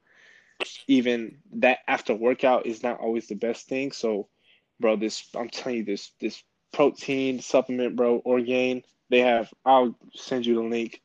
even 0.87 1.39
that 1.55 1.79
after 1.87 2.13
workout 2.13 2.65
is 2.67 2.83
not 2.83 2.99
always 2.99 3.27
the 3.27 3.35
best 3.35 3.67
thing. 3.67 3.91
So, 3.91 4.27
bro, 4.79 4.95
this 4.95 5.27
I'm 5.35 5.49
telling 5.49 5.79
you 5.79 5.85
this 5.85 6.11
this 6.21 6.43
protein 6.71 7.39
supplement, 7.41 7.95
bro, 7.95 8.17
Orgain. 8.17 8.83
They 9.09 9.19
have. 9.19 9.51
I'll 9.65 9.97
send 10.13 10.45
you 10.45 10.55
the 10.55 10.61
link 10.61 11.01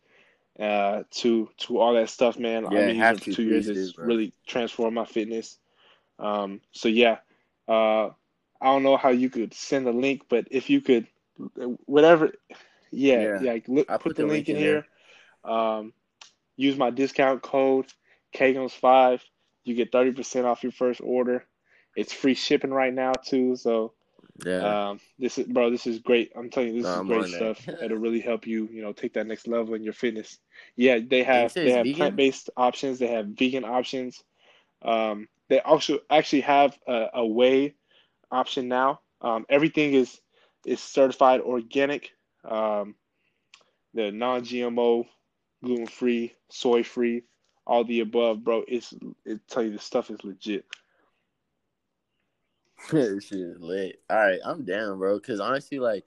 uh, 0.60 1.02
to 1.10 1.50
to 1.58 1.78
all 1.78 1.94
that 1.94 2.10
stuff, 2.10 2.38
man. 2.38 2.66
Yeah, 2.70 2.80
I've 2.80 2.86
been 2.86 2.96
have 2.96 3.14
using 3.16 3.32
it 3.32 3.36
for 3.36 3.42
two 3.42 3.48
years. 3.48 3.68
It's 3.68 3.92
bro. 3.92 4.06
really 4.06 4.32
transformed 4.46 4.94
my 4.94 5.04
fitness. 5.04 5.58
Um, 6.18 6.60
so 6.72 6.88
yeah, 6.88 7.18
uh, 7.68 8.06
I 8.60 8.64
don't 8.64 8.82
know 8.82 8.96
how 8.96 9.10
you 9.10 9.28
could 9.28 9.52
send 9.54 9.86
a 9.86 9.92
link, 9.92 10.22
but 10.28 10.48
if 10.50 10.70
you 10.70 10.80
could, 10.80 11.06
whatever, 11.84 12.32
yeah, 12.90 13.20
Yeah, 13.20 13.38
yeah, 13.42 13.52
like, 13.52 13.68
look, 13.68 13.88
put, 13.88 14.00
put 14.00 14.16
the, 14.16 14.22
link, 14.22 14.32
link 14.32 14.48
in 14.48 14.56
in 14.56 14.62
here. 14.62 14.86
Um, 15.44 15.92
use 16.56 16.76
my 16.76 16.90
discount 16.90 17.42
code 17.42 17.86
KGUMBS5. 18.34 19.20
You 19.64 19.74
get 19.74 19.92
30% 19.92 20.44
off 20.44 20.62
your 20.62 20.72
first 20.72 21.00
order. 21.02 21.44
It's 21.96 22.12
free 22.12 22.34
shipping 22.34 22.70
right 22.70 22.92
now 22.92 23.12
too. 23.12 23.56
So 23.56 23.92
yeah. 24.44 24.90
um, 24.90 25.00
this 25.18 25.38
is, 25.38 25.46
bro, 25.46 25.70
this 25.70 25.86
is 25.86 25.98
great. 25.98 26.32
I'm 26.36 26.50
telling 26.50 26.74
you, 26.74 26.82
this 26.82 26.84
No, 26.84 27.00
is 27.00 27.06
great 27.06 27.26
stuff. 27.26 27.68
It'll 27.82 27.98
really 27.98 28.20
help 28.20 28.46
you, 28.46 28.68
you 28.72 28.82
know, 28.82 28.92
take 28.92 29.14
that 29.14 29.26
next 29.26 29.46
level 29.46 29.74
in 29.74 29.82
your 29.82 29.92
fitness. 29.92 30.38
Yeah, 30.76 30.98
they 31.06 31.22
have 31.22 31.54
they 31.54 31.70
have 31.72 31.86
plant-based 31.92 32.50
options. 32.56 32.98
They 32.98 33.08
have 33.08 33.26
vegan 33.26 33.64
options. 33.64 34.22
Um, 34.82 35.28
they 35.48 35.60
also 35.60 36.00
actually 36.10 36.42
have 36.42 36.78
a, 36.86 37.06
a 37.14 37.26
whey 37.26 37.74
option 38.30 38.68
now. 38.68 39.00
Um, 39.20 39.46
everything 39.48 39.94
is 39.94 40.20
is 40.64 40.80
certified 40.80 41.40
organic. 41.40 42.12
Um, 42.44 42.94
the 43.94 44.10
non-GMO, 44.10 45.06
gluten-free, 45.64 46.34
soy-free, 46.50 47.22
all 47.66 47.84
the 47.84 48.00
above, 48.00 48.44
bro. 48.44 48.64
It's 48.68 48.94
it 49.24 49.40
tell 49.48 49.62
you 49.62 49.72
the 49.72 49.78
stuff 49.78 50.10
is 50.10 50.22
legit. 50.24 50.64
Shit 52.90 53.20
is 53.32 53.60
lit. 53.60 54.00
All 54.10 54.16
right, 54.16 54.40
I'm 54.44 54.64
down, 54.64 54.98
bro. 54.98 55.16
Because 55.18 55.40
honestly, 55.40 55.78
like, 55.78 56.04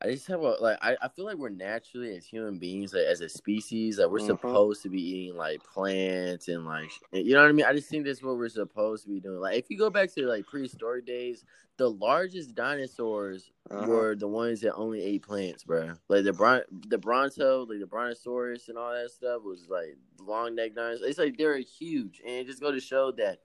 I 0.00 0.10
just 0.10 0.26
have 0.28 0.40
a 0.40 0.56
like. 0.60 0.78
I, 0.82 0.96
I 1.02 1.08
feel 1.08 1.24
like 1.24 1.36
we're 1.36 1.48
naturally 1.48 2.16
as 2.16 2.26
human 2.26 2.58
beings, 2.58 2.92
like 2.92 3.04
as 3.04 3.20
a 3.20 3.28
species, 3.28 3.98
like 3.98 4.08
we're 4.08 4.18
Mhm. 4.18 4.26
supposed 4.26 4.82
to 4.82 4.88
be 4.88 5.00
eating 5.00 5.36
like 5.36 5.62
plants 5.64 6.48
and 6.48 6.64
like 6.66 6.90
you 7.12 7.34
know 7.34 7.42
what 7.42 7.48
I 7.48 7.52
mean. 7.52 7.66
I 7.66 7.72
just 7.72 7.88
think 7.88 8.04
that's 8.04 8.22
what 8.22 8.36
we're 8.36 8.48
supposed 8.48 9.04
to 9.04 9.10
be 9.10 9.20
doing. 9.20 9.40
Like 9.40 9.58
if 9.58 9.70
you 9.70 9.78
go 9.78 9.90
back 9.90 10.12
to 10.14 10.26
like 10.26 10.46
prehistoric 10.46 11.06
days, 11.06 11.44
the 11.76 11.88
largest 11.88 12.54
dinosaurs 12.54 13.50
Uh-huh. 13.70 13.86
were 13.86 14.16
the 14.16 14.26
ones 14.28 14.60
that 14.62 14.74
only 14.74 15.02
ate 15.02 15.22
plants, 15.22 15.62
bro. 15.64 15.92
Like 16.08 16.24
the 16.24 16.32
bron 16.32 16.62
the 16.88 16.98
Bronto, 16.98 17.64
like 17.68 17.78
the 17.78 17.86
Brontosaurus 17.86 18.68
and 18.68 18.78
all 18.78 18.92
that 18.92 19.10
stuff 19.10 19.42
was 19.44 19.68
like 19.68 19.96
long 20.18 20.56
neck 20.56 20.74
dinosaurs. 20.74 21.08
It's 21.08 21.18
like 21.18 21.36
they're 21.38 21.58
huge, 21.58 22.20
and 22.26 22.34
it 22.38 22.46
just 22.46 22.60
go 22.60 22.72
to 22.72 22.80
show 22.80 23.12
that 23.12 23.38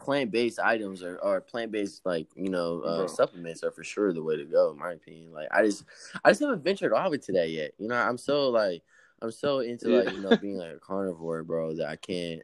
plant 0.00 0.30
based 0.30 0.58
items 0.58 1.02
or, 1.02 1.18
or 1.18 1.40
plant 1.40 1.70
based 1.70 2.04
like 2.04 2.26
you 2.34 2.48
know 2.48 2.80
uh, 2.80 3.06
supplements 3.06 3.62
are 3.62 3.70
for 3.70 3.84
sure 3.84 4.12
the 4.12 4.22
way 4.22 4.36
to 4.36 4.44
go 4.44 4.70
in 4.70 4.78
my 4.78 4.92
opinion. 4.92 5.32
Like 5.32 5.48
I 5.52 5.64
just 5.64 5.84
I 6.24 6.30
just 6.30 6.40
haven't 6.40 6.64
ventured 6.64 6.92
off 6.92 7.12
into 7.12 7.32
that 7.32 7.50
yet. 7.50 7.72
You 7.78 7.88
know, 7.88 7.96
I'm 7.96 8.18
so 8.18 8.48
like 8.48 8.82
I'm 9.22 9.30
so 9.30 9.60
into 9.60 9.88
like 9.88 10.14
you 10.14 10.22
know 10.22 10.36
being 10.36 10.56
like 10.56 10.72
a 10.72 10.78
carnivore, 10.78 11.44
bro, 11.44 11.76
that 11.76 11.88
I 11.88 11.96
can't. 11.96 12.42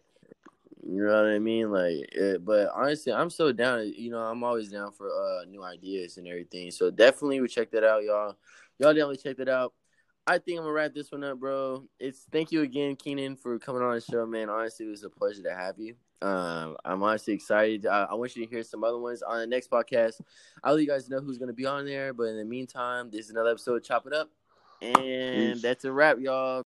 You 0.88 1.04
know 1.04 1.20
what 1.20 1.32
I 1.32 1.40
mean? 1.40 1.72
Like, 1.72 2.09
it, 2.12 2.44
but 2.44 2.70
honestly, 2.72 3.12
I'm 3.12 3.30
so 3.30 3.50
down. 3.50 3.92
You 3.96 4.11
know, 4.11 4.20
I'm 4.20 4.44
always 4.44 4.70
down 4.70 4.92
for 4.92 5.09
uh 5.09 5.44
new 5.46 5.64
ideas 5.64 6.18
and 6.18 6.28
everything. 6.28 6.70
So 6.70 6.90
definitely, 6.90 7.40
we 7.40 7.48
check 7.48 7.70
that 7.72 7.82
out, 7.82 8.04
y'all. 8.04 8.36
Y'all 8.78 8.92
definitely 8.92 9.16
check 9.16 9.38
that 9.38 9.48
out. 9.48 9.72
I 10.26 10.38
think 10.38 10.59
I'm 10.59 10.64
gonna 10.64 10.72
wrap 10.72 10.92
this 10.94 11.11
one 11.11 11.24
up, 11.24 11.40
bro. 11.40 11.88
It's 11.98 12.26
thank 12.30 12.52
you 12.52 12.62
again, 12.62 12.96
Keenan, 12.96 13.36
for 13.36 13.59
coming 13.59 13.82
on 13.82 13.94
the 13.94 14.00
show, 14.00 14.26
man. 14.26 14.50
Honestly, 14.50 14.86
it 14.86 14.90
was 14.90 15.04
a 15.04 15.11
pleasure 15.11 15.42
to 15.42 15.54
have 15.54 15.78
you. 15.78 15.94
Um, 16.22 16.76
I'm 16.84 17.02
honestly 17.02 17.34
excited. 17.34 17.86
I, 17.86 18.04
I 18.04 18.14
want 18.14 18.34
you 18.36 18.44
to 18.44 18.50
hear 18.50 18.62
some 18.62 18.84
other 18.84 18.98
ones 18.98 19.22
on 19.22 19.38
the 19.40 19.46
next 19.46 19.70
podcast. 19.70 20.20
I'll 20.64 20.74
let 20.74 20.80
you 20.82 20.88
guys 20.88 21.08
know 21.08 21.20
who's 21.20 21.38
gonna 21.38 21.52
be 21.52 21.66
on 21.66 21.84
there. 21.84 22.12
But 22.12 22.24
in 22.24 22.38
the 22.38 22.44
meantime, 22.44 23.10
this 23.10 23.26
is 23.26 23.30
another 23.30 23.50
episode 23.50 23.76
of 23.76 23.84
Chop 23.84 24.06
It 24.06 24.12
Up, 24.12 24.30
and 24.80 24.94
Peace. 25.54 25.62
that's 25.62 25.84
a 25.84 25.92
wrap, 25.92 26.18
y'all. 26.18 26.64